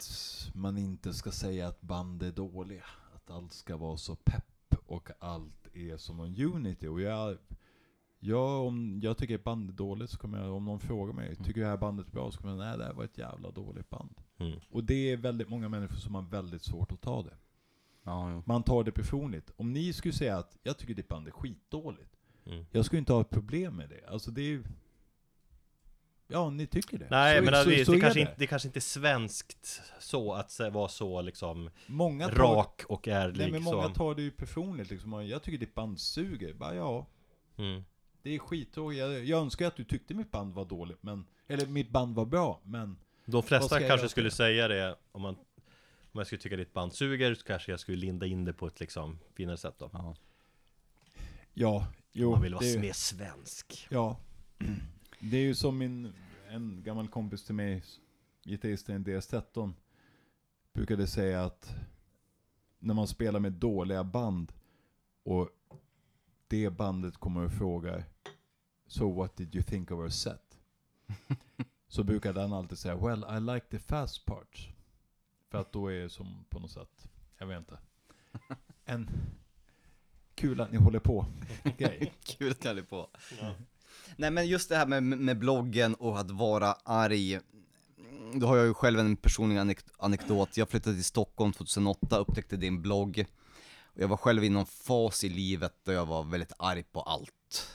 [0.00, 2.84] Att man inte ska säga att band är dåliga.
[3.14, 6.86] Att allt ska vara så pepp och allt är som en unity.
[6.86, 7.38] Och jag...
[8.22, 11.36] Jag, om jag tycker ett band är dåligt så kommer jag, om någon frågar mig,
[11.36, 12.30] tycker du det här bandet är bra?
[12.30, 14.14] Så kommer jag, nej det här var ett jävla dåligt band.
[14.38, 14.58] Mm.
[14.70, 17.36] Och det är väldigt många människor som har väldigt svårt att ta det.
[18.02, 18.42] Ja, jo.
[18.46, 19.50] Man tar det personligt.
[19.56, 22.16] Om ni skulle säga att jag tycker ditt band är skitdåligt.
[22.46, 22.64] Mm.
[22.70, 24.08] Jag skulle inte ha ett problem med det.
[24.08, 24.64] Alltså det är ju...
[26.32, 27.06] Ja, ni tycker det.
[27.10, 28.20] Nej Så- men så, det, så det, är kanske det.
[28.20, 33.08] inte, det kanske inte är svenskt så att vara så liksom Många tar, rak och
[33.08, 33.94] ärlig Nej men många så.
[33.94, 35.26] tar det ju personligt liksom.
[35.26, 36.52] Jag tycker ditt band suger.
[36.54, 37.06] Bara ja,
[37.58, 37.84] Mm.
[38.22, 38.98] det är skittråkigt.
[39.00, 41.02] Jag, jag önskar att du tyckte mitt band var dåligt.
[41.02, 42.60] Men, eller mitt band var bra.
[42.64, 44.36] Men De flesta kanske skulle till?
[44.36, 45.36] säga det om man
[46.12, 48.66] om jag skulle tycka ditt band suger så kanske jag skulle linda in det på
[48.66, 49.90] ett liksom finare sätt då.
[49.92, 50.16] Ja.
[51.54, 52.30] ja, jo.
[52.30, 53.86] man vill vara det, mer svensk.
[53.90, 54.16] Ja.
[55.22, 56.12] Det är ju som min,
[56.48, 57.84] en gammal kompis till mig,
[58.44, 59.72] gitarristen i DS13,
[60.72, 61.74] brukade säga att
[62.78, 64.52] när man spelar med dåliga band
[65.22, 65.48] och
[66.48, 68.04] det bandet kommer och frågar
[68.86, 70.58] So what did you think of our set?
[71.88, 74.68] Så brukade han alltid säga Well, I like the fast parts.
[75.50, 77.78] För att då är det som på något sätt, jag vet inte,
[78.84, 79.10] en
[80.34, 81.26] kul att ni håller på
[81.78, 82.14] grej.
[82.22, 83.10] Kul att ni på.
[84.16, 87.38] Nej men just det här med, med bloggen och att vara arg.
[88.34, 90.56] Då har jag ju själv en personlig anek- anekdot.
[90.56, 93.24] Jag flyttade till Stockholm 2008, upptäckte din blogg.
[93.84, 97.00] Och jag var själv i någon fas i livet där jag var väldigt arg på
[97.00, 97.68] allt.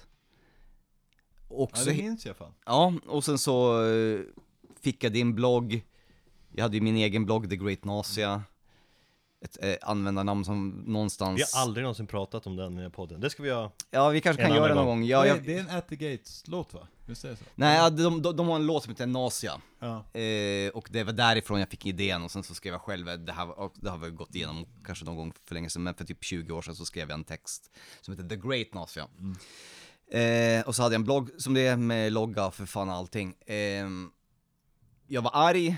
[1.47, 2.53] Och Ja, så, det minns jag fan.
[2.65, 4.19] ja, och sen så eh,
[4.81, 5.83] fick jag din blogg.
[6.51, 8.43] Jag hade ju min egen blogg, The Great Nasia.
[9.45, 11.39] Ett eh, användarnamn som någonstans...
[11.39, 13.21] Vi har aldrig någonsin pratat om den i den här podden.
[13.21, 13.71] Det ska vi göra.
[13.91, 14.99] Ja, vi kanske En kan göra det annan någon gång.
[14.99, 15.07] gång.
[15.09, 15.43] Ja, jag...
[15.45, 16.87] Det är en At the Gates-låt va?
[17.05, 17.43] Visst är det så?
[17.55, 19.61] Nej, de, de, de har en låt som heter Nasia.
[19.79, 20.19] Ja.
[20.19, 23.31] Eh, och det var därifrån jag fick idén och sen så skrev jag själv, det
[23.31, 26.05] här, och det har vi gått igenom kanske någon gång för länge sedan, men för
[26.05, 29.07] typ 20 år sedan så skrev jag en text som heter The Great Nasia.
[30.11, 33.35] Eh, och så hade jag en blogg som det är med logga för fan allting.
[33.45, 33.85] Eh,
[35.07, 35.77] jag var arg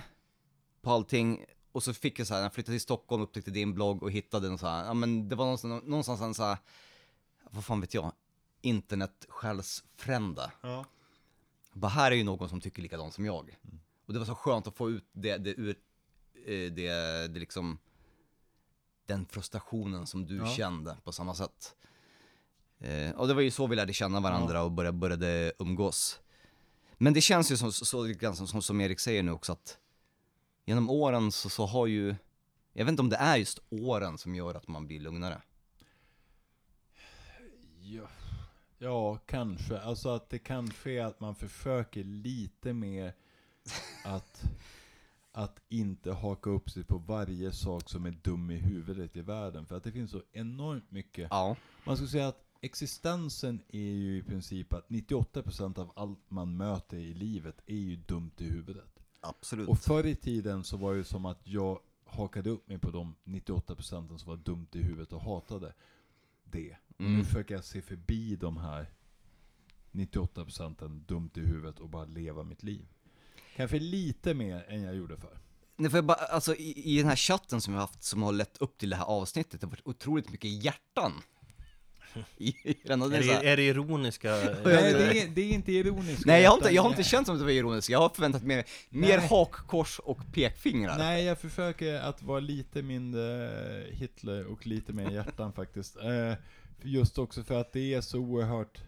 [0.81, 1.45] på allting
[1.77, 4.47] och så fick jag så här, jag flyttade till Stockholm upptäckte din blogg och hittade
[4.47, 6.57] den så här, ja men det var någonstans, någonstans en så här,
[7.51, 8.11] vad fan vet jag,
[8.61, 10.51] internetsjälsfrände.
[10.61, 10.85] Ja.
[11.73, 13.57] Bara här är ju någon som tycker likadant som jag.
[14.05, 15.75] Och det var så skönt att få ut det, det ur,
[16.45, 16.91] eh, det,
[17.27, 17.77] det liksom,
[19.05, 20.47] den frustrationen som du Ja.
[20.47, 21.75] kände på samma sätt.
[22.79, 26.19] Eh, och det var ju så vi lärde känna varandra och började, började umgås.
[26.97, 28.05] Men det känns ju som, så,
[28.47, 29.77] som, som Erik säger nu också att
[30.67, 32.15] genom åren så, så har ju,
[32.73, 35.41] jag vet inte om det är just åren som gör att man blir lugnare.
[37.79, 38.07] Ja.
[38.77, 39.79] ja, kanske.
[39.79, 43.13] Alltså att det kanske är att man försöker lite mer
[44.05, 44.43] att,
[45.31, 49.65] att inte haka upp sig på varje sak som är dum i huvudet i världen.
[49.65, 51.27] För att det finns så enormt mycket.
[51.31, 51.55] Ja.
[51.85, 56.97] Man skulle säga att existensen är ju i princip att 98% av allt man möter
[56.97, 58.96] i livet är ju dumt i huvudet.
[59.27, 59.69] Absolut.
[59.69, 63.15] Och förr i tiden så var det som att jag hakade upp mig på de
[63.23, 65.73] 98% som var dumt i huvudet och hatade
[66.43, 66.77] det.
[66.97, 67.17] Mm.
[67.17, 68.91] nu försöker jag se förbi de här
[69.91, 72.87] 98% dumt i huvudet och bara leva mitt liv.
[73.55, 75.37] Kanske lite mer än jag gjorde förr.
[75.75, 78.23] Nej, för jag bara, alltså i, i den här chatten som vi har haft som
[78.23, 81.13] har lett upp till det här avsnittet, det har varit otroligt mycket hjärtan.
[82.39, 84.29] Är det, är det ironiska?
[84.65, 86.25] Nej, det är, det är inte ironiskt.
[86.25, 88.09] nej, jag har inte, jag har inte känt som att det var ironiskt, jag har
[88.09, 89.27] förväntat mig mer Nej.
[89.27, 90.97] hakkors och pekfingrar.
[90.97, 93.49] Nej, jag försöker att vara lite mindre
[93.91, 95.97] Hitler och lite mer hjärtan faktiskt.
[95.97, 96.33] Eh,
[96.81, 98.81] just också för att det är så oerhört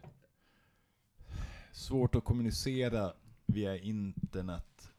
[1.72, 3.14] svårt att kommunicera
[3.46, 4.92] via internet.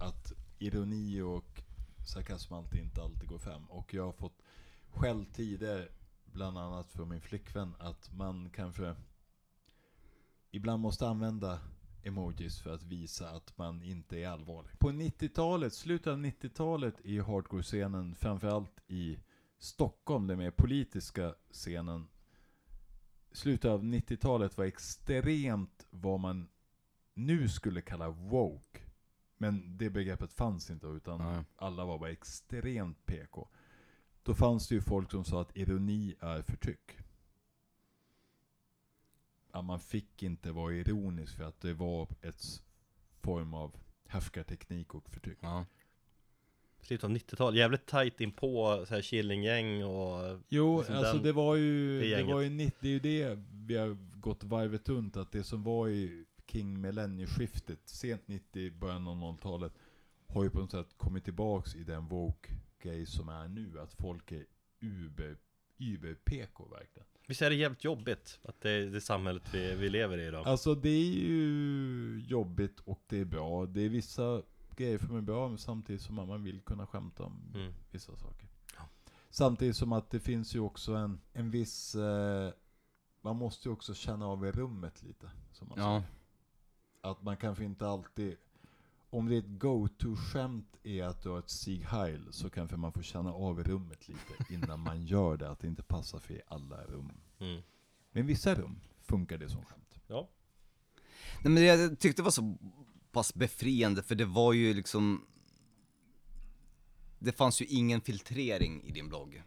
[0.00, 1.62] Att ironi och
[2.06, 3.64] sarkasm alltid inte alltid går fram.
[3.64, 4.42] Och jag har fått
[4.90, 5.88] skäll tidigare,
[6.38, 8.94] bland annat från min flickvän, att man kanske
[10.50, 11.60] ibland måste använda
[12.02, 14.78] emojis för att visa att man inte är allvarlig.
[14.78, 19.18] På 90-talet, slutet av 90-talet i hardcore-scenen, framförallt i
[19.58, 22.08] Stockholm, den mer politiska scenen,
[23.32, 26.48] slutet av 90-talet var extremt vad man
[27.14, 28.80] nu skulle kalla woke.
[29.36, 31.44] Men det begreppet fanns inte utan Nej.
[31.56, 33.48] alla var bara extremt PK.
[34.28, 36.98] Då fanns det ju folk som sa att ironi är förtryck.
[39.52, 42.62] Ja, man fick inte vara ironisk för att det var ett
[43.20, 43.76] form av
[44.06, 45.38] härskarteknik och förtryck.
[45.40, 45.64] Ja.
[46.80, 51.32] Slutet av 90-tal, jävligt tajt in på så här Killinggäng och Jo, Liksom alltså det
[51.32, 55.16] var ju det det, var ju det är ju det vi har gått varvet runt,
[55.16, 59.72] att det som var i King millennieskiftet, sent 90, början av 00-talet,
[60.26, 62.08] har ju på något sätt kommit tillbaks i den
[62.78, 64.46] woke-grej som är nu, att folk är
[64.80, 65.36] uber,
[65.78, 67.06] uber-PK verkligen.
[67.26, 70.46] Visst är det jävligt jobbigt att det är det samhället vi, vi lever i idag?
[70.46, 73.66] Alltså det är ju jobbigt och det är bra.
[73.66, 74.42] Det är vissa
[74.76, 77.72] grejer som är bra, men samtidigt som man vill kunna skämta om Mm.
[77.90, 78.48] vissa saker.
[78.76, 78.88] Ja.
[79.30, 81.94] Samtidigt som att det finns ju också en, en viss...
[81.94, 82.52] Eh,
[83.20, 85.30] man måste ju också känna av i rummet lite.
[85.52, 85.84] Som man Ja.
[86.00, 86.14] säger.
[87.00, 88.36] Att man kanske inte alltid...
[89.10, 92.92] Om det är ett go-to-skämt är att du har ett Sieg Heil så kanske man
[92.92, 95.50] får känna av rummet lite innan man gör det.
[95.50, 97.12] Att det inte passar för i alla rum.
[97.38, 97.62] Mm.
[98.12, 99.98] Men vissa rum funkar det som skämt.
[100.06, 100.28] Ja,
[101.44, 102.56] Nej men det jag tyckte var så
[103.12, 105.26] pass befriande för det var ju liksom
[107.18, 109.42] Det fanns ju ingen filtrering i din blogg.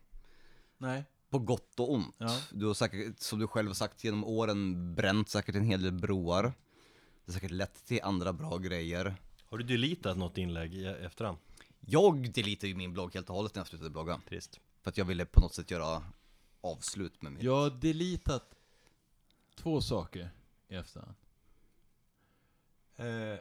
[0.77, 1.05] Nej.
[1.29, 2.15] På gott och ont.
[2.17, 2.39] Ja.
[2.51, 5.93] Du har säkert, som du själv har sagt genom åren, bränt säkert en hel del
[5.93, 6.43] broar.
[6.43, 6.51] Det
[7.25, 9.15] har säkert lett till andra bra grejer.
[9.51, 11.37] Har du deletat något inlägg i efterhand?
[11.79, 14.21] Jag deletade ju min blogg helt och hållet när jag slutade blogga.
[14.29, 16.03] Trist För att jag ville på något sätt göra
[16.61, 17.43] avslut med mitt.
[17.43, 18.55] Jag har deletat
[19.55, 20.29] två saker
[20.67, 21.15] i efterhand.
[22.95, 23.39] Eh,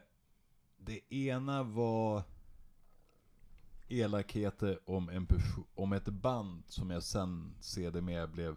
[0.76, 2.22] det ena var
[3.88, 5.26] elakheter om, en
[5.74, 8.56] om ett band som jag sen sedermera blev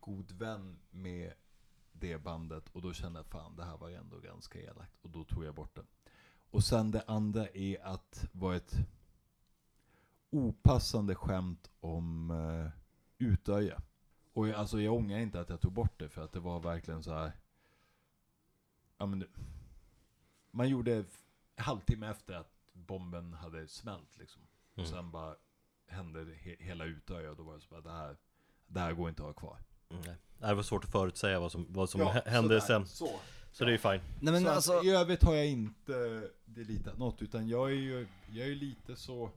[0.00, 1.32] god vän med
[1.92, 5.24] det bandet och då kände jag fan det här var ändå ganska elakt och då
[5.24, 5.84] tog jag bort det.
[6.54, 8.76] Och sen det andra är att vara ett
[10.30, 12.70] opassande skämt om eh,
[13.18, 13.82] Utöja.
[14.32, 16.60] Och jag, alltså jag ångrar inte att jag tog bort det för att det var
[16.60, 17.32] verkligen så här.
[18.98, 19.26] Ja men det,
[20.50, 21.04] Man gjorde
[21.56, 24.42] halvtimme efter att bomben hade smält liksom.
[24.72, 24.90] Och Mm.
[24.90, 25.34] sen bara
[25.88, 28.16] hände he, hela Utöja och då var det så bara det här,
[28.66, 29.58] det här går inte att ha kvar.
[29.90, 30.02] mm.
[30.38, 33.20] Det var svårt att förutsäga vad som, vad som Ja, hä- hände sådär, sen Så.
[33.56, 36.22] Så det är ju fine Nej men så att alltså, I övrigt har jag inte
[36.44, 39.30] deletat något, utan jag är ju, jag är lite så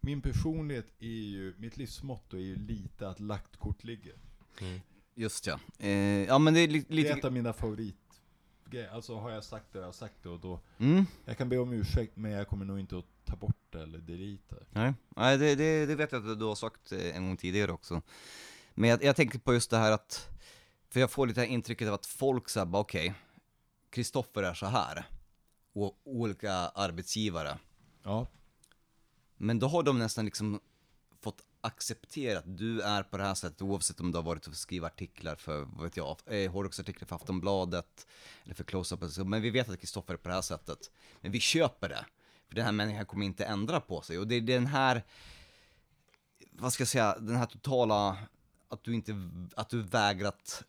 [0.00, 4.14] Min personlighet är ju, mitt livsmotto är ju lite att lagt kort ligger.
[4.60, 4.80] mm.
[5.14, 5.60] just ja.
[5.78, 5.90] Eh,
[6.24, 7.08] ja men det är li- Det är lite...
[7.10, 8.88] ett av mina favoritgrejer.
[8.92, 11.06] Alltså har jag sagt det, har jag sagt det och då Mm.
[11.24, 13.98] Jag kan be om ursäkt men jag kommer nog inte att ta bort det eller
[13.98, 14.66] delita det.
[14.70, 17.72] Nej, Nej det, det, det vet jag att du har sagt eh, en gång tidigare
[17.72, 18.02] också.
[18.74, 20.28] Men jag, jag tänker på just det här att,
[20.90, 23.14] för jag får lite här intrycket av att folk säger bara okej,
[23.92, 25.04] Kristoffer är så här.
[25.72, 27.58] Och olika arbetsgivare.
[28.02, 28.26] Ja.
[29.36, 30.60] Men då har de nästan liksom
[31.20, 34.54] fått acceptera att du är på det här sättet oavsett om du har varit och
[34.54, 38.06] skrivit artiklar för, vad vet jag, eh, hårdrocksartiklar för Aftonbladet
[38.44, 39.02] eller för Close-Up.
[39.02, 39.24] eller så.
[39.24, 40.90] Men vi vet att Kristoffer är på det här sättet.
[41.20, 42.04] Men vi köper det.
[42.48, 44.18] För den här människan kommer inte ändra på sig.
[44.18, 45.04] Och det är den här,
[46.52, 48.18] vad ska jag säga, den här totala,
[48.68, 49.12] att du inte,
[49.56, 50.64] att du vägrat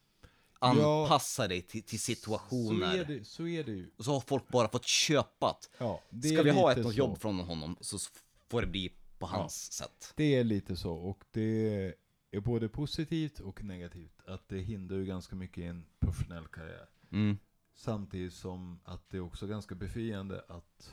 [0.64, 3.06] anpassa dig till, till Så är, situationer.
[3.06, 3.90] det, så är det ju.
[3.98, 5.69] Och så har folk bara fått köpat.
[5.77, 7.98] Ja, Ska vi ha ett något jobb från honom så
[8.49, 10.14] får det bli på hans sätt.
[10.15, 11.95] Det är lite så och det
[12.31, 14.22] är både positivt och negativt.
[14.27, 16.90] Att det hindrar ju ganska mycket i en professionell karriär.
[17.11, 17.38] Mm.
[17.76, 20.91] Samtidigt som att det är också ganska befriande att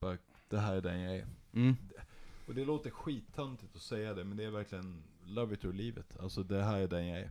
[0.00, 0.18] bara,
[0.48, 1.26] det här är den jag är.
[1.52, 1.76] Mm.
[2.46, 6.00] Och det låter skittöntigt att säga det, men det är verkligen love it or leave
[6.00, 6.16] it.
[6.20, 7.30] Alltså det här är den jag är.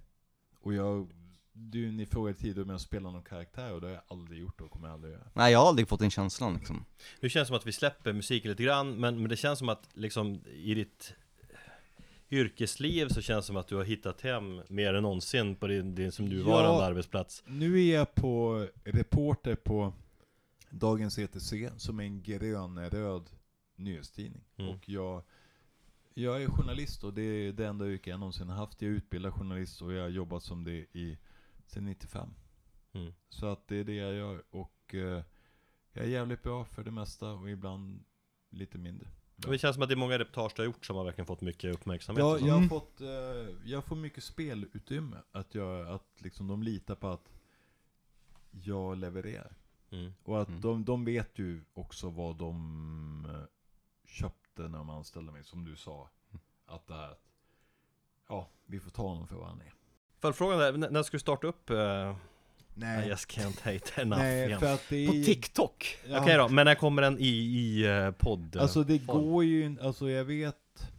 [0.59, 1.13] Och jag,
[1.53, 4.61] du, ni frågade tidigare om jag spelar någon karaktär och det har jag aldrig gjort
[4.61, 5.23] och kommer jag aldrig göra.
[5.33, 6.85] Nej, jag har aldrig fått den känslan liksom.
[7.19, 9.69] Nu känns det som att vi släpper musiken lite grann men, men det känns som
[9.69, 11.13] att liksom i ditt
[12.31, 15.95] yrkesliv så känns det som att du har hittat hem mer än någonsin på din,
[15.95, 16.85] din som nuvarande Ja.
[16.85, 19.93] arbetsplats Nu är jag på reporter på
[20.69, 23.29] Dagens ETC som är en grön-röd
[23.75, 24.43] nyhetstidning.
[24.57, 24.71] Mm.
[24.71, 25.23] Och jag,
[26.13, 28.81] jag är journalist och det är det enda yrke jag någonsin har haft.
[28.81, 31.17] Jag är utbildad journalist och jag har jobbat som det i,
[31.73, 32.29] sedan 95.
[32.93, 33.13] mm.
[33.29, 35.23] Så att det är det jag gör och eh,
[35.93, 38.03] jag är jävligt bra för det mesta och ibland
[38.49, 39.07] lite mindre.
[39.35, 41.41] Det känns som att det är många reportage du har gjort som har verkligen fått
[41.41, 42.19] mycket uppmärksamhet.
[42.21, 43.07] Ja, jag har fått, eh,
[43.65, 45.17] jag får mycket spelutrymme.
[45.31, 47.29] Att, jag, att liksom de litar på att
[48.51, 49.55] jag levererar.
[49.91, 50.13] Mm.
[50.23, 50.61] Och att Mm.
[50.61, 53.41] de, de vet ju också vad de eh,
[54.05, 56.09] köpte när de anställde mig, som du sa.
[56.65, 57.15] Att det här,
[58.27, 59.73] ja, vi får ta honom för vad han är.
[60.23, 62.15] Följdfrågan är, när ska du starta upp uh,
[62.73, 64.59] Nej, I just can't hate enough nej igen?
[64.59, 65.07] för att det är...
[65.07, 65.97] På TikTok!
[66.07, 66.21] Ja.
[66.21, 68.57] Okej då, men när kommer den i, i uh, podd?
[68.57, 69.21] Alltså det form?
[69.21, 70.91] går ju inte, alltså jag vet,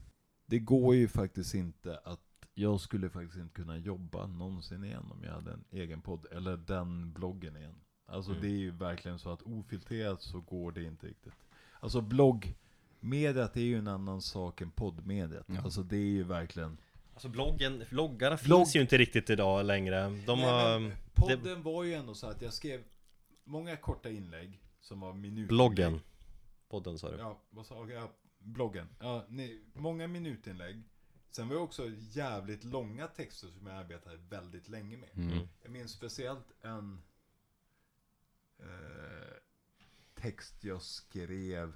[0.47, 2.21] det går ju faktiskt inte att
[2.55, 6.57] jag skulle faktiskt inte kunna jobba någonsin igen om jag hade en egen podd, eller
[6.57, 7.75] den bloggen igen.
[8.07, 8.43] Alltså Mm.
[8.43, 11.35] det är ju verkligen så att ofiltrerat så går det inte riktigt.
[11.81, 15.47] Alltså bloggmediet är ju en annan sak än poddmediet.
[15.47, 15.61] Ja.
[15.65, 16.77] Alltså det är ju verkligen...
[17.15, 20.03] Alltså bloggen, bloggarna Blogg- finns ju inte riktigt idag längre.
[20.27, 20.97] De Nej, har...
[21.15, 22.85] podden var ju ändå så att jag skrev
[23.45, 25.49] många korta inlägg som var minut.
[25.49, 26.01] Bloggen.
[26.69, 27.17] Podden sa du.
[27.19, 27.91] Ja, vad sa jag?
[27.91, 28.89] Ja, bloggen.
[29.01, 30.83] Ja, nej, många minutinlägg.
[31.31, 35.11] Sen var det också jävligt långa texter som jag arbetade väldigt länge med.
[35.17, 35.49] Mm.
[35.63, 37.03] Jag minns speciellt en
[38.59, 39.35] eh,
[40.15, 41.73] text jag skrev.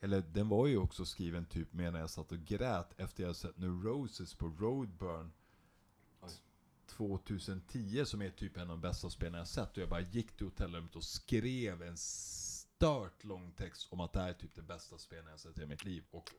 [0.00, 3.58] Eller den var ju också skriven typ medan jag satt och grät efter jag sett
[3.58, 5.32] Neurosis på Roadburn
[6.86, 9.70] 2010 som är typ en av de bästa spelen jag sett.
[9.70, 14.20] Och jag bara gick till hotellrummet och skrev en stört lång text om att det
[14.20, 16.04] här är typ det bästa spelen jag sett i mitt liv.
[16.10, 16.30] Och,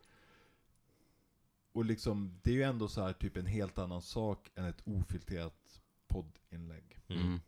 [1.71, 4.81] och liksom, det är ju ändå så här typ en helt annan sak än ett
[4.83, 6.99] ofiltrerat poddinlägg.
[7.07, 7.21] Mm.
[7.21, 7.39] Mm.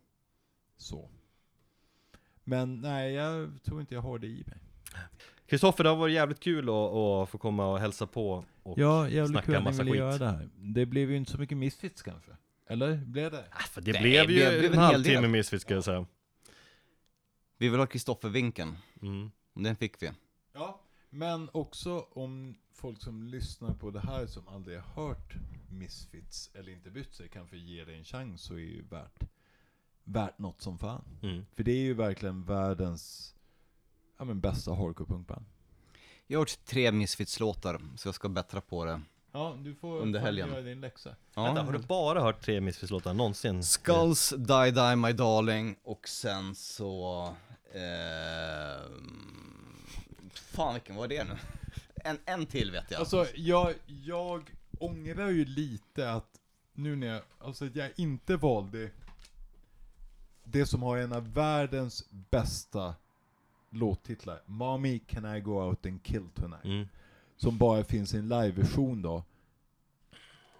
[0.76, 1.10] Så.
[2.44, 4.58] Men nej, jag tror inte jag har det i mig.
[5.52, 9.08] Kristoffer, det har varit jävligt kul att, att få komma och hälsa på och Ja,
[9.08, 9.94] jävligt snacka kul massa skit.
[9.94, 10.48] göra det här.
[10.56, 12.30] Det blev ju inte så mycket misfits kanske.
[12.66, 12.96] Eller?
[12.96, 13.44] Blev det?
[13.70, 15.28] För det Nej, blev ju det blev en en halvtimme.
[15.28, 16.06] Misfits ska jag säga.
[17.58, 18.76] Vi vill ha Kristoffer-vinkeln.
[19.02, 19.30] Mm.
[19.54, 20.10] Den fick vi.
[20.52, 20.80] Ja,
[21.10, 25.34] men också om folk som lyssnar på det här som aldrig har hört
[25.70, 28.82] Misfits eller inte bytt sig kan få ge det en chans så är det ju
[28.90, 29.22] värt,
[30.04, 31.04] värt något som fan.
[31.22, 31.46] Mm.
[31.54, 33.34] För det är ju verkligen världens
[34.22, 35.44] ja, men bästa hardcore-punkband.
[36.26, 39.00] Jag har gjort tre Misfits-låtar, så jag ska bättra på det.
[39.32, 40.48] Ja, du får Under helgen.
[40.48, 41.16] göra din läxa.
[41.34, 43.64] Vänta, har du bara hört tre Misfits-låtar någonsin?
[43.64, 47.24] Skulls, Die Die My Darling och sen så...
[47.74, 48.82] Eh,
[50.34, 51.36] fan vilken var det nu?
[51.94, 52.98] En, en till vet jag.
[53.00, 56.30] Alltså, jag, jag ångrar ju lite att
[56.72, 58.90] nu när jag, alltså att jag inte valde
[60.44, 62.94] det som har en av världens bästa
[63.72, 64.42] låttitlar.
[64.46, 66.64] Mommy Can I Go Out and Kill Tonight.
[66.64, 66.88] Mm.
[67.36, 69.24] Som bara finns i en liveversion då.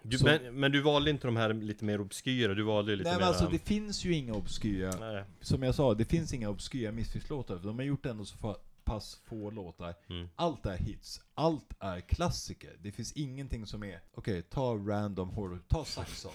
[0.05, 3.09] Du, Så- men, men du valde inte de här lite mer obskyra, du valde lite
[3.09, 3.19] Nej mer...
[3.19, 5.23] men alltså det finns ju inga obskyra, Nej.
[5.41, 7.57] som jag sa, det finns inga obskyra Misfits-låtar.
[7.57, 9.95] för De har gjort ändå så fa- pass få låtar.
[10.09, 10.29] Mm.
[10.35, 12.75] Allt är hits, allt är klassiker.
[12.81, 16.31] Det finns ingenting som är, okej, ta random horror, ta Saxon.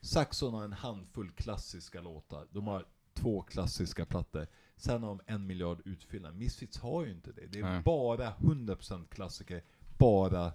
[0.00, 2.46] Saxon har en handfull klassiska låtar.
[2.50, 2.84] De har
[3.16, 4.46] två klassiska plattor.
[4.76, 6.32] Sen har de en miljard utfyllda.
[6.32, 7.46] Misfits har ju inte det.
[7.46, 7.82] Det är Nej.
[7.82, 9.64] bara 100% klassiker,
[9.98, 10.52] bara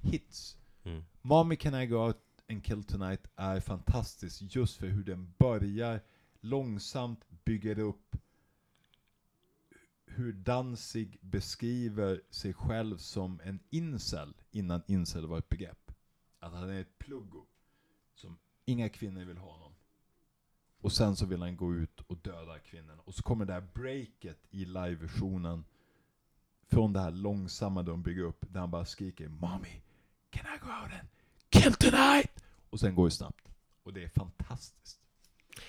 [0.00, 0.56] hits.
[0.84, 1.04] Mm.
[1.22, 2.16] Mommy Can I Go Out
[2.50, 6.00] and Kill Tonight är fantastisk just för hur den börjar
[6.40, 8.16] långsamt bygger upp
[10.14, 15.92] hur Danzig beskriver sig själv som en incel innan incel var ett begrepp.
[16.38, 17.46] Att han är ett pluggo.
[18.14, 19.71] Som inga kvinnor vill ha honom.
[20.82, 23.02] Och sen så vill han gå ut och döda kvinnorna.
[23.04, 25.64] Och så kommer det här breaket i live-versionen.
[26.70, 28.44] Från det här långsamma de bygger upp.
[28.48, 29.80] Där han bara skriker Mommy,
[30.30, 31.08] can I go out and
[31.50, 32.44] kill tonight?
[32.70, 33.48] Och sen går det snabbt.
[33.82, 34.98] Och det är fantastiskt.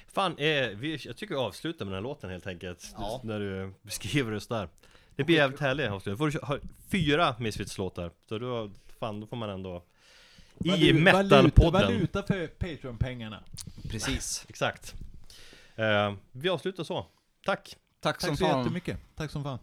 [0.07, 2.93] Fan, eh, vi, jag tycker vi avslutar med den här låten helt enkelt.
[2.97, 3.21] Ja.
[3.23, 4.69] När du beskriver det så där.
[5.15, 6.17] Det blir jävligt härligt avslutning.
[6.17, 6.57] Får du kö- ha
[6.87, 8.11] fyra Misfits-låtar.
[8.25, 9.83] Så då, fan, då får man ändå...
[10.63, 11.71] I metalpodden.
[11.71, 13.43] Valuta, valuta för Patreon-pengarna.
[13.89, 14.45] Precis.
[14.49, 14.95] Exakt.
[15.75, 17.05] Eh, vi avslutar så.
[17.45, 17.77] Tack!
[17.99, 18.59] Tack, Tack som så fan.
[18.59, 18.97] jättemycket.
[19.15, 19.59] Tack som fan.